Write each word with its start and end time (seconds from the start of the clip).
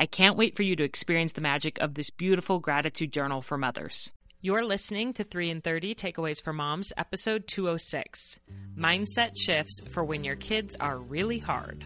I 0.00 0.06
can't 0.06 0.38
wait 0.38 0.56
for 0.56 0.62
you 0.62 0.76
to 0.76 0.82
experience 0.82 1.34
the 1.34 1.42
magic 1.42 1.78
of 1.78 1.92
this 1.92 2.08
beautiful 2.08 2.58
gratitude 2.58 3.12
journal 3.12 3.42
for 3.42 3.58
mothers. 3.58 4.10
You're 4.40 4.64
listening 4.64 5.12
to 5.12 5.24
3 5.24 5.50
in 5.50 5.60
30 5.60 5.94
Takeaways 5.94 6.42
for 6.42 6.54
Moms, 6.54 6.90
episode 6.96 7.46
206 7.46 8.40
Mindset 8.78 9.32
Shifts 9.36 9.78
for 9.90 10.02
When 10.02 10.24
Your 10.24 10.36
Kids 10.36 10.74
Are 10.80 10.96
Really 10.96 11.36
Hard. 11.36 11.84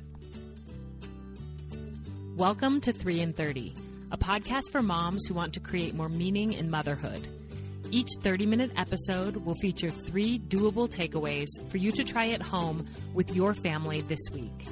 Welcome 2.37 2.81
to 2.83 2.93
3 2.93 3.19
in 3.19 3.33
30, 3.33 3.75
a 4.13 4.17
podcast 4.17 4.71
for 4.71 4.81
moms 4.81 5.25
who 5.27 5.35
want 5.35 5.53
to 5.55 5.59
create 5.59 5.97
more 5.97 6.09
meaning 6.09 6.53
in 6.53 6.71
motherhood. 6.71 7.27
Each 7.91 8.11
30 8.23 8.47
minute 8.47 8.71
episode 8.77 9.39
will 9.39 9.57
feature 9.57 9.91
three 9.91 10.39
doable 10.39 10.89
takeaways 10.89 11.49
for 11.69 11.79
you 11.79 11.91
to 11.91 12.05
try 12.05 12.29
at 12.29 12.43
home 12.43 12.87
with 13.13 13.35
your 13.35 13.55
family 13.55 14.03
this 14.03 14.31
week. 14.33 14.69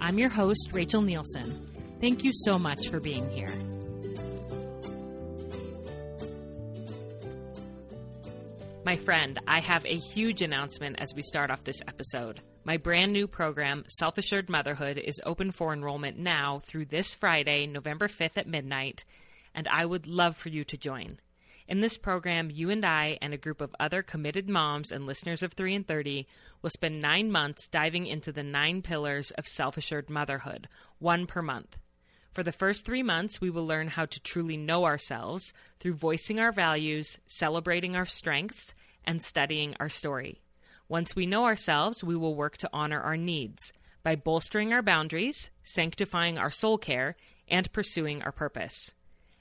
I'm 0.00 0.20
your 0.20 0.30
host, 0.30 0.70
Rachel 0.72 1.02
Nielsen. 1.02 1.75
Thank 2.00 2.24
you 2.24 2.32
so 2.32 2.58
much 2.58 2.88
for 2.88 3.00
being 3.00 3.30
here. 3.30 3.54
My 8.84 8.94
friend, 8.94 9.38
I 9.48 9.58
have 9.58 9.84
a 9.84 9.96
huge 9.96 10.42
announcement 10.42 11.00
as 11.00 11.12
we 11.12 11.22
start 11.22 11.50
off 11.50 11.64
this 11.64 11.80
episode. 11.88 12.40
My 12.64 12.76
brand 12.76 13.12
new 13.12 13.26
program, 13.26 13.84
Self 13.88 14.16
Assured 14.16 14.48
Motherhood, 14.48 14.98
is 14.98 15.20
open 15.24 15.50
for 15.50 15.72
enrollment 15.72 16.18
now 16.18 16.60
through 16.66 16.84
this 16.84 17.14
Friday, 17.14 17.66
November 17.66 18.06
5th 18.06 18.36
at 18.36 18.46
midnight, 18.46 19.04
and 19.54 19.66
I 19.66 19.86
would 19.86 20.06
love 20.06 20.36
for 20.36 20.50
you 20.50 20.62
to 20.64 20.76
join. 20.76 21.18
In 21.66 21.80
this 21.80 21.98
program, 21.98 22.48
you 22.48 22.70
and 22.70 22.84
I 22.84 23.18
and 23.20 23.34
a 23.34 23.38
group 23.38 23.60
of 23.60 23.74
other 23.80 24.02
committed 24.02 24.48
moms 24.48 24.92
and 24.92 25.04
listeners 25.04 25.42
of 25.42 25.54
3 25.54 25.74
in 25.74 25.84
30 25.84 26.28
will 26.62 26.70
spend 26.70 27.00
nine 27.00 27.32
months 27.32 27.66
diving 27.66 28.06
into 28.06 28.30
the 28.30 28.44
nine 28.44 28.82
pillars 28.82 29.32
of 29.32 29.48
self 29.48 29.76
assured 29.76 30.08
motherhood, 30.08 30.68
one 31.00 31.26
per 31.26 31.42
month. 31.42 31.76
For 32.36 32.42
the 32.42 32.52
first 32.52 32.84
three 32.84 33.02
months, 33.02 33.40
we 33.40 33.48
will 33.48 33.66
learn 33.66 33.88
how 33.88 34.04
to 34.04 34.20
truly 34.20 34.58
know 34.58 34.84
ourselves 34.84 35.54
through 35.80 35.94
voicing 35.94 36.38
our 36.38 36.52
values, 36.52 37.16
celebrating 37.26 37.96
our 37.96 38.04
strengths, 38.04 38.74
and 39.06 39.22
studying 39.22 39.74
our 39.80 39.88
story. 39.88 40.42
Once 40.86 41.16
we 41.16 41.24
know 41.24 41.46
ourselves, 41.46 42.04
we 42.04 42.14
will 42.14 42.34
work 42.34 42.58
to 42.58 42.68
honor 42.74 43.00
our 43.00 43.16
needs 43.16 43.72
by 44.02 44.16
bolstering 44.16 44.70
our 44.70 44.82
boundaries, 44.82 45.48
sanctifying 45.64 46.36
our 46.36 46.50
soul 46.50 46.76
care, 46.76 47.16
and 47.48 47.72
pursuing 47.72 48.20
our 48.20 48.32
purpose. 48.32 48.90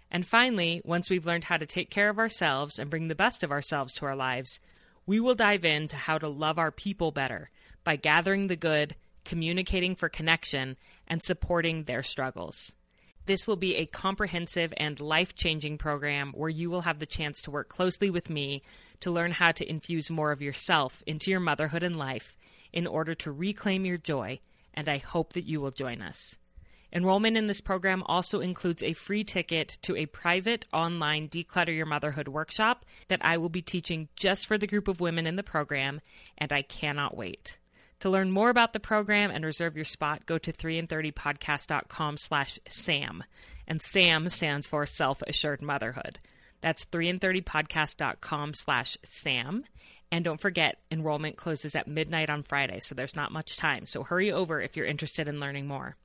And 0.09 0.25
finally, 0.25 0.81
once 0.85 1.09
we've 1.09 1.25
learned 1.25 1.43
how 1.43 1.57
to 1.57 1.65
take 1.65 1.89
care 1.89 2.07
of 2.07 2.17
ourselves 2.17 2.79
and 2.79 2.89
bring 2.89 3.09
the 3.09 3.13
best 3.13 3.43
of 3.43 3.51
ourselves 3.51 3.93
to 3.95 4.05
our 4.05 4.15
lives, 4.15 4.61
we 5.05 5.19
will 5.19 5.35
dive 5.35 5.65
into 5.65 5.97
how 5.97 6.17
to 6.17 6.29
love 6.29 6.57
our 6.57 6.71
people 6.71 7.11
better 7.11 7.49
by 7.83 7.97
gathering 7.97 8.47
the 8.47 8.55
good, 8.55 8.95
communicating 9.25 9.97
for 9.97 10.07
connection, 10.07 10.77
and 11.09 11.21
supporting 11.21 11.83
their 11.83 12.01
struggles. 12.01 12.71
This 13.25 13.47
will 13.47 13.55
be 13.55 13.75
a 13.75 13.87
comprehensive 13.87 14.73
and 14.77 14.99
life 14.99 15.33
changing 15.35 15.79
program 15.79 16.31
where 16.33 16.49
you 16.49 16.69
will 16.69 16.81
have 16.81 16.99
the 16.99 17.07
chance 17.07 17.41
to 17.41 17.51
work 17.51 17.69
closely 17.69 18.09
with 18.09 18.29
me 18.29 18.61
to 18.99 19.11
learn 19.11 19.31
how 19.31 19.51
to 19.53 19.67
infuse 19.69 20.11
more 20.11 20.31
of 20.31 20.41
yourself 20.41 21.01
into 21.07 21.31
your 21.31 21.39
motherhood 21.39 21.83
and 21.83 21.95
life 21.95 22.37
in 22.71 22.85
order 22.85 23.15
to 23.15 23.31
reclaim 23.31 23.85
your 23.85 23.97
joy, 23.97 24.39
and 24.73 24.87
I 24.87 24.97
hope 24.97 25.33
that 25.33 25.45
you 25.45 25.59
will 25.59 25.71
join 25.71 26.01
us. 26.01 26.35
Enrollment 26.93 27.35
in 27.35 27.47
this 27.47 27.61
program 27.61 28.03
also 28.05 28.39
includes 28.39 28.83
a 28.83 28.93
free 28.93 29.23
ticket 29.23 29.79
to 29.81 29.95
a 29.95 30.05
private 30.05 30.65
online 30.71 31.27
Declutter 31.27 31.75
Your 31.75 31.85
Motherhood 31.85 32.27
workshop 32.27 32.85
that 33.07 33.25
I 33.25 33.37
will 33.37 33.49
be 33.49 33.61
teaching 33.61 34.07
just 34.15 34.45
for 34.45 34.57
the 34.57 34.67
group 34.67 34.87
of 34.87 35.01
women 35.01 35.25
in 35.25 35.35
the 35.35 35.43
program, 35.43 35.99
and 36.37 36.53
I 36.53 36.61
cannot 36.61 37.17
wait. 37.17 37.57
To 38.05 38.11
learn 38.11 38.29
more 38.29 38.51
about 38.51 38.71
the 38.71 38.79
program 38.79 39.31
and 39.31 39.43
reserve 39.43 39.75
your 39.75 39.83
spot, 39.83 40.27
go 40.27 40.37
to 40.37 40.53
3in30podcast.com 40.53 42.19
slash 42.19 42.59
SAM. 42.69 43.23
And 43.67 43.81
SAM 43.81 44.29
stands 44.29 44.67
for 44.67 44.85
Self 44.85 45.23
Assured 45.23 45.63
Motherhood. 45.63 46.19
That's 46.61 46.85
3in30podcast.com 46.85 48.53
slash 48.53 48.95
SAM. 49.05 49.63
And 50.11 50.23
don't 50.23 50.39
forget, 50.39 50.77
enrollment 50.91 51.35
closes 51.35 51.73
at 51.73 51.87
midnight 51.87 52.29
on 52.29 52.43
Friday, 52.43 52.79
so 52.79 52.93
there's 52.93 53.15
not 53.15 53.31
much 53.31 53.57
time. 53.57 53.87
So 53.87 54.03
hurry 54.03 54.31
over 54.31 54.61
if 54.61 54.77
you're 54.77 54.85
interested 54.85 55.27
in 55.27 55.39
learning 55.39 55.65
more. 55.65 55.95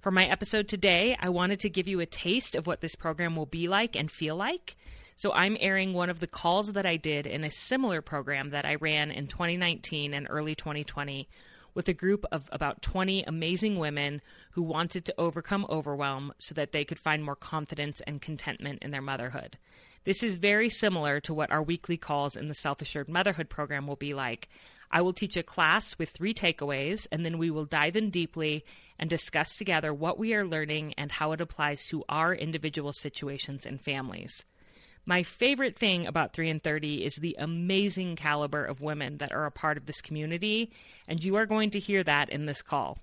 For 0.00 0.12
my 0.12 0.26
episode 0.26 0.68
today, 0.68 1.16
I 1.18 1.30
wanted 1.30 1.58
to 1.58 1.68
give 1.68 1.88
you 1.88 1.98
a 1.98 2.06
taste 2.06 2.54
of 2.54 2.68
what 2.68 2.82
this 2.82 2.94
program 2.94 3.34
will 3.34 3.46
be 3.46 3.66
like 3.66 3.96
and 3.96 4.08
feel 4.08 4.36
like. 4.36 4.76
So 5.22 5.32
I'm 5.32 5.56
airing 5.60 5.92
one 5.92 6.10
of 6.10 6.18
the 6.18 6.26
calls 6.26 6.72
that 6.72 6.84
I 6.84 6.96
did 6.96 7.28
in 7.28 7.44
a 7.44 7.48
similar 7.48 8.02
program 8.02 8.50
that 8.50 8.66
I 8.66 8.74
ran 8.74 9.12
in 9.12 9.28
2019 9.28 10.14
and 10.14 10.26
early 10.28 10.56
2020 10.56 11.28
with 11.74 11.86
a 11.86 11.92
group 11.92 12.24
of 12.32 12.48
about 12.50 12.82
20 12.82 13.22
amazing 13.22 13.78
women 13.78 14.20
who 14.50 14.62
wanted 14.62 15.04
to 15.04 15.14
overcome 15.18 15.64
overwhelm 15.70 16.32
so 16.38 16.56
that 16.56 16.72
they 16.72 16.84
could 16.84 16.98
find 16.98 17.22
more 17.22 17.36
confidence 17.36 18.00
and 18.04 18.20
contentment 18.20 18.82
in 18.82 18.90
their 18.90 19.00
motherhood. 19.00 19.58
This 20.02 20.24
is 20.24 20.34
very 20.34 20.68
similar 20.68 21.20
to 21.20 21.32
what 21.32 21.52
our 21.52 21.62
weekly 21.62 21.96
calls 21.96 22.36
in 22.36 22.48
the 22.48 22.52
Self 22.52 22.82
Assured 22.82 23.08
Motherhood 23.08 23.48
program 23.48 23.86
will 23.86 23.94
be 23.94 24.14
like. 24.14 24.48
I 24.90 25.02
will 25.02 25.12
teach 25.12 25.36
a 25.36 25.44
class 25.44 25.96
with 26.00 26.10
three 26.10 26.34
takeaways, 26.34 27.06
and 27.12 27.24
then 27.24 27.38
we 27.38 27.48
will 27.48 27.64
dive 27.64 27.94
in 27.94 28.10
deeply 28.10 28.64
and 28.98 29.08
discuss 29.08 29.54
together 29.54 29.94
what 29.94 30.18
we 30.18 30.34
are 30.34 30.44
learning 30.44 30.94
and 30.98 31.12
how 31.12 31.30
it 31.30 31.40
applies 31.40 31.86
to 31.86 32.02
our 32.08 32.34
individual 32.34 32.92
situations 32.92 33.64
and 33.64 33.80
families. 33.80 34.44
My 35.04 35.22
favorite 35.22 35.76
thing 35.76 36.06
about 36.06 36.32
3 36.32 36.48
in 36.48 36.60
30 36.60 37.04
is 37.04 37.16
the 37.16 37.36
amazing 37.38 38.16
caliber 38.16 38.64
of 38.64 38.80
women 38.80 39.18
that 39.18 39.32
are 39.32 39.46
a 39.46 39.50
part 39.50 39.76
of 39.76 39.86
this 39.86 40.00
community, 40.00 40.70
and 41.08 41.22
you 41.22 41.34
are 41.36 41.46
going 41.46 41.70
to 41.70 41.80
hear 41.80 42.04
that 42.04 42.30
in 42.30 42.46
this 42.46 42.62
call. 42.62 42.98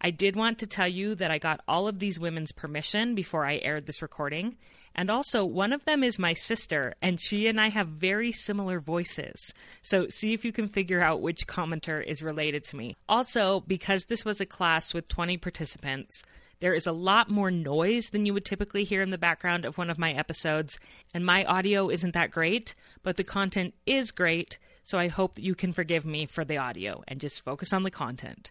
I 0.00 0.10
did 0.10 0.36
want 0.36 0.58
to 0.58 0.66
tell 0.66 0.86
you 0.86 1.14
that 1.16 1.30
I 1.30 1.38
got 1.38 1.60
all 1.66 1.88
of 1.88 1.98
these 1.98 2.20
women's 2.20 2.52
permission 2.52 3.14
before 3.14 3.44
I 3.44 3.56
aired 3.56 3.86
this 3.86 4.02
recording. 4.02 4.56
And 4.94 5.10
also, 5.10 5.44
one 5.44 5.72
of 5.72 5.84
them 5.84 6.02
is 6.02 6.18
my 6.18 6.34
sister, 6.34 6.94
and 7.00 7.20
she 7.20 7.46
and 7.46 7.60
I 7.60 7.68
have 7.68 7.88
very 7.88 8.32
similar 8.32 8.80
voices. 8.80 9.52
So, 9.82 10.06
see 10.08 10.34
if 10.34 10.44
you 10.44 10.52
can 10.52 10.68
figure 10.68 11.00
out 11.00 11.20
which 11.20 11.46
commenter 11.46 12.04
is 12.04 12.22
related 12.22 12.64
to 12.64 12.76
me. 12.76 12.96
Also, 13.08 13.60
because 13.60 14.04
this 14.04 14.24
was 14.24 14.40
a 14.40 14.46
class 14.46 14.94
with 14.94 15.08
20 15.08 15.36
participants, 15.36 16.22
there 16.60 16.74
is 16.74 16.86
a 16.86 16.92
lot 16.92 17.30
more 17.30 17.50
noise 17.50 18.08
than 18.10 18.26
you 18.26 18.34
would 18.34 18.44
typically 18.44 18.84
hear 18.84 19.02
in 19.02 19.10
the 19.10 19.18
background 19.18 19.64
of 19.64 19.78
one 19.78 19.90
of 19.90 19.98
my 19.98 20.12
episodes, 20.12 20.78
and 21.14 21.24
my 21.24 21.44
audio 21.44 21.88
isn't 21.88 22.14
that 22.14 22.30
great, 22.30 22.74
but 23.02 23.16
the 23.16 23.24
content 23.24 23.74
is 23.86 24.10
great, 24.10 24.58
so 24.82 24.98
I 24.98 25.08
hope 25.08 25.34
that 25.34 25.44
you 25.44 25.54
can 25.54 25.72
forgive 25.72 26.04
me 26.04 26.26
for 26.26 26.44
the 26.44 26.56
audio 26.56 27.02
and 27.06 27.20
just 27.20 27.44
focus 27.44 27.72
on 27.72 27.82
the 27.82 27.90
content. 27.90 28.50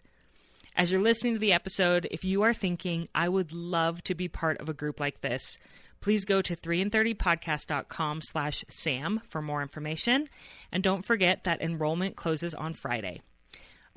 As 0.74 0.90
you're 0.90 1.02
listening 1.02 1.34
to 1.34 1.40
the 1.40 1.52
episode, 1.52 2.06
if 2.10 2.24
you 2.24 2.42
are 2.42 2.54
thinking, 2.54 3.08
I 3.14 3.28
would 3.28 3.52
love 3.52 4.02
to 4.04 4.14
be 4.14 4.28
part 4.28 4.60
of 4.60 4.68
a 4.68 4.74
group 4.74 5.00
like 5.00 5.20
this, 5.20 5.58
please 6.00 6.24
go 6.24 6.40
to 6.40 6.54
3in30podcast.com 6.54 8.22
slash 8.22 8.64
sam 8.68 9.20
for 9.28 9.42
more 9.42 9.60
information. 9.60 10.28
And 10.70 10.82
don't 10.82 11.04
forget 11.04 11.44
that 11.44 11.60
enrollment 11.60 12.14
closes 12.14 12.54
on 12.54 12.74
Friday. 12.74 13.22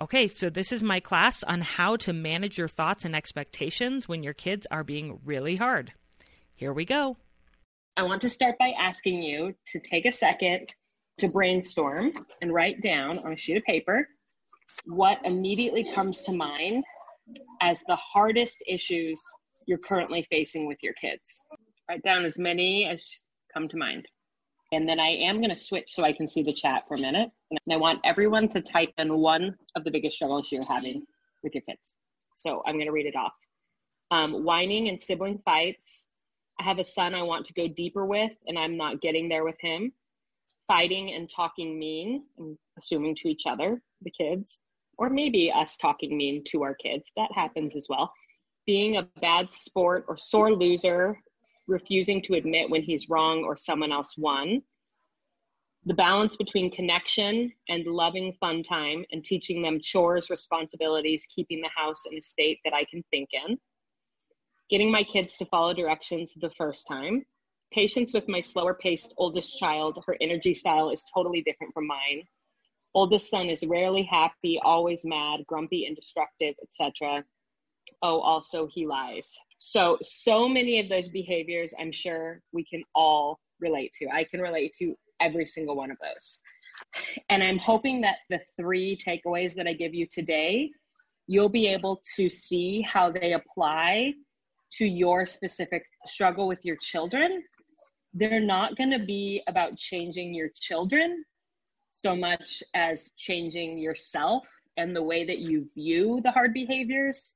Okay, 0.02 0.28
so 0.28 0.50
this 0.50 0.72
is 0.72 0.82
my 0.82 1.00
class 1.00 1.44
on 1.44 1.62
how 1.62 1.96
to 1.98 2.12
manage 2.12 2.58
your 2.58 2.68
thoughts 2.68 3.06
and 3.06 3.16
expectations 3.16 4.10
when 4.10 4.24
your 4.24 4.34
kids 4.34 4.66
are 4.72 4.84
being 4.84 5.20
really 5.24 5.58
hard. 5.58 5.94
Here 6.56 6.74
we 6.74 6.86
go. 6.86 7.18
I 7.96 8.02
want 8.02 8.24
to 8.24 8.30
start 8.30 8.58
by 8.58 8.74
asking 8.80 9.22
you 9.22 9.54
to 9.68 9.80
take 9.80 10.08
a 10.08 10.12
second 10.12 10.74
to 11.20 11.28
brainstorm 11.28 12.14
and 12.42 12.52
write 12.52 12.82
down 12.82 13.20
on 13.20 13.34
a 13.34 13.38
sheet 13.38 13.58
of 13.58 13.64
paper 13.64 14.08
what 14.86 15.24
immediately 15.24 15.94
comes 15.94 16.24
to 16.24 16.32
mind 16.32 16.84
as 17.62 17.84
the 17.88 17.96
hardest 17.96 18.64
issues 18.68 19.22
you're 19.68 19.78
currently 19.78 20.26
facing 20.32 20.66
with 20.66 20.80
your 20.82 20.94
kids. 20.94 21.44
Write 21.88 22.02
down 22.02 22.26
as 22.26 22.40
many 22.40 22.88
as 22.88 23.06
come 23.54 23.70
to 23.70 23.78
mind. 23.78 24.08
And 24.72 24.88
then 24.88 25.00
I 25.00 25.10
am 25.10 25.38
going 25.38 25.50
to 25.50 25.56
switch 25.56 25.94
so 25.94 26.04
I 26.04 26.14
can 26.14 26.28
see 26.28 26.44
the 26.44 26.54
chat 26.54 26.88
for 26.88 26.96
a 26.96 27.02
minute. 27.02 27.30
And 27.50 27.60
I 27.74 27.78
want 27.78 28.00
everyone 28.06 28.48
to 28.50 28.62
type 28.62 28.94
in 28.98 29.18
one 29.18 29.56
of 29.76 29.84
the 29.84 29.92
biggest 29.92 30.16
struggles 30.16 30.52
you're 30.52 30.66
having 30.66 31.06
with 31.44 31.54
your 31.54 31.64
kids. 31.64 31.94
So 32.38 32.64
I'm 32.66 32.76
going 32.76 32.86
to 32.86 32.94
read 32.94 33.06
it 33.06 33.16
off. 33.16 33.34
Um, 34.12 34.44
whining 34.44 34.88
and 34.88 35.02
sibling 35.02 35.40
fights. 35.44 36.06
I 36.60 36.64
have 36.64 36.80
a 36.80 36.84
son 36.84 37.16
I 37.16 37.24
want 37.24 37.46
to 37.48 37.54
go 37.54 37.68
deeper 37.68 38.06
with, 38.06 38.32
and 38.48 38.58
I'm 38.58 38.78
not 38.78 39.02
getting 39.02 39.28
there 39.28 39.44
with 39.44 39.60
him. 39.60 39.92
Fighting 40.68 41.14
and 41.14 41.30
talking 41.30 41.78
mean, 41.78 42.24
I'm 42.40 42.58
assuming 42.78 43.16
to 43.16 43.28
each 43.28 43.44
other, 43.46 43.82
the 44.04 44.12
kids, 44.12 44.60
or 44.98 45.10
maybe 45.10 45.52
us 45.52 45.76
talking 45.76 46.16
mean 46.16 46.44
to 46.52 46.64
our 46.64 46.76
kids. 46.76 47.04
That 47.18 47.32
happens 47.34 47.76
as 47.76 47.88
well. 47.90 48.12
Being 48.66 48.98
a 48.98 49.10
bad 49.22 49.52
sport 49.52 50.06
or 50.08 50.18
sore 50.18 50.54
loser 50.54 51.18
refusing 51.68 52.22
to 52.24 52.34
admit 52.34 52.70
when 52.70 52.82
he's 52.82 53.10
wrong 53.10 53.44
or 53.44 53.56
someone 53.56 53.92
else 53.92 54.16
won. 54.18 54.62
The 55.86 55.94
balance 55.96 56.36
between 56.36 56.72
connection 56.72 57.52
and 57.70 57.86
loving 57.88 58.34
fun 58.40 58.62
time 58.62 59.04
and 59.12 59.24
teaching 59.24 59.62
them 59.62 59.80
chores, 59.82 60.30
responsibilities, 60.30 61.28
keeping 61.34 61.62
the 61.62 61.70
house 61.76 62.04
in 62.10 62.18
a 62.18 62.22
state 62.22 62.60
that 62.64 62.74
I 62.74 62.86
can 62.86 63.04
think 63.10 63.30
in. 63.32 63.58
Getting 64.70 64.92
my 64.92 65.04
kids 65.04 65.38
to 65.38 65.46
follow 65.46 65.74
directions 65.74 66.34
the 66.40 66.52
first 66.52 66.88
time. 66.88 67.26
Patience 67.74 68.14
with 68.14 68.28
my 68.28 68.42
slower 68.42 68.74
paced 68.74 69.14
oldest 69.18 69.58
child. 69.58 70.04
Her 70.06 70.18
energy 70.22 70.54
style 70.54 70.92
is 70.92 71.04
totally 71.14 71.42
different 71.42 71.74
from 71.74 71.88
mine. 71.88 72.24
Oldest 72.94 73.30
son 73.30 73.50
is 73.50 73.66
rarely 73.66 74.04
happy, 74.04 74.60
always 74.64 75.04
mad, 75.06 75.48
grumpy 75.48 75.86
and 75.86 75.96
destructive, 75.96 76.56
etc. 76.62 77.24
Oh, 78.02 78.20
also 78.20 78.68
he 78.68 78.86
lies. 78.86 79.36
So, 79.64 80.00
so 80.02 80.50
many 80.50 80.80
of 80.80 80.90
those 80.90 81.08
behaviors, 81.08 81.72
I'm 81.80 81.92
sure 81.92 82.42
we 82.52 82.66
can 82.66 82.82
all 82.96 83.40
relate 83.60 83.94
to. 84.00 84.08
I 84.12 84.24
can 84.24 84.42
relate 84.42 84.74
to 84.80 84.96
every 85.20 85.46
single 85.46 85.76
one 85.76 85.92
of 85.92 85.98
those. 86.02 86.42
And 87.30 87.44
I'm 87.44 87.60
hoping 87.60 88.02
that 88.02 88.18
the 88.32 88.42
three 88.58 88.98
takeaways 88.98 89.54
that 89.54 89.68
I 89.68 89.74
give 89.74 89.94
you 89.94 90.08
today, 90.12 90.72
you'll 91.28 91.48
be 91.48 91.68
able 91.68 92.02
to 92.16 92.28
see 92.28 92.82
how 92.82 93.12
they 93.12 93.34
apply 93.34 94.16
to 94.74 94.86
your 94.86 95.28
specific 95.28 95.84
struggle 96.08 96.48
with 96.48 96.66
your 96.66 96.78
children. 96.82 97.44
They're 98.16 98.40
not 98.40 98.78
going 98.78 98.92
to 98.92 99.06
be 99.06 99.44
about 99.48 99.78
changing 99.78 100.34
your 100.34 100.50
children 100.56 101.24
so 101.92 102.16
much 102.16 102.64
as 102.74 103.12
changing 103.16 103.78
yourself 103.78 104.48
and 104.78 104.96
the 104.96 105.04
way 105.04 105.24
that 105.24 105.38
you 105.38 105.66
view 105.76 106.20
the 106.24 106.32
hard 106.32 106.52
behaviors 106.52 107.36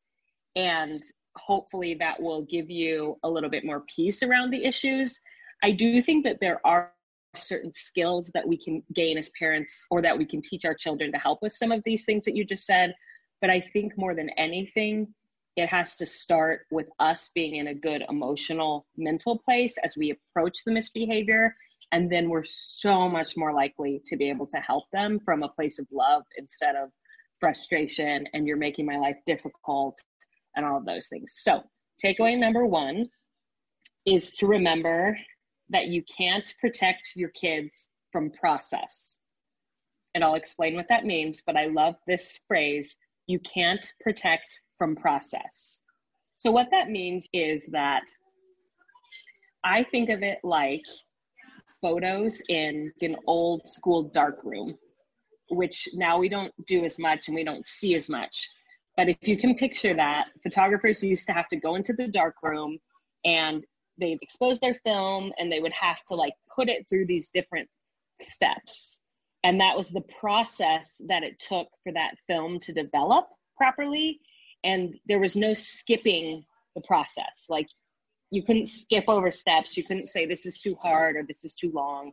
and 0.56 1.04
hopefully 1.38 1.94
that 1.96 2.22
will 2.22 2.44
give 2.44 2.70
you 2.70 3.18
a 3.24 3.30
little 3.30 3.50
bit 3.50 3.66
more 3.66 3.84
peace 3.94 4.24
around 4.24 4.52
the 4.52 4.64
issues. 4.64 5.20
I 5.64 5.72
do 5.72 6.02
think 6.02 6.24
that 6.26 6.40
there 6.40 6.60
are 6.66 6.92
certain 7.36 7.74
skills 7.74 8.32
that 8.34 8.48
we 8.48 8.58
can 8.58 8.82
gain 8.94 9.18
as 9.18 9.30
parents 9.38 9.86
or 9.92 10.02
that 10.02 10.18
we 10.18 10.26
can 10.26 10.42
teach 10.42 10.66
our 10.66 10.74
children 10.74 11.12
to 11.12 11.18
help 11.18 11.40
with 11.42 11.54
some 11.54 11.72
of 11.72 11.82
these 11.84 12.06
things 12.06 12.26
that 12.26 12.36
you 12.36 12.46
just 12.46 12.66
said. 12.66 12.94
But 13.42 13.50
I 13.50 13.62
think 13.74 13.98
more 13.98 14.16
than 14.16 14.30
anything, 14.38 15.14
it 15.56 15.70
has 15.70 15.96
to 15.98 16.06
start 16.06 16.62
with 16.72 16.88
us 17.00 17.30
being 17.34 17.56
in 17.56 17.68
a 17.68 17.74
good 17.74 18.04
emotional, 18.10 18.86
mental 18.98 19.38
place 19.38 19.78
as 19.84 19.98
we 19.98 20.12
approach 20.12 20.64
the 20.66 20.72
misbehavior. 20.72 21.56
And 21.92 22.12
then 22.12 22.30
we're 22.30 22.44
so 22.44 23.08
much 23.08 23.38
more 23.38 23.54
likely 23.54 24.02
to 24.08 24.18
be 24.18 24.30
able 24.30 24.48
to 24.48 24.58
help 24.58 24.86
them 24.92 25.20
from 25.24 25.44
a 25.44 25.50
place 25.50 25.80
of 25.80 25.88
love 25.92 26.24
instead 26.38 26.76
of 26.76 26.90
frustration 27.40 28.26
and 28.34 28.48
you're 28.48 28.58
making 28.58 28.86
my 28.86 28.98
life 28.98 29.18
difficult 29.26 30.02
and 30.56 30.66
all 30.66 30.78
of 30.78 30.86
those 30.86 31.08
things. 31.08 31.36
So, 31.38 31.62
takeaway 32.04 32.38
number 32.38 32.66
one 32.66 33.10
is 34.06 34.32
to 34.34 34.48
remember 34.48 35.18
that 35.70 35.88
you 35.88 36.04
can't 36.16 36.54
protect 36.60 37.12
your 37.16 37.30
kids 37.30 37.90
from 38.12 38.32
process. 38.32 39.18
And 40.14 40.24
I'll 40.24 40.36
explain 40.36 40.76
what 40.76 40.88
that 40.90 41.06
means, 41.06 41.42
but 41.46 41.58
I 41.58 41.66
love 41.66 41.96
this 42.08 42.40
phrase 42.48 42.96
you 43.28 43.40
can't 43.40 43.86
protect 44.02 44.62
from 44.78 44.96
process. 44.96 45.82
So, 46.38 46.52
what 46.52 46.68
that 46.72 46.90
means 46.90 47.28
is 47.34 47.68
that 47.72 48.04
I 49.64 49.84
think 49.84 50.10
of 50.10 50.22
it 50.22 50.40
like 50.44 50.84
photos 51.82 52.42
in 52.50 52.92
an 53.02 53.16
old 53.28 53.68
school 53.68 54.04
darkroom, 54.04 54.76
which 55.50 55.90
now 55.94 56.20
we 56.20 56.30
don't 56.30 56.54
do 56.68 56.84
as 56.84 57.00
much 57.00 57.28
and 57.28 57.36
we 57.36 57.44
don't 57.44 57.66
see 57.68 57.96
as 57.96 58.10
much. 58.10 58.50
But 58.98 59.10
if 59.10 59.18
you 59.28 59.38
can 59.38 59.56
picture 59.56 59.94
that, 59.94 60.28
photographers 60.42 61.04
used 61.04 61.26
to 61.28 61.34
have 61.34 61.48
to 61.50 61.58
go 61.58 61.76
into 61.76 61.94
the 61.94 62.08
dark 62.08 62.36
room 62.42 62.78
and 63.26 63.66
they'd 63.98 64.20
expose 64.22 64.60
their 64.60 64.76
film 64.84 65.32
and 65.38 65.52
they 65.52 65.60
would 65.60 65.74
have 65.74 66.04
to 66.06 66.16
like 66.16 66.34
put 66.54 66.70
it 66.70 66.88
through 66.88 67.06
these 67.06 67.30
different 67.30 67.68
steps. 68.22 69.00
And 69.44 69.60
that 69.60 69.78
was 69.78 69.90
the 69.90 70.04
process 70.20 71.02
that 71.08 71.24
it 71.24 71.40
took 71.40 71.68
for 71.84 71.92
that 71.94 72.16
film 72.28 72.60
to 72.62 72.74
develop 72.74 73.28
properly. 73.58 74.20
And 74.64 74.96
there 75.08 75.20
was 75.20 75.36
no 75.36 75.54
skipping 75.54 76.46
the 76.76 76.82
process. 76.82 77.46
Like 77.50 77.68
you 78.32 78.44
couldn't 78.44 78.70
skip 78.70 79.06
over 79.08 79.32
steps. 79.32 79.78
You 79.78 79.84
couldn't 79.84 80.10
say 80.10 80.26
this 80.26 80.46
is 80.46 80.58
too 80.58 80.76
hard 80.76 81.16
or 81.16 81.24
this 81.24 81.46
is 81.46 81.54
too 81.54 81.72
long. 81.74 82.12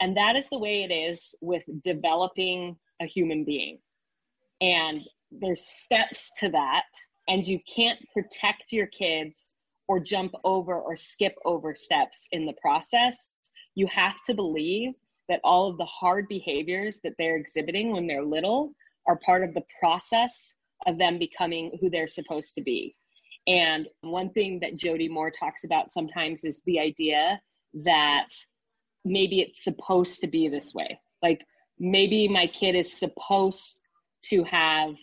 And 0.00 0.16
that 0.16 0.36
is 0.36 0.48
the 0.48 0.58
way 0.58 0.82
it 0.82 0.92
is 0.92 1.34
with 1.40 1.64
developing 1.82 2.76
a 3.00 3.06
human 3.06 3.44
being. 3.44 3.78
And 4.60 5.02
there's 5.40 5.64
steps 5.66 6.30
to 6.38 6.48
that 6.50 6.84
and 7.28 7.46
you 7.46 7.58
can't 7.72 7.98
protect 8.12 8.64
your 8.70 8.86
kids 8.86 9.54
or 9.88 10.00
jump 10.00 10.32
over 10.44 10.74
or 10.80 10.96
skip 10.96 11.34
over 11.44 11.74
steps 11.74 12.26
in 12.32 12.46
the 12.46 12.54
process. 12.60 13.30
You 13.74 13.86
have 13.88 14.22
to 14.26 14.34
believe 14.34 14.92
that 15.28 15.40
all 15.42 15.68
of 15.68 15.78
the 15.78 15.84
hard 15.86 16.28
behaviors 16.28 17.00
that 17.02 17.14
they're 17.18 17.36
exhibiting 17.36 17.92
when 17.92 18.06
they're 18.06 18.24
little 18.24 18.72
are 19.06 19.16
part 19.16 19.42
of 19.42 19.54
the 19.54 19.64
process 19.80 20.54
of 20.86 20.98
them 20.98 21.18
becoming 21.18 21.76
who 21.80 21.90
they're 21.90 22.08
supposed 22.08 22.54
to 22.54 22.62
be. 22.62 22.94
And 23.46 23.86
one 24.00 24.30
thing 24.30 24.58
that 24.60 24.76
jody 24.76 25.08
moore 25.08 25.30
talks 25.30 25.64
about 25.64 25.92
sometimes 25.92 26.44
is 26.44 26.62
the 26.66 26.78
idea 26.78 27.40
that 27.84 28.28
maybe 29.04 29.40
it's 29.40 29.64
supposed 29.64 30.20
to 30.20 30.26
be 30.26 30.48
this 30.48 30.72
way. 30.74 30.98
Like 31.22 31.42
maybe 31.78 32.28
my 32.28 32.46
kid 32.46 32.74
is 32.74 32.98
supposed 32.98 33.80
to 34.30 34.44
have 34.44 34.94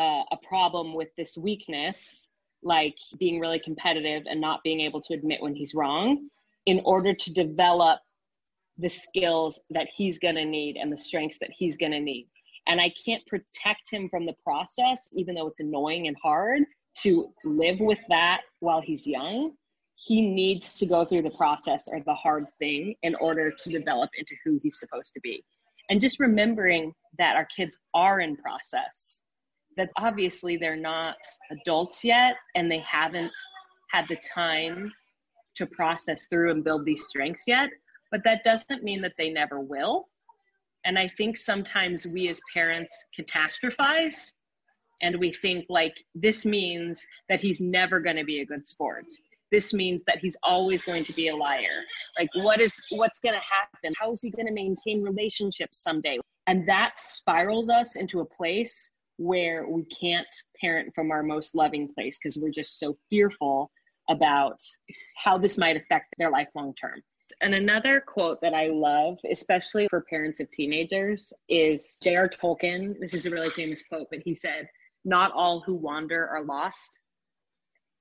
uh, 0.00 0.22
a 0.32 0.36
problem 0.48 0.94
with 0.94 1.08
this 1.18 1.36
weakness, 1.36 2.30
like 2.62 2.96
being 3.18 3.38
really 3.38 3.58
competitive 3.58 4.22
and 4.28 4.40
not 4.40 4.62
being 4.64 4.80
able 4.80 5.02
to 5.02 5.12
admit 5.12 5.42
when 5.42 5.54
he's 5.54 5.74
wrong, 5.74 6.28
in 6.64 6.80
order 6.86 7.12
to 7.12 7.32
develop 7.34 8.00
the 8.78 8.88
skills 8.88 9.60
that 9.68 9.88
he's 9.94 10.18
going 10.18 10.36
to 10.36 10.44
need 10.44 10.76
and 10.76 10.90
the 10.90 10.96
strengths 10.96 11.38
that 11.38 11.50
he's 11.52 11.76
going 11.76 11.92
to 11.92 12.00
need. 12.00 12.26
And 12.66 12.80
I 12.80 12.92
can't 13.04 13.24
protect 13.26 13.90
him 13.90 14.08
from 14.08 14.24
the 14.24 14.34
process, 14.42 15.10
even 15.12 15.34
though 15.34 15.48
it's 15.48 15.60
annoying 15.60 16.06
and 16.08 16.16
hard 16.22 16.62
to 17.02 17.30
live 17.44 17.78
with 17.78 18.00
that 18.08 18.40
while 18.60 18.80
he's 18.80 19.06
young. 19.06 19.52
He 19.96 20.22
needs 20.22 20.76
to 20.76 20.86
go 20.86 21.04
through 21.04 21.22
the 21.22 21.30
process 21.30 21.88
or 21.88 22.00
the 22.00 22.14
hard 22.14 22.46
thing 22.58 22.94
in 23.02 23.14
order 23.16 23.50
to 23.50 23.70
develop 23.70 24.08
into 24.16 24.34
who 24.44 24.58
he's 24.62 24.78
supposed 24.80 25.12
to 25.12 25.20
be. 25.20 25.44
And 25.90 26.00
just 26.00 26.20
remembering 26.20 26.94
that 27.18 27.36
our 27.36 27.46
kids 27.54 27.76
are 27.92 28.20
in 28.20 28.36
process 28.36 29.20
that 29.76 29.90
obviously 29.96 30.56
they're 30.56 30.76
not 30.76 31.16
adults 31.50 32.04
yet 32.04 32.34
and 32.54 32.70
they 32.70 32.82
haven't 32.86 33.32
had 33.90 34.06
the 34.08 34.18
time 34.32 34.92
to 35.56 35.66
process 35.66 36.26
through 36.26 36.50
and 36.50 36.64
build 36.64 36.84
these 36.84 37.04
strengths 37.06 37.44
yet 37.46 37.68
but 38.10 38.22
that 38.24 38.42
doesn't 38.42 38.82
mean 38.82 39.00
that 39.02 39.14
they 39.16 39.30
never 39.30 39.60
will. 39.60 40.08
And 40.84 40.98
i 40.98 41.10
think 41.16 41.36
sometimes 41.36 42.06
we 42.06 42.28
as 42.28 42.40
parents 42.52 43.04
catastrophize 43.18 44.32
and 45.02 45.18
we 45.18 45.32
think 45.32 45.66
like 45.68 45.94
this 46.14 46.44
means 46.44 47.06
that 47.28 47.40
he's 47.40 47.60
never 47.60 48.00
going 48.00 48.16
to 48.16 48.24
be 48.24 48.40
a 48.40 48.46
good 48.46 48.66
sport. 48.66 49.06
This 49.50 49.72
means 49.72 50.02
that 50.06 50.18
he's 50.18 50.36
always 50.42 50.84
going 50.84 51.04
to 51.04 51.12
be 51.14 51.28
a 51.28 51.36
liar. 51.36 51.84
Like 52.18 52.28
what 52.34 52.60
is 52.60 52.74
what's 52.90 53.18
going 53.18 53.34
to 53.34 53.40
happen? 53.40 53.92
How 53.98 54.12
is 54.12 54.22
he 54.22 54.30
going 54.30 54.46
to 54.46 54.52
maintain 54.52 55.02
relationships 55.02 55.82
someday? 55.82 56.18
And 56.46 56.68
that 56.68 56.98
spirals 56.98 57.68
us 57.68 57.96
into 57.96 58.20
a 58.20 58.24
place 58.24 58.90
where 59.20 59.68
we 59.68 59.84
can't 59.84 60.26
parent 60.58 60.94
from 60.94 61.10
our 61.10 61.22
most 61.22 61.54
loving 61.54 61.86
place 61.86 62.18
because 62.18 62.38
we're 62.38 62.50
just 62.50 62.78
so 62.78 62.96
fearful 63.10 63.70
about 64.08 64.58
how 65.14 65.36
this 65.36 65.58
might 65.58 65.76
affect 65.76 66.06
their 66.16 66.30
life 66.30 66.48
long 66.56 66.74
term. 66.74 67.02
And 67.42 67.54
another 67.54 68.00
quote 68.00 68.40
that 68.40 68.54
I 68.54 68.68
love, 68.68 69.18
especially 69.30 69.88
for 69.88 70.06
parents 70.08 70.40
of 70.40 70.50
teenagers, 70.50 71.34
is 71.50 71.98
J.R. 72.02 72.30
Tolkien. 72.30 72.98
This 72.98 73.12
is 73.12 73.26
a 73.26 73.30
really 73.30 73.50
famous 73.50 73.82
quote, 73.86 74.06
but 74.10 74.20
he 74.24 74.34
said, 74.34 74.66
Not 75.04 75.32
all 75.32 75.60
who 75.60 75.74
wander 75.74 76.26
are 76.26 76.42
lost. 76.42 76.98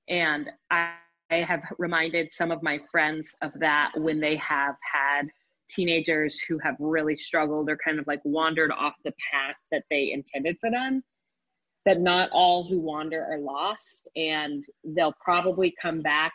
And 0.08 0.50
I, 0.72 0.94
I 1.30 1.42
have 1.42 1.64
reminded 1.78 2.34
some 2.34 2.50
of 2.50 2.64
my 2.64 2.80
friends 2.90 3.36
of 3.42 3.52
that 3.60 3.92
when 3.98 4.22
they 4.22 4.38
have 4.38 4.76
had 4.82 5.24
teenagers 5.70 6.40
who 6.48 6.58
have 6.60 6.76
really 6.80 7.16
struggled 7.16 7.70
or 7.70 7.78
kind 7.84 8.00
of 8.00 8.08
like 8.08 8.22
wandered 8.24 8.72
off 8.72 8.96
the 9.04 9.14
path 9.32 9.56
that 9.72 9.84
they 9.90 10.12
intended 10.12 10.58
for 10.60 10.70
them 10.70 11.04
that 11.86 12.02
not 12.02 12.30
all 12.32 12.68
who 12.68 12.80
wander 12.80 13.26
are 13.26 13.40
lost 13.40 14.08
and 14.16 14.66
they'll 14.84 15.16
probably 15.24 15.74
come 15.82 16.02
back 16.02 16.34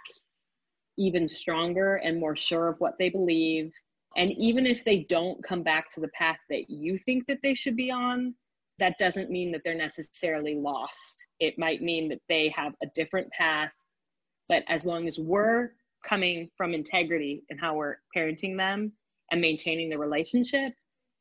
even 0.97 1.29
stronger 1.29 1.97
and 1.97 2.19
more 2.19 2.37
sure 2.37 2.69
of 2.69 2.77
what 2.79 2.95
they 2.99 3.09
believe. 3.09 3.73
And 4.17 4.33
even 4.33 4.65
if 4.67 4.85
they 4.85 5.07
don't 5.09 5.43
come 5.45 5.63
back 5.63 5.91
to 5.91 6.01
the 6.01 6.09
path 6.09 6.39
that 6.49 6.71
you 6.71 6.97
think 6.99 7.25
that 7.27 7.39
they 7.43 7.55
should 7.55 7.77
be 7.77 7.91
on 7.91 8.35
that 8.79 8.99
doesn't 8.99 9.31
mean 9.31 9.53
that 9.53 9.61
they're 9.65 9.75
necessarily 9.75 10.57
lost. 10.57 11.25
It 11.39 11.59
might 11.59 11.83
mean 11.83 12.09
that 12.09 12.23
they 12.29 12.53
have 12.57 12.75
a 12.83 12.87
different 12.95 13.31
path 13.31 13.71
but 14.49 14.63
as 14.69 14.85
long 14.85 15.07
as 15.07 15.19
we're 15.19 15.73
coming 16.07 16.51
from 16.57 16.75
integrity 16.75 17.43
in 17.49 17.59
how 17.59 17.75
we're 17.75 17.97
parenting 18.15 18.57
them 18.57 18.93
and 19.35 19.41
maintaining 19.41 19.91
the 19.91 19.99
relationship 19.99 20.73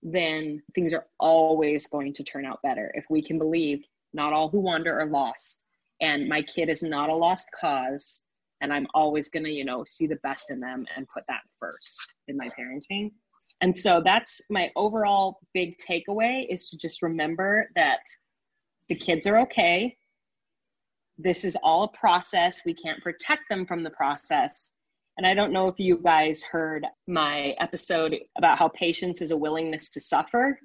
then 0.04 0.62
things 0.76 0.94
are 0.94 1.06
always 1.20 1.88
going 1.88 2.14
to 2.14 2.24
turn 2.24 2.46
out 2.46 2.62
better 2.62 2.92
if 2.94 3.06
we 3.10 3.22
can 3.22 3.38
believe 3.38 3.84
not 4.14 4.34
all 4.34 4.50
who 4.50 4.60
wander 4.60 5.00
are 5.00 5.06
lost. 5.06 5.64
And 6.02 6.28
my 6.28 6.42
kid 6.42 6.70
is 6.70 6.84
not 6.84 7.10
a 7.10 7.16
lost 7.16 7.48
cause. 7.60 8.22
And 8.62 8.72
I'm 8.72 8.88
always 8.94 9.30
going 9.30 9.46
to, 9.46 9.50
you 9.50 9.66
know, 9.66 9.84
see 9.88 10.08
the 10.08 10.18
best 10.18 10.50
in 10.50 10.60
them 10.60 10.86
and 10.96 11.08
put 11.08 11.24
that 11.28 11.42
first 11.58 12.14
in 12.28 12.38
my 12.38 12.50
parenting. 12.58 13.12
And 13.62 13.76
so 13.76 14.02
that's 14.04 14.42
my 14.50 14.72
overall 14.76 15.40
big 15.54 15.78
takeaway 15.78 16.46
is 16.50 16.70
to 16.70 16.78
just 16.78 17.02
remember 17.02 17.70
that 17.76 18.02
the 18.90 18.96
kids 18.96 19.26
are 19.26 19.40
okay. 19.40 19.96
This 21.18 21.46
is 21.46 21.58
all 21.64 21.84
a 21.84 21.98
process. 21.98 22.62
We 22.66 22.74
can't 22.74 23.02
protect 23.02 23.44
them 23.50 23.66
from 23.66 23.84
the 23.84 23.90
process. 23.90 24.72
And 25.18 25.28
I 25.28 25.34
don't 25.34 25.54
know 25.54 25.68
if 25.68 25.80
you 25.80 26.00
guys 26.04 26.42
heard 26.42 26.86
my 27.08 27.56
episode 27.60 28.16
about 28.38 28.58
how 28.58 28.68
patience 28.70 29.22
is 29.22 29.32
a 29.32 29.38
willingness 29.38 29.90
to 29.90 30.00
suffer 30.00 30.60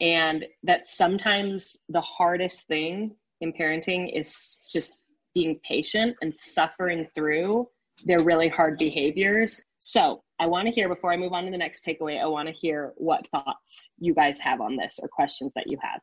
and 0.00 0.44
that 0.64 0.88
sometimes 0.88 1.76
the 1.88 2.00
hardest 2.00 2.66
thing 2.66 3.14
in 3.40 3.52
parenting 3.52 4.18
is 4.18 4.58
just 4.70 4.96
being 5.34 5.58
patient 5.66 6.16
and 6.22 6.34
suffering 6.38 7.06
through 7.14 7.68
their 8.04 8.18
really 8.20 8.48
hard 8.48 8.78
behaviors. 8.78 9.62
So, 9.78 10.22
I 10.40 10.46
want 10.46 10.66
to 10.66 10.74
hear 10.74 10.88
before 10.88 11.12
I 11.12 11.16
move 11.16 11.32
on 11.32 11.44
to 11.44 11.52
the 11.52 11.58
next 11.58 11.84
takeaway, 11.84 12.20
I 12.20 12.26
want 12.26 12.48
to 12.48 12.54
hear 12.54 12.92
what 12.96 13.28
thoughts 13.28 13.88
you 13.98 14.12
guys 14.12 14.40
have 14.40 14.60
on 14.60 14.76
this 14.76 14.98
or 15.00 15.08
questions 15.08 15.52
that 15.54 15.68
you 15.68 15.78
have. 15.80 16.00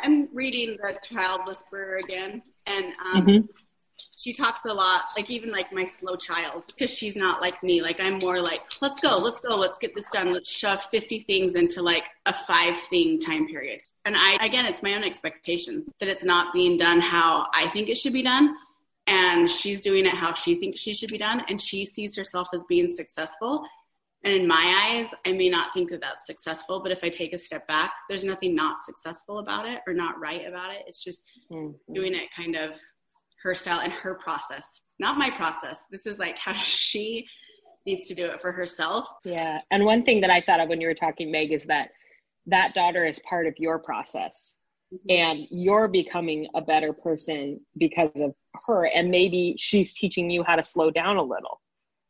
I'm 0.00 0.28
reading 0.32 0.76
The 0.80 0.96
Child 1.02 1.40
Whisperer 1.48 1.96
again, 1.96 2.40
and 2.66 2.86
um, 3.04 3.26
mm-hmm 3.26 3.46
she 4.22 4.32
talks 4.32 4.60
a 4.66 4.72
lot, 4.72 5.06
like 5.16 5.28
even 5.30 5.50
like 5.50 5.72
my 5.72 5.84
slow 5.84 6.14
child, 6.14 6.64
because 6.68 6.96
she's 6.96 7.16
not 7.16 7.40
like 7.40 7.60
me. 7.62 7.82
Like 7.82 7.98
I'm 7.98 8.18
more 8.18 8.40
like, 8.40 8.60
let's 8.80 9.00
go, 9.00 9.18
let's 9.18 9.40
go, 9.40 9.56
let's 9.56 9.78
get 9.78 9.96
this 9.96 10.06
done. 10.12 10.32
Let's 10.32 10.50
shove 10.50 10.84
50 10.84 11.20
things 11.20 11.56
into 11.56 11.82
like 11.82 12.04
a 12.26 12.34
five 12.46 12.78
thing 12.82 13.18
time 13.18 13.48
period. 13.48 13.80
And 14.04 14.16
I, 14.16 14.36
again, 14.44 14.64
it's 14.66 14.82
my 14.82 14.94
own 14.94 15.02
expectations 15.02 15.88
that 15.98 16.08
it's 16.08 16.24
not 16.24 16.52
being 16.52 16.76
done 16.76 17.00
how 17.00 17.48
I 17.52 17.68
think 17.70 17.88
it 17.88 17.96
should 17.96 18.12
be 18.12 18.22
done. 18.22 18.54
And 19.08 19.50
she's 19.50 19.80
doing 19.80 20.06
it 20.06 20.14
how 20.14 20.34
she 20.34 20.54
thinks 20.54 20.78
she 20.78 20.94
should 20.94 21.10
be 21.10 21.18
done. 21.18 21.42
And 21.48 21.60
she 21.60 21.84
sees 21.84 22.16
herself 22.16 22.48
as 22.54 22.62
being 22.68 22.86
successful. 22.86 23.64
And 24.24 24.32
in 24.32 24.46
my 24.46 24.88
eyes, 24.88 25.08
I 25.26 25.32
may 25.32 25.48
not 25.48 25.74
think 25.74 25.90
that 25.90 26.00
that's 26.00 26.26
successful, 26.26 26.80
but 26.80 26.92
if 26.92 27.00
I 27.02 27.08
take 27.08 27.32
a 27.32 27.38
step 27.38 27.66
back, 27.66 27.92
there's 28.08 28.22
nothing 28.22 28.54
not 28.54 28.80
successful 28.80 29.38
about 29.38 29.66
it 29.66 29.80
or 29.84 29.94
not 29.94 30.20
right 30.20 30.46
about 30.46 30.72
it. 30.72 30.84
It's 30.86 31.02
just 31.02 31.24
mm-hmm. 31.50 31.92
doing 31.92 32.14
it 32.14 32.28
kind 32.36 32.54
of 32.54 32.80
her 33.42 33.54
style 33.54 33.80
and 33.80 33.92
her 33.92 34.14
process, 34.14 34.64
not 34.98 35.18
my 35.18 35.30
process. 35.30 35.78
This 35.90 36.06
is 36.06 36.18
like 36.18 36.38
how 36.38 36.52
she 36.54 37.26
needs 37.86 38.08
to 38.08 38.14
do 38.14 38.26
it 38.26 38.40
for 38.40 38.52
herself. 38.52 39.06
Yeah. 39.24 39.60
And 39.70 39.84
one 39.84 40.04
thing 40.04 40.20
that 40.20 40.30
I 40.30 40.40
thought 40.40 40.60
of 40.60 40.68
when 40.68 40.80
you 40.80 40.86
were 40.86 40.94
talking, 40.94 41.30
Meg, 41.30 41.52
is 41.52 41.64
that 41.64 41.90
that 42.46 42.74
daughter 42.74 43.06
is 43.06 43.18
part 43.28 43.46
of 43.46 43.54
your 43.58 43.78
process. 43.78 44.56
Mm-hmm. 44.92 45.06
And 45.10 45.46
you're 45.50 45.88
becoming 45.88 46.48
a 46.54 46.60
better 46.60 46.92
person 46.92 47.60
because 47.76 48.10
of 48.16 48.34
her. 48.66 48.86
And 48.86 49.10
maybe 49.10 49.56
she's 49.58 49.92
teaching 49.94 50.30
you 50.30 50.42
how 50.42 50.56
to 50.56 50.62
slow 50.62 50.90
down 50.90 51.16
a 51.16 51.22
little. 51.22 51.60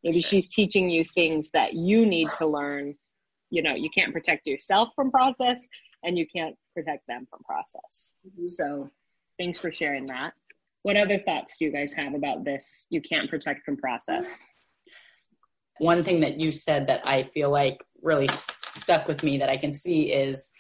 Maybe 0.03 0.21
sure. 0.21 0.31
she's 0.31 0.49
teaching 0.49 0.91
you 0.91 1.05
things 1.15 1.51
that 1.51 1.75
you 1.75 2.05
need 2.05 2.29
to 2.39 2.47
learn. 2.47 2.97
You 3.51 3.63
know, 3.63 3.75
you 3.75 3.89
can't 3.91 4.13
protect 4.13 4.47
yourself 4.47 4.91
from 4.97 5.11
process 5.11 5.65
and 6.03 6.19
you 6.19 6.27
can't 6.27 6.57
protect 6.75 7.07
them 7.07 7.27
from 7.31 7.41
process. 7.45 8.11
Mm-hmm. 8.27 8.49
So 8.49 8.91
thanks 9.39 9.59
for 9.59 9.71
sharing 9.71 10.07
that. 10.07 10.33
What 10.83 10.97
other 10.97 11.19
thoughts 11.19 11.57
do 11.59 11.65
you 11.65 11.73
guys 11.73 11.93
have 11.95 12.15
about 12.15 12.45
this? 12.45 12.87
You 12.91 13.01
can't 13.01 13.31
protect 13.31 13.65
from 13.65 13.77
process. 13.77 14.29
One 15.79 16.03
thing 16.03 16.21
that 16.21 16.41
you 16.41 16.51
said 16.53 16.87
that 16.89 17.07
I 17.07 17.25
feel 17.25 17.51
like 17.51 17.83
really 18.03 18.29
stuck 18.29 19.07
with 19.07 19.23
me 19.23 19.39
that 19.39 19.49
I 19.49 19.57
can 19.57 19.73
see 19.73 20.13
is 20.13 20.51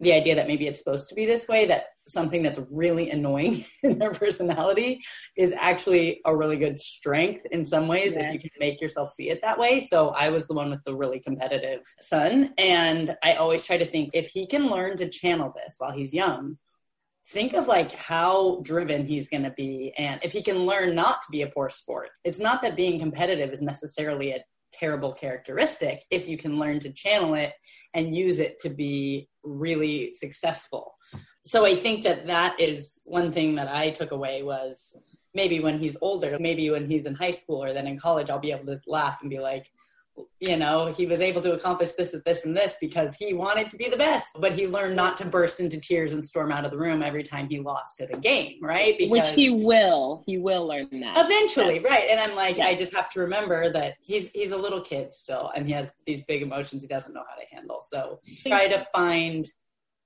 the 0.00 0.12
idea 0.12 0.34
that 0.34 0.48
maybe 0.48 0.66
it's 0.66 0.80
supposed 0.80 1.08
to 1.08 1.14
be 1.14 1.26
this 1.26 1.46
way, 1.46 1.66
that 1.66 1.84
something 2.08 2.42
that's 2.42 2.60
really 2.70 3.10
annoying 3.10 3.64
in 3.82 3.98
their 3.98 4.10
personality 4.10 5.00
is 5.36 5.54
actually 5.56 6.20
a 6.24 6.36
really 6.36 6.58
good 6.58 6.78
strength 6.78 7.46
in 7.52 7.64
some 7.64 7.86
ways 7.86 8.14
yes. 8.14 8.24
if 8.24 8.34
you 8.34 8.40
can 8.40 8.50
make 8.58 8.80
yourself 8.80 9.10
see 9.10 9.30
it 9.30 9.40
that 9.42 9.58
way. 9.58 9.80
So 9.80 10.08
I 10.08 10.30
was 10.30 10.48
the 10.48 10.54
one 10.54 10.70
with 10.70 10.82
the 10.84 10.96
really 10.96 11.20
competitive 11.20 11.82
son. 12.00 12.52
And 12.58 13.16
I 13.22 13.34
always 13.34 13.64
try 13.64 13.78
to 13.78 13.86
think 13.86 14.10
if 14.12 14.26
he 14.26 14.46
can 14.46 14.66
learn 14.66 14.96
to 14.96 15.08
channel 15.08 15.54
this 15.54 15.76
while 15.78 15.92
he's 15.92 16.12
young, 16.12 16.58
think 17.28 17.54
of 17.54 17.68
like 17.68 17.92
how 17.92 18.60
driven 18.62 19.06
he's 19.06 19.28
going 19.28 19.44
to 19.44 19.50
be 19.50 19.92
and 19.96 20.20
if 20.22 20.32
he 20.32 20.42
can 20.42 20.58
learn 20.58 20.94
not 20.94 21.22
to 21.22 21.30
be 21.30 21.42
a 21.42 21.48
poor 21.48 21.70
sport. 21.70 22.10
It's 22.24 22.40
not 22.40 22.62
that 22.62 22.76
being 22.76 22.98
competitive 22.98 23.52
is 23.52 23.62
necessarily 23.62 24.32
a 24.32 24.44
terrible 24.72 25.12
characteristic 25.12 26.02
if 26.10 26.28
you 26.28 26.38
can 26.38 26.58
learn 26.58 26.80
to 26.80 26.92
channel 26.92 27.34
it 27.34 27.52
and 27.94 28.16
use 28.16 28.38
it 28.38 28.58
to 28.60 28.70
be 28.70 29.28
really 29.44 30.12
successful. 30.14 30.94
So 31.44 31.66
i 31.66 31.74
think 31.74 32.04
that 32.04 32.26
that 32.26 32.58
is 32.60 33.00
one 33.04 33.32
thing 33.32 33.56
that 33.56 33.68
i 33.68 33.90
took 33.90 34.12
away 34.12 34.42
was 34.42 34.96
maybe 35.34 35.60
when 35.60 35.78
he's 35.78 35.96
older 36.00 36.36
maybe 36.38 36.70
when 36.70 36.88
he's 36.88 37.06
in 37.06 37.14
high 37.14 37.32
school 37.32 37.62
or 37.64 37.72
then 37.72 37.86
in 37.86 37.98
college 37.98 38.30
i'll 38.30 38.38
be 38.38 38.52
able 38.52 38.66
to 38.66 38.80
laugh 38.86 39.18
and 39.20 39.30
be 39.30 39.40
like 39.40 39.70
you 40.40 40.56
know, 40.56 40.86
he 40.86 41.06
was 41.06 41.20
able 41.20 41.40
to 41.40 41.52
accomplish 41.52 41.92
this 41.92 42.14
and 42.14 42.22
this 42.24 42.44
and 42.44 42.56
this 42.56 42.76
because 42.80 43.14
he 43.14 43.32
wanted 43.32 43.70
to 43.70 43.76
be 43.76 43.88
the 43.88 43.96
best, 43.96 44.36
but 44.40 44.52
he 44.52 44.66
learned 44.66 44.96
not 44.96 45.16
to 45.18 45.24
burst 45.24 45.60
into 45.60 45.78
tears 45.78 46.12
and 46.12 46.26
storm 46.26 46.52
out 46.52 46.64
of 46.64 46.70
the 46.70 46.76
room 46.76 47.02
every 47.02 47.22
time 47.22 47.48
he 47.48 47.60
lost 47.60 48.00
at 48.00 48.14
a 48.14 48.18
game, 48.18 48.58
right? 48.60 48.98
Because 48.98 49.10
Which 49.10 49.34
he 49.34 49.50
will, 49.50 50.22
he 50.26 50.38
will 50.38 50.66
learn 50.66 50.88
that 50.90 51.24
eventually, 51.24 51.74
yes. 51.74 51.84
right? 51.84 52.08
And 52.10 52.20
I'm 52.20 52.34
like, 52.34 52.58
yes. 52.58 52.66
I 52.66 52.74
just 52.74 52.94
have 52.94 53.10
to 53.12 53.20
remember 53.20 53.72
that 53.72 53.94
he's 54.02 54.28
he's 54.30 54.52
a 54.52 54.56
little 54.56 54.80
kid 54.80 55.12
still, 55.12 55.50
and 55.54 55.66
he 55.66 55.72
has 55.72 55.92
these 56.06 56.22
big 56.24 56.42
emotions 56.42 56.82
he 56.82 56.88
doesn't 56.88 57.14
know 57.14 57.24
how 57.28 57.36
to 57.36 57.46
handle. 57.54 57.80
So 57.80 58.20
try 58.46 58.68
to 58.68 58.80
find 58.92 59.48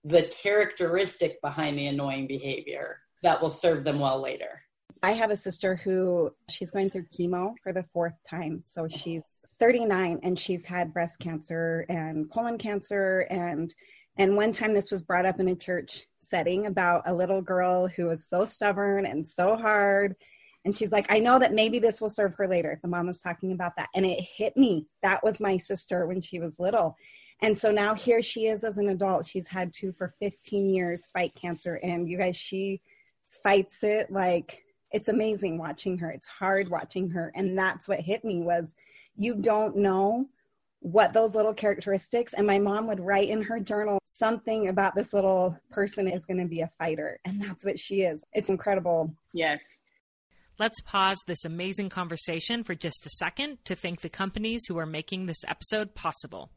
the 0.04 0.30
characteristic 0.42 1.40
behind 1.42 1.78
the 1.78 1.86
annoying 1.86 2.26
behavior 2.26 3.00
that 3.22 3.42
will 3.42 3.50
serve 3.50 3.84
them 3.84 3.98
well 3.98 4.20
later. 4.20 4.62
I 5.02 5.12
have 5.12 5.30
a 5.30 5.36
sister 5.36 5.76
who 5.76 6.30
she's 6.48 6.70
going 6.70 6.90
through 6.90 7.06
chemo 7.16 7.54
for 7.62 7.72
the 7.72 7.84
fourth 7.92 8.14
time, 8.28 8.62
so 8.66 8.88
she's 8.88 9.22
39 9.58 10.20
and 10.22 10.38
she's 10.38 10.64
had 10.64 10.92
breast 10.92 11.18
cancer 11.18 11.86
and 11.88 12.30
colon 12.30 12.58
cancer. 12.58 13.26
And 13.30 13.74
and 14.18 14.36
one 14.36 14.52
time 14.52 14.72
this 14.72 14.90
was 14.90 15.02
brought 15.02 15.26
up 15.26 15.40
in 15.40 15.48
a 15.48 15.54
church 15.54 16.06
setting 16.22 16.66
about 16.66 17.02
a 17.06 17.14
little 17.14 17.42
girl 17.42 17.86
who 17.86 18.06
was 18.06 18.26
so 18.26 18.44
stubborn 18.44 19.06
and 19.06 19.26
so 19.26 19.56
hard. 19.56 20.16
And 20.64 20.76
she's 20.76 20.90
like 20.90 21.06
i 21.10 21.18
know 21.18 21.38
that 21.38 21.54
maybe 21.54 21.78
this 21.78 22.00
will 22.00 22.10
serve 22.10 22.34
her 22.34 22.48
later. 22.48 22.78
The 22.82 22.88
mom 22.88 23.06
was 23.06 23.20
talking 23.20 23.52
about 23.52 23.76
that 23.76 23.88
and 23.94 24.04
it 24.04 24.20
hit 24.20 24.56
me. 24.56 24.86
That 25.02 25.22
was 25.22 25.40
my 25.40 25.56
sister 25.56 26.06
when 26.06 26.20
she 26.20 26.40
was 26.40 26.58
little. 26.58 26.96
And 27.42 27.56
so 27.58 27.70
now 27.70 27.94
here 27.94 28.22
she 28.22 28.46
is 28.46 28.64
as 28.64 28.78
an 28.78 28.88
adult. 28.88 29.26
She's 29.26 29.46
had 29.46 29.72
to 29.74 29.92
for 29.92 30.14
15 30.20 30.68
years 30.70 31.08
fight 31.12 31.34
cancer. 31.34 31.78
And 31.82 32.08
you 32.08 32.18
guys 32.18 32.36
she 32.36 32.80
fights 33.42 33.84
it 33.84 34.10
like 34.10 34.62
it's 34.90 35.08
amazing 35.08 35.58
watching 35.58 35.98
her. 35.98 36.10
It's 36.10 36.26
hard 36.26 36.68
watching 36.68 37.10
her. 37.10 37.32
And 37.34 37.58
that's 37.58 37.88
what 37.88 38.00
hit 38.00 38.24
me 38.24 38.42
was 38.42 38.74
you 39.16 39.34
don't 39.34 39.76
know 39.76 40.28
what 40.80 41.12
those 41.12 41.34
little 41.34 41.54
characteristics 41.54 42.32
and 42.32 42.46
my 42.46 42.58
mom 42.58 42.86
would 42.86 43.00
write 43.00 43.28
in 43.28 43.42
her 43.42 43.58
journal 43.58 43.98
something 44.06 44.68
about 44.68 44.94
this 44.94 45.12
little 45.12 45.58
person 45.70 46.06
is 46.06 46.24
going 46.24 46.38
to 46.38 46.46
be 46.46 46.60
a 46.60 46.70
fighter. 46.78 47.18
And 47.24 47.42
that's 47.42 47.64
what 47.64 47.78
she 47.78 48.02
is. 48.02 48.24
It's 48.32 48.48
incredible. 48.48 49.12
Yes. 49.32 49.80
Let's 50.58 50.80
pause 50.80 51.18
this 51.26 51.44
amazing 51.44 51.90
conversation 51.90 52.64
for 52.64 52.74
just 52.74 53.04
a 53.04 53.10
second 53.10 53.58
to 53.64 53.74
thank 53.74 54.00
the 54.00 54.08
companies 54.08 54.62
who 54.68 54.78
are 54.78 54.86
making 54.86 55.26
this 55.26 55.44
episode 55.46 55.94
possible. 55.94 56.50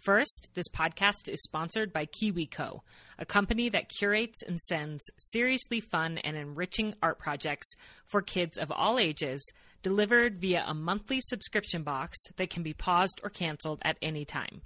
First, 0.00 0.48
this 0.54 0.68
podcast 0.68 1.28
is 1.28 1.42
sponsored 1.42 1.92
by 1.92 2.06
KiwiCo, 2.06 2.80
a 3.18 3.26
company 3.26 3.68
that 3.68 3.90
curates 3.90 4.42
and 4.42 4.58
sends 4.58 5.04
seriously 5.18 5.78
fun 5.80 6.16
and 6.16 6.38
enriching 6.38 6.94
art 7.02 7.18
projects 7.18 7.74
for 8.06 8.22
kids 8.22 8.56
of 8.56 8.72
all 8.72 8.98
ages, 8.98 9.44
delivered 9.82 10.40
via 10.40 10.64
a 10.66 10.72
monthly 10.72 11.20
subscription 11.20 11.82
box 11.82 12.18
that 12.36 12.48
can 12.48 12.62
be 12.62 12.72
paused 12.72 13.20
or 13.22 13.28
canceled 13.28 13.78
at 13.82 13.98
any 14.00 14.24
time. 14.24 14.62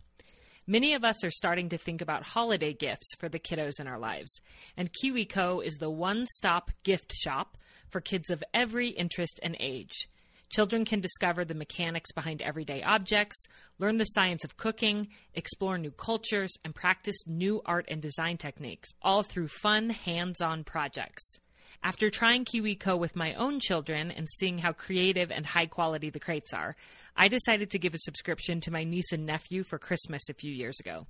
Many 0.69 0.95
of 0.95 1.03
us 1.03 1.25
are 1.25 1.33
starting 1.33 1.69
to 1.71 1.79
think 1.79 2.01
about 2.01 2.23
holiday 2.23 2.73
gifts 2.73 3.17
for 3.19 3.29
the 3.29 3.41
kiddos 3.41 3.81
in 3.81 3.89
our 3.89 3.99
lives, 3.99 4.41
and 4.77 4.93
KiwiCo 4.93 5.65
is 5.65 5.79
the 5.79 5.91
one 5.91 6.27
stop 6.27 6.71
gift 6.85 7.13
shop 7.13 7.59
for 7.91 8.01
kids 8.01 8.31
of 8.31 8.45
every 8.55 8.91
interest 8.91 9.41
and 9.43 9.57
age. 9.59 10.09
Children 10.55 10.85
can 10.85 11.01
discover 11.01 11.45
the 11.45 11.53
mechanics 11.53 12.13
behind 12.13 12.41
everyday 12.41 12.81
objects, 12.85 13.37
learn 13.81 13.97
the 13.97 14.05
science 14.05 14.45
of 14.45 14.57
cooking, 14.57 15.09
explore 15.35 15.79
new 15.79 15.91
cultures, 15.91 16.53
and 16.65 16.73
practice 16.73 17.17
new 17.27 17.61
art 17.67 17.87
and 17.89 18.01
design 18.01 18.37
techniques, 18.37 18.89
all 19.03 19.25
through 19.25 19.49
fun, 19.49 19.91
hands 19.91 20.41
on 20.41 20.63
projects. 20.63 21.41
After 21.87 22.09
trying 22.09 22.47
KiwiCo 22.47 22.99
with 22.99 23.15
my 23.15 23.35
own 23.35 23.61
children 23.61 24.11
and 24.11 24.27
seeing 24.27 24.57
how 24.57 24.73
creative 24.73 25.31
and 25.31 25.45
high 25.45 25.67
quality 25.67 26.09
the 26.09 26.19
crates 26.19 26.55
are, 26.55 26.77
I 27.15 27.29
decided 27.29 27.69
to 27.71 27.79
give 27.79 27.93
a 27.93 27.99
subscription 27.99 28.63
to 28.63 28.71
my 28.71 28.85
niece 28.85 29.13
and 29.13 29.27
nephew 29.27 29.65
for 29.65 29.79
Christmas 29.79 30.23
a 30.31 30.35
few 30.35 30.51
years 30.51 30.81
ago. 30.81 31.07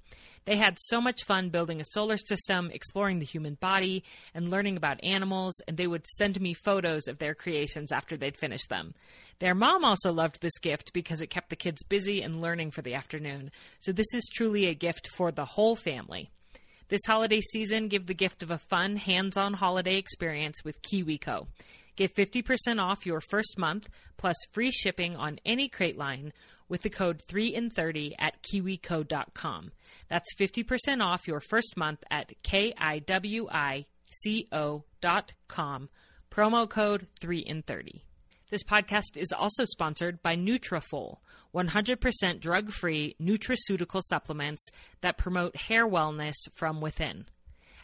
They 0.47 0.57
had 0.57 0.77
so 0.81 1.01
much 1.01 1.23
fun 1.23 1.51
building 1.51 1.81
a 1.81 1.85
solar 1.93 2.17
system, 2.17 2.73
exploring 2.73 3.21
the 3.21 3.25
human 3.25 3.55
body, 3.55 4.03
and 4.35 4.51
learning 4.51 4.77
about 4.77 5.03
animals, 5.05 5.55
and 5.69 5.77
they 5.77 5.87
would 5.87 6.09
send 6.19 6.41
me 6.41 6.55
photos 6.55 7.07
of 7.07 7.19
their 7.19 7.37
creations 7.37 7.93
after 7.93 8.17
they'd 8.17 8.37
finished 8.37 8.69
them. 8.69 8.95
Their 9.39 9.55
mom 9.55 9.85
also 9.85 10.13
loved 10.13 10.43
this 10.43 10.59
gift 10.59 10.93
because 10.93 11.21
it 11.21 11.31
kept 11.31 11.51
the 11.51 11.57
kids 11.57 11.85
busy 11.85 12.21
and 12.21 12.43
learning 12.43 12.73
for 12.73 12.83
the 12.83 12.95
afternoon. 12.95 13.53
So 13.79 13.93
this 13.93 14.13
is 14.13 14.29
truly 14.35 14.67
a 14.67 14.75
gift 14.75 15.09
for 15.17 15.31
the 15.31 15.45
whole 15.45 15.77
family. 15.77 16.31
This 16.89 17.01
holiday 17.07 17.41
season, 17.41 17.89
give 17.89 18.07
the 18.07 18.15
gift 18.15 18.43
of 18.43 18.51
a 18.51 18.59
fun, 18.59 18.97
hands 18.97 19.37
on 19.37 19.55
holiday 19.55 19.97
experience 19.97 20.63
with 20.65 20.83
KiwiCo. 20.83 21.47
Get 21.97 22.15
50% 22.15 22.81
off 22.81 23.07
your 23.07 23.21
first 23.21 23.57
month 23.57 23.89
plus 24.17 24.37
free 24.53 24.71
shipping 24.71 25.17
on 25.17 25.39
any 25.47 25.69
crate 25.69 25.97
line 25.97 26.33
with 26.69 26.83
the 26.83 26.91
code 26.91 27.23
3 27.29 27.55
in 27.55 27.71
30 27.71 28.17
at 28.19 28.43
kiwico.com. 28.43 29.73
That's 30.09 30.35
50% 30.39 31.03
off 31.03 31.27
your 31.27 31.41
first 31.41 31.77
month 31.77 32.03
at 32.11 32.33
kiwico.com. 32.43 33.87
Promo 36.31 36.69
code 36.69 37.07
3 37.21 37.39
in 37.39 37.63
30. 37.63 38.05
This 38.55 38.63
podcast 38.63 39.17
is 39.17 39.33
also 39.33 39.65
sponsored 39.65 40.23
by 40.23 40.37
Nutrafol, 40.37 41.17
100% 41.53 42.41
drug-free 42.41 43.17
nutraceutical 43.21 44.01
supplements 44.01 44.69
that 45.01 45.19
promote 45.19 45.57
hair 45.57 45.89
wellness 45.89 46.35
from 46.53 46.81
within. 46.81 47.27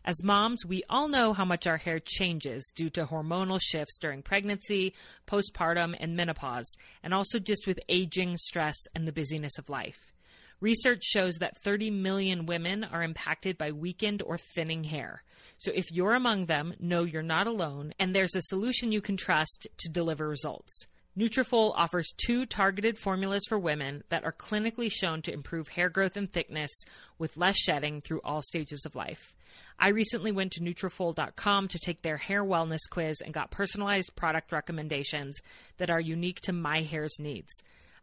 As 0.05 0.23
moms, 0.23 0.65
we 0.65 0.85
all 0.89 1.09
know 1.09 1.33
how 1.33 1.45
much 1.45 1.67
our 1.67 1.79
hair 1.79 1.99
changes 1.99 2.71
due 2.77 2.89
to 2.91 3.05
hormonal 3.05 3.59
shifts 3.61 3.99
during 3.99 4.23
pregnancy, 4.23 4.95
postpartum, 5.27 5.97
and 5.99 6.15
menopause, 6.15 6.73
and 7.03 7.13
also 7.13 7.41
just 7.41 7.67
with 7.67 7.81
aging, 7.89 8.37
stress, 8.37 8.77
and 8.95 9.09
the 9.09 9.13
busyness 9.13 9.59
of 9.59 9.69
life. 9.69 10.13
Research 10.61 11.03
shows 11.05 11.37
that 11.37 11.57
30 11.59 11.91
million 11.91 12.45
women 12.45 12.85
are 12.85 13.03
impacted 13.03 13.57
by 13.57 13.73
weakened 13.73 14.23
or 14.23 14.37
thinning 14.37 14.85
hair. 14.85 15.23
So 15.57 15.73
if 15.75 15.91
you're 15.91 16.15
among 16.15 16.47
them, 16.47 16.75
know 16.79 17.05
you're 17.05 17.23
not 17.23 17.47
alone, 17.47 17.95
and 17.99 18.15
there's 18.15 18.35
a 18.35 18.43
solution 18.43 18.93
you 18.93 19.01
can 19.01 19.17
trust 19.17 19.67
to 19.79 19.89
deliver 19.89 20.29
results. 20.29 20.87
Nutrafol 21.19 21.73
offers 21.75 22.15
two 22.17 22.47
targeted 22.47 22.99
formulas 22.99 23.43
for 23.49 23.59
women 23.59 24.05
that 24.11 24.25
are 24.25 24.33
clinically 24.33 24.91
shown 24.91 25.23
to 25.23 25.33
improve 25.33 25.69
hair 25.69 25.89
growth 25.89 26.17
and 26.17 26.33
thickness 26.33 26.71
with 27.19 27.37
less 27.37 27.59
shedding 27.59 28.01
through 28.01 28.21
all 28.23 28.43
stages 28.43 28.85
of 28.87 28.95
life. 28.95 29.35
I 29.79 29.89
recently 29.89 30.31
went 30.31 30.53
to 30.53 30.61
Nutrafol.com 30.61 31.69
to 31.69 31.79
take 31.79 32.03
their 32.03 32.19
hair 32.19 32.45
wellness 32.45 32.89
quiz 32.89 33.21
and 33.23 33.35
got 33.35 33.51
personalized 33.51 34.15
product 34.15 34.53
recommendations 34.53 35.41
that 35.79 35.91
are 35.91 36.01
unique 36.01 36.41
to 36.43 36.53
my 36.53 36.83
hair's 36.83 37.17
needs. 37.19 37.51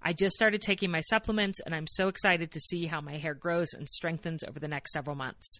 I 0.07 0.13
just 0.13 0.35
started 0.35 0.61
taking 0.61 0.89
my 0.89 1.01
supplements 1.01 1.59
and 1.65 1.75
I'm 1.75 1.85
so 1.85 2.07
excited 2.07 2.51
to 2.51 2.61
see 2.61 2.85
how 2.85 3.01
my 3.01 3.17
hair 3.17 3.33
grows 3.33 3.73
and 3.73 3.89
strengthens 3.89 4.41
over 4.41 4.57
the 4.57 4.69
next 4.69 4.93
several 4.93 5.17
months. 5.17 5.59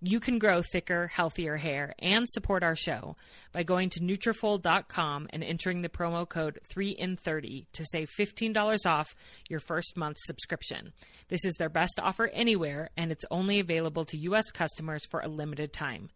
You 0.00 0.18
can 0.18 0.40
grow 0.40 0.62
thicker, 0.72 1.06
healthier 1.06 1.56
hair 1.56 1.94
and 2.00 2.28
support 2.28 2.64
our 2.64 2.74
show 2.74 3.14
by 3.52 3.62
going 3.62 3.90
to 3.90 4.00
Nutrafol.com 4.00 5.28
and 5.30 5.44
entering 5.44 5.82
the 5.82 5.88
promo 5.88 6.28
code 6.28 6.58
3in30 6.74 7.66
to 7.72 7.84
save 7.84 8.10
$15 8.18 8.84
off 8.84 9.14
your 9.48 9.60
first 9.60 9.96
month 9.96 10.16
subscription. 10.24 10.92
This 11.28 11.44
is 11.44 11.54
their 11.54 11.68
best 11.68 12.00
offer 12.02 12.26
anywhere, 12.32 12.90
and 12.96 13.12
it's 13.12 13.24
only 13.30 13.60
available 13.60 14.04
to 14.06 14.18
U.S. 14.22 14.50
customers 14.50 15.06
for 15.08 15.20
a 15.20 15.28
limited 15.28 15.72
time. 15.72 16.10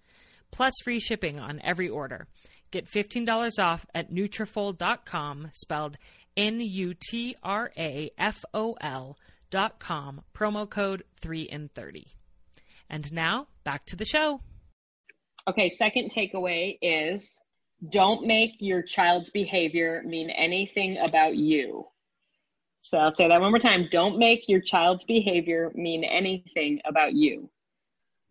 Plus 0.50 0.74
free 0.82 0.98
shipping 0.98 1.38
on 1.38 1.60
every 1.62 1.88
order. 1.88 2.26
Get 2.70 2.90
$15 2.90 3.58
off 3.58 3.86
at 3.94 4.12
Nutrafol.com, 4.12 5.50
spelled 5.54 5.96
N-U-T-R-A-F-O-L 6.38 7.36
dot 9.50 9.78
com, 9.80 10.22
promo 10.32 10.70
code 10.70 11.02
3 11.20 11.42
in 11.42 11.68
30. 11.74 12.06
And 12.88 13.12
now 13.12 13.48
back 13.64 13.84
to 13.86 13.96
the 13.96 14.04
show. 14.04 14.40
Okay, 15.48 15.68
second 15.68 16.12
takeaway 16.16 16.78
is 16.80 17.40
don't 17.90 18.24
make 18.26 18.56
your 18.60 18.82
child's 18.82 19.30
behavior 19.30 20.02
mean 20.04 20.30
anything 20.30 20.98
about 20.98 21.34
you. 21.34 21.86
So 22.82 22.98
I'll 22.98 23.10
say 23.10 23.26
that 23.26 23.40
one 23.40 23.50
more 23.50 23.58
time. 23.58 23.88
Don't 23.90 24.18
make 24.18 24.48
your 24.48 24.60
child's 24.60 25.04
behavior 25.04 25.72
mean 25.74 26.04
anything 26.04 26.80
about 26.84 27.14
you. 27.14 27.50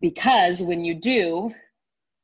Because 0.00 0.62
when 0.62 0.84
you 0.84 0.94
do, 0.94 1.52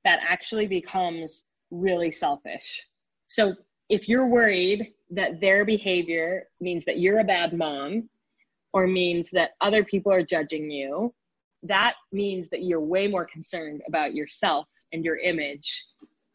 that 0.04 0.20
actually 0.26 0.66
becomes 0.66 1.44
really 1.70 2.10
selfish. 2.10 2.82
So 3.26 3.54
if 3.88 4.08
you're 4.08 4.26
worried 4.26 4.92
that 5.10 5.40
their 5.40 5.64
behavior 5.64 6.48
means 6.60 6.84
that 6.84 6.98
you're 6.98 7.20
a 7.20 7.24
bad 7.24 7.52
mom 7.52 8.08
or 8.72 8.86
means 8.86 9.30
that 9.30 9.52
other 9.60 9.84
people 9.84 10.12
are 10.12 10.22
judging 10.22 10.70
you, 10.70 11.14
that 11.62 11.94
means 12.12 12.48
that 12.50 12.62
you're 12.62 12.80
way 12.80 13.06
more 13.06 13.26
concerned 13.26 13.82
about 13.86 14.14
yourself 14.14 14.66
and 14.92 15.04
your 15.04 15.16
image 15.18 15.84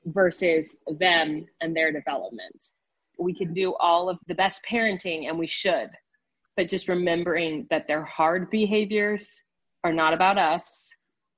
versus 0.05 0.77
them 0.97 1.45
and 1.61 1.75
their 1.75 1.91
development. 1.91 2.69
We 3.17 3.33
can 3.33 3.53
do 3.53 3.75
all 3.75 4.09
of 4.09 4.17
the 4.27 4.35
best 4.35 4.61
parenting 4.67 5.27
and 5.27 5.37
we 5.37 5.47
should, 5.47 5.89
but 6.55 6.69
just 6.69 6.87
remembering 6.87 7.67
that 7.69 7.87
their 7.87 8.03
hard 8.03 8.49
behaviors 8.49 9.41
are 9.83 9.93
not 9.93 10.13
about 10.13 10.37
us 10.37 10.89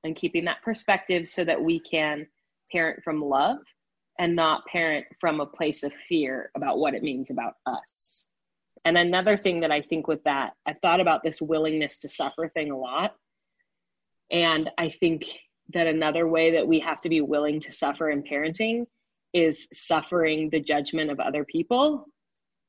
and 0.04 0.16
keeping 0.16 0.46
that 0.46 0.62
perspective 0.62 1.28
so 1.28 1.44
that 1.44 1.62
we 1.62 1.80
can 1.80 2.28
parent 2.72 3.04
from 3.04 3.22
love 3.22 3.58
and 4.22 4.36
not 4.36 4.64
parent 4.68 5.08
from 5.20 5.40
a 5.40 5.46
place 5.48 5.82
of 5.82 5.92
fear 6.08 6.52
about 6.56 6.78
what 6.78 6.94
it 6.94 7.02
means 7.02 7.32
about 7.32 7.56
us. 7.66 8.28
And 8.86 8.96
another 8.96 9.36
thing 9.36 9.62
that 9.62 9.72
I 9.72 9.82
think 9.82 10.08
with 10.08 10.24
that, 10.26 10.54
I've 10.64 10.80
thought 10.80 11.00
about 11.00 11.24
this 11.24 11.42
willingness 11.42 11.98
to 12.00 12.08
suffer 12.08 12.48
thing 12.48 12.70
a 12.70 12.78
lot. 12.78 13.16
And 14.32 14.70
I 14.78 14.92
think 14.92 15.26
that 15.74 15.88
another 15.88 16.28
way 16.28 16.52
that 16.52 16.68
we 16.68 16.80
have 16.82 17.02
to 17.02 17.10
be 17.10 17.22
willing 17.22 17.62
to 17.62 17.72
suffer 17.72 18.12
in 18.12 18.22
parenting 18.22 18.86
is 19.34 19.68
suffering 19.74 20.52
the 20.52 20.60
judgment 20.60 21.10
of 21.10 21.20
other 21.20 21.44
people 21.44 22.06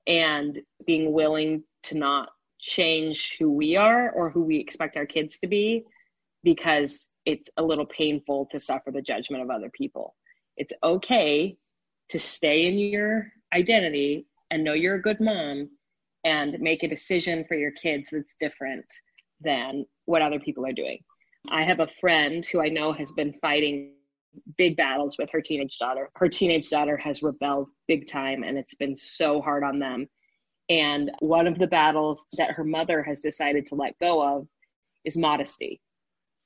and 0.06 0.58
being 0.86 1.12
willing 1.12 1.64
to 1.82 1.98
not 1.98 2.30
change 2.60 3.36
who 3.38 3.50
we 3.52 3.76
are 3.76 4.10
or 4.12 4.30
who 4.30 4.42
we 4.42 4.56
expect 4.56 4.96
our 4.96 5.06
kids 5.06 5.38
to 5.40 5.48
be 5.48 5.84
because 6.44 7.08
it's 7.26 7.50
a 7.58 7.62
little 7.62 7.86
painful 7.86 8.46
to 8.46 8.58
suffer 8.58 8.90
the 8.90 9.02
judgment 9.02 9.42
of 9.42 9.50
other 9.50 9.68
people. 9.68 10.14
It's 10.62 10.72
okay 10.84 11.56
to 12.10 12.20
stay 12.20 12.66
in 12.66 12.78
your 12.78 13.32
identity 13.52 14.28
and 14.52 14.62
know 14.62 14.74
you're 14.74 14.94
a 14.94 15.02
good 15.02 15.20
mom 15.20 15.70
and 16.22 16.56
make 16.60 16.84
a 16.84 16.88
decision 16.88 17.44
for 17.48 17.56
your 17.56 17.72
kids 17.72 18.10
that's 18.12 18.36
different 18.38 18.84
than 19.40 19.84
what 20.04 20.22
other 20.22 20.38
people 20.38 20.64
are 20.64 20.72
doing. 20.72 21.00
I 21.50 21.64
have 21.64 21.80
a 21.80 21.88
friend 22.00 22.46
who 22.46 22.62
I 22.62 22.68
know 22.68 22.92
has 22.92 23.10
been 23.10 23.34
fighting 23.40 23.94
big 24.56 24.76
battles 24.76 25.16
with 25.18 25.30
her 25.32 25.40
teenage 25.40 25.78
daughter. 25.78 26.08
Her 26.14 26.28
teenage 26.28 26.70
daughter 26.70 26.96
has 26.96 27.24
rebelled 27.24 27.68
big 27.88 28.06
time 28.06 28.44
and 28.44 28.56
it's 28.56 28.76
been 28.76 28.96
so 28.96 29.42
hard 29.42 29.64
on 29.64 29.80
them. 29.80 30.06
And 30.68 31.10
one 31.18 31.48
of 31.48 31.58
the 31.58 31.66
battles 31.66 32.24
that 32.34 32.52
her 32.52 32.62
mother 32.62 33.02
has 33.02 33.20
decided 33.20 33.66
to 33.66 33.74
let 33.74 33.98
go 33.98 34.22
of 34.22 34.46
is 35.04 35.16
modesty. 35.16 35.80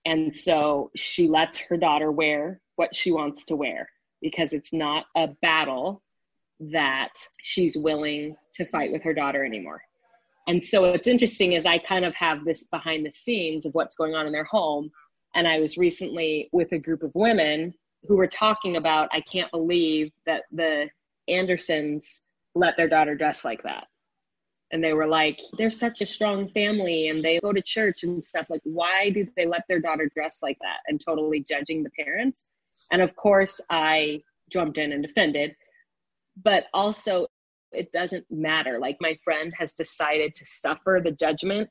And 0.07 0.35
so 0.35 0.91
she 0.97 1.29
lets 1.29 1.59
her 1.59 1.77
daughter 1.77 2.11
wear 2.11 2.63
what 2.77 2.95
she 2.95 3.11
wants 3.11 3.45
to 3.47 3.57
wear 3.57 3.91
because 4.21 4.53
it's 4.53 4.73
not 4.73 5.07
a 5.17 5.29
battle 5.43 6.03
that 6.59 7.13
she's 7.43 7.77
willing 7.77 8.37
to 8.55 8.65
fight 8.67 8.93
with 8.93 9.03
her 9.03 9.15
daughter 9.15 9.45
anymore. 9.45 9.83
And 10.49 10.65
so 10.65 10.83
what's 10.83 11.09
interesting 11.09 11.53
is 11.53 11.67
I 11.67 11.79
kind 11.79 12.05
of 12.05 12.15
have 12.15 12.45
this 12.45 12.63
behind 12.65 13.05
the 13.05 13.13
scenes 13.13 13.67
of 13.67 13.75
what's 13.75 13.97
going 13.97 14.15
on 14.15 14.27
in 14.27 14.33
their 14.33 14.45
home. 14.45 14.91
And 15.35 15.47
I 15.47 15.59
was 15.59 15.77
recently 15.77 16.49
with 16.53 16.73
a 16.73 16.79
group 16.79 17.03
of 17.03 17.15
women 17.15 17.75
who 18.05 18.17
were 18.17 18.29
talking 18.29 18.77
about, 18.77 19.09
I 19.13 19.21
can't 19.21 19.51
believe 19.51 20.13
that 20.25 20.45
the 20.53 20.89
Andersons 21.29 22.23
let 22.55 22.77
their 22.77 22.89
daughter 22.89 23.15
dress 23.15 23.45
like 23.45 23.63
that. 23.65 23.87
And 24.73 24.83
they 24.83 24.93
were 24.93 25.07
like, 25.07 25.41
they're 25.59 25.71
such 25.71 26.01
a 26.01 26.07
strong 26.07 26.49
family 26.51 27.09
and 27.09 27.25
they 27.25 27.39
go 27.41 27.53
to 27.53 27.63
church 27.63 28.03
and 28.03 28.25
stuff. 28.25 28.47
Like, 28.49 28.63
why 28.65 29.11
do 29.11 29.27
they 29.37 29.47
let 29.47 29.63
their 29.69 29.81
daughter 29.81 30.11
dress 30.15 30.39
like 30.43 30.59
that? 30.61 30.79
And 30.87 31.01
totally 31.01 31.41
judging 31.41 31.83
the 31.83 31.91
parents. 31.91 32.49
And 32.93 33.03
of 33.03 33.15
course, 33.17 33.61
I 33.71 34.23
jumped 34.51 34.79
in 34.79 34.93
and 34.93 35.03
defended. 35.03 35.55
But 36.43 36.65
also, 36.75 37.27
it 37.73 37.91
doesn't 37.93 38.25
matter. 38.31 38.79
Like 38.79 38.97
my 39.01 39.19
friend 39.25 39.53
has 39.59 39.75
decided 39.75 40.35
to 40.35 40.45
suffer 40.45 41.01
the 41.03 41.13
judgment. 41.13 41.69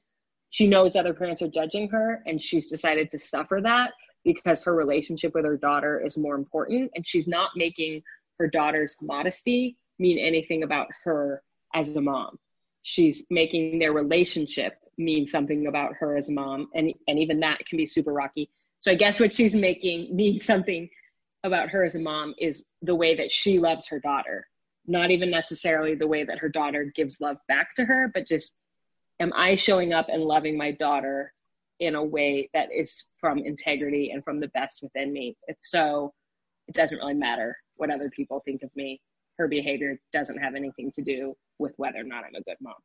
She 0.50 0.68
knows 0.68 0.96
other 0.96 1.14
parents 1.14 1.42
are 1.42 1.48
judging 1.48 1.90
her, 1.90 2.22
and 2.26 2.42
she's 2.42 2.68
decided 2.68 3.10
to 3.10 3.20
suffer 3.20 3.60
that 3.64 3.92
because 4.24 4.64
her 4.64 4.74
relationship 4.76 5.34
with 5.36 5.46
her 5.46 5.58
daughter 5.58 6.02
is 6.04 6.18
more 6.18 6.36
important. 6.36 6.92
And 6.96 7.06
she's 7.06 7.28
not 7.28 7.52
making 7.56 8.02
her 8.40 8.48
daughter's 8.48 8.96
modesty 9.02 9.78
mean 10.00 10.18
anything 10.18 10.64
about 10.64 10.88
her 11.04 11.42
as 11.74 11.96
a 11.96 12.02
mom. 12.02 12.38
She's 12.82 13.24
making 13.30 13.80
their 13.80 13.94
relationship 13.94 14.78
mean 14.98 15.28
something 15.28 15.68
about 15.68 15.94
her 15.96 16.18
as 16.18 16.30
a 16.30 16.32
mom. 16.32 16.70
And, 16.74 16.94
and 17.08 17.20
even 17.20 17.40
that 17.42 17.66
can 17.66 17.78
be 17.78 17.86
super 17.86 18.14
rocky. 18.14 18.50
So 18.82 18.92
I 18.92 18.96
guess 18.96 19.20
what 19.20 19.36
she's 19.36 19.56
making 19.56 20.16
mean 20.16 20.42
something 20.42 20.90
about 21.46 21.70
her 21.70 21.84
as 21.84 21.96
a 21.96 22.00
mom 22.00 22.34
is 22.38 22.66
the 22.82 22.96
way 22.96 23.16
that 23.16 23.32
she 23.32 23.60
loves 23.60 23.88
her 23.88 24.00
daughter. 24.00 24.48
Not 24.88 25.12
even 25.12 25.32
necessarily 25.32 25.96
the 25.96 26.08
way 26.08 26.24
that 26.24 26.40
her 26.40 26.50
daughter 26.50 26.92
gives 26.96 27.22
love 27.22 27.38
back 27.48 27.76
to 27.76 27.86
her, 27.86 28.12
but 28.14 28.28
just 28.28 28.54
am 29.20 29.32
I 29.34 29.56
showing 29.56 29.94
up 29.94 30.08
and 30.10 30.24
loving 30.24 30.58
my 30.58 30.72
daughter 30.72 31.34
in 31.80 31.96
a 31.96 32.04
way 32.04 32.50
that 32.54 32.70
is 32.72 33.06
from 33.20 33.40
integrity 33.40 34.12
and 34.12 34.24
from 34.24 34.40
the 34.40 34.50
best 34.50 34.84
within 34.84 35.12
me? 35.12 35.36
If 35.48 35.58
so, 35.64 36.14
it 36.68 36.76
doesn't 36.76 36.98
really 36.98 37.14
matter 37.14 37.58
what 37.78 37.90
other 37.90 38.10
people 38.10 38.42
think 38.46 38.64
of 38.64 38.76
me. 38.76 39.02
Her 39.38 39.48
behavior 39.48 40.00
doesn't 40.14 40.38
have 40.38 40.56
anything 40.56 40.92
to 40.94 41.02
do 41.02 41.36
with 41.60 41.74
whether 41.78 42.00
or 42.00 42.04
not 42.04 42.24
I'm 42.26 42.36
a 42.36 42.42
good 42.42 42.58
mom. 42.62 42.76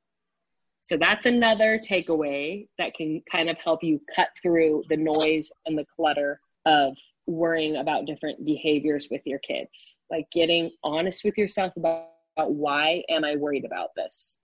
So 0.83 0.96
that's 0.96 1.27
another 1.27 1.79
takeaway 1.79 2.66
that 2.79 2.94
can 2.94 3.23
kind 3.31 3.51
of 3.51 3.59
help 3.59 3.83
you 3.83 4.01
cut 4.14 4.29
through 4.40 4.85
the 4.88 4.96
noise 4.96 5.51
and 5.66 5.77
the 5.77 5.85
clutter 5.94 6.40
of 6.66 6.96
worrying 7.27 7.77
about 7.77 8.07
different 8.07 8.44
behaviors 8.44 9.09
with 9.11 9.23
your 9.25 9.38
kids. 9.40 9.96
Like 10.11 10.31
getting 10.33 10.70
honest 10.83 11.25
with 11.25 11.38
yourself 11.38 11.73
about, 11.77 12.09
why 12.37 13.03
am 13.09 13.25
I 13.25 13.37
worried 13.37 13.64
about 13.64 13.90
this? 13.96 14.38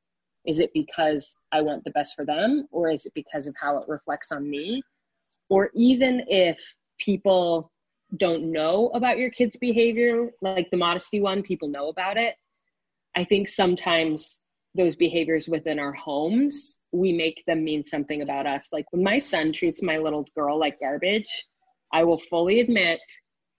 Is 0.47 0.61
it 0.61 0.71
because 0.75 1.35
I 1.51 1.61
want 1.61 1.85
the 1.85 1.91
best 1.91 2.15
for 2.15 2.25
them 2.25 2.69
or 2.71 2.91
is 2.91 3.07
it 3.07 3.13
because 3.15 3.47
of 3.47 3.55
how 3.61 3.79
it 3.79 3.89
reflects 3.89 4.31
on 4.31 4.49
me? 4.49 4.83
Or 5.49 5.71
even 5.75 6.25
if 6.29 6.59
people 6.99 7.73
don't 8.17 8.53
know 8.53 8.91
about 8.95 9.19
your 9.19 9.31
kids' 9.31 9.57
behavior, 9.57 10.31
like 10.41 10.71
the 10.71 10.77
modesty 10.77 11.21
one, 11.21 11.43
people 11.43 11.69
know 11.69 11.89
about 11.89 12.17
it. 12.17 12.37
I 13.17 13.25
think 13.25 13.49
sometimes 13.49 14.39
those 14.77 14.95
behaviors 14.95 15.49
within 15.49 15.79
our 15.79 15.93
homes, 15.93 16.79
we 16.93 17.13
make 17.13 17.43
them 17.47 17.65
mean 17.65 17.83
something 17.83 18.23
about 18.23 18.47
us. 18.47 18.69
Like 18.73 18.85
when 18.93 19.03
my 19.03 19.19
son 19.19 19.53
treats 19.53 19.83
my 19.83 19.99
little 19.99 20.27
girl 20.35 20.59
like 20.59 20.79
garbage, 20.79 21.29
I 21.93 22.05
will 22.05 22.21
fully 22.31 22.61
admit 22.61 23.01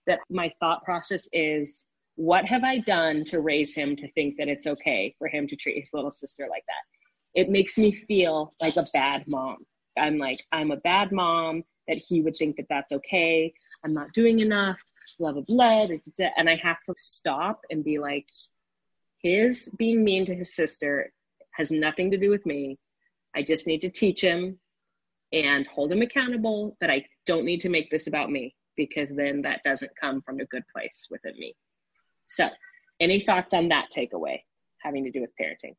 that 0.06 0.20
my 0.30 0.52
thought 0.60 0.84
process 0.84 1.28
is 1.34 1.86
what 2.16 2.46
have 2.46 2.63
I 2.63 2.80
done 2.80 3.24
to 3.26 3.42
raise 3.42 3.74
him 3.74 3.96
to 3.98 4.12
think 4.13 4.38
that 4.38 4.48
it's 4.48 4.66
okay 4.66 5.16
for 5.20 5.28
him 5.28 5.48
to 5.48 5.56
treat 5.56 5.80
his 5.80 5.92
little 5.94 6.12
sister 6.12 6.48
like 6.50 6.63
that? 6.68 7.40
It 7.40 7.50
makes 7.50 7.78
me 7.78 7.92
feel 7.92 8.52
like 8.62 8.76
a 8.76 8.86
bad 8.94 9.26
mom. 9.28 9.58
I'm 9.98 10.18
like, 10.18 10.44
I'm 10.52 10.72
a 10.72 10.78
bad 10.78 11.12
mom, 11.12 11.63
that 11.88 11.98
he 11.98 12.22
would 12.22 12.36
think 12.36 12.58
that 12.58 12.66
that's 12.70 12.92
okay. 12.92 13.54
I'm 13.84 13.94
not 13.94 14.13
doing 14.13 14.40
enough, 14.40 14.78
blah, 15.20 15.32
blah, 15.32 15.44
blah. 15.48 15.88
And 16.38 16.50
I 16.50 16.56
have 16.56 16.82
to 16.86 16.94
stop 16.98 17.62
and 17.70 17.84
be 17.84 18.00
like, 18.00 18.26
his 19.22 19.70
being 19.78 20.04
mean 20.04 20.26
to 20.26 20.36
his 20.36 20.56
sister 20.56 21.12
has 21.54 21.72
nothing 21.72 22.12
to 22.12 22.18
do 22.18 22.30
with 22.30 22.46
me. 22.46 22.78
I 23.36 23.42
just 23.42 23.68
need 23.68 23.82
to 23.82 23.90
teach 23.90 24.22
him 24.22 24.60
and 25.34 25.68
hold 25.68 25.92
them 25.92 26.02
accountable 26.02 26.78
that 26.80 26.90
I 26.90 27.06
don't 27.26 27.46
need 27.46 27.62
to 27.62 27.70
make 27.70 27.90
this 27.92 28.08
about 28.08 28.32
me 28.32 28.56
because 28.76 29.10
then 29.10 29.42
that 29.42 29.62
doesn't 29.63 29.92
come 30.00 30.22
from 30.22 30.40
a 30.40 30.46
good 30.46 30.63
place 30.74 31.08
within 31.10 31.34
me. 31.38 31.56
So, 32.28 32.50
any 33.00 33.24
thoughts 33.26 33.54
on 33.54 33.70
that 33.70 33.88
takeaway 33.96 34.42
having 34.82 35.04
to 35.04 35.12
do 35.12 35.22
with 35.22 35.32
parenting? 35.40 35.76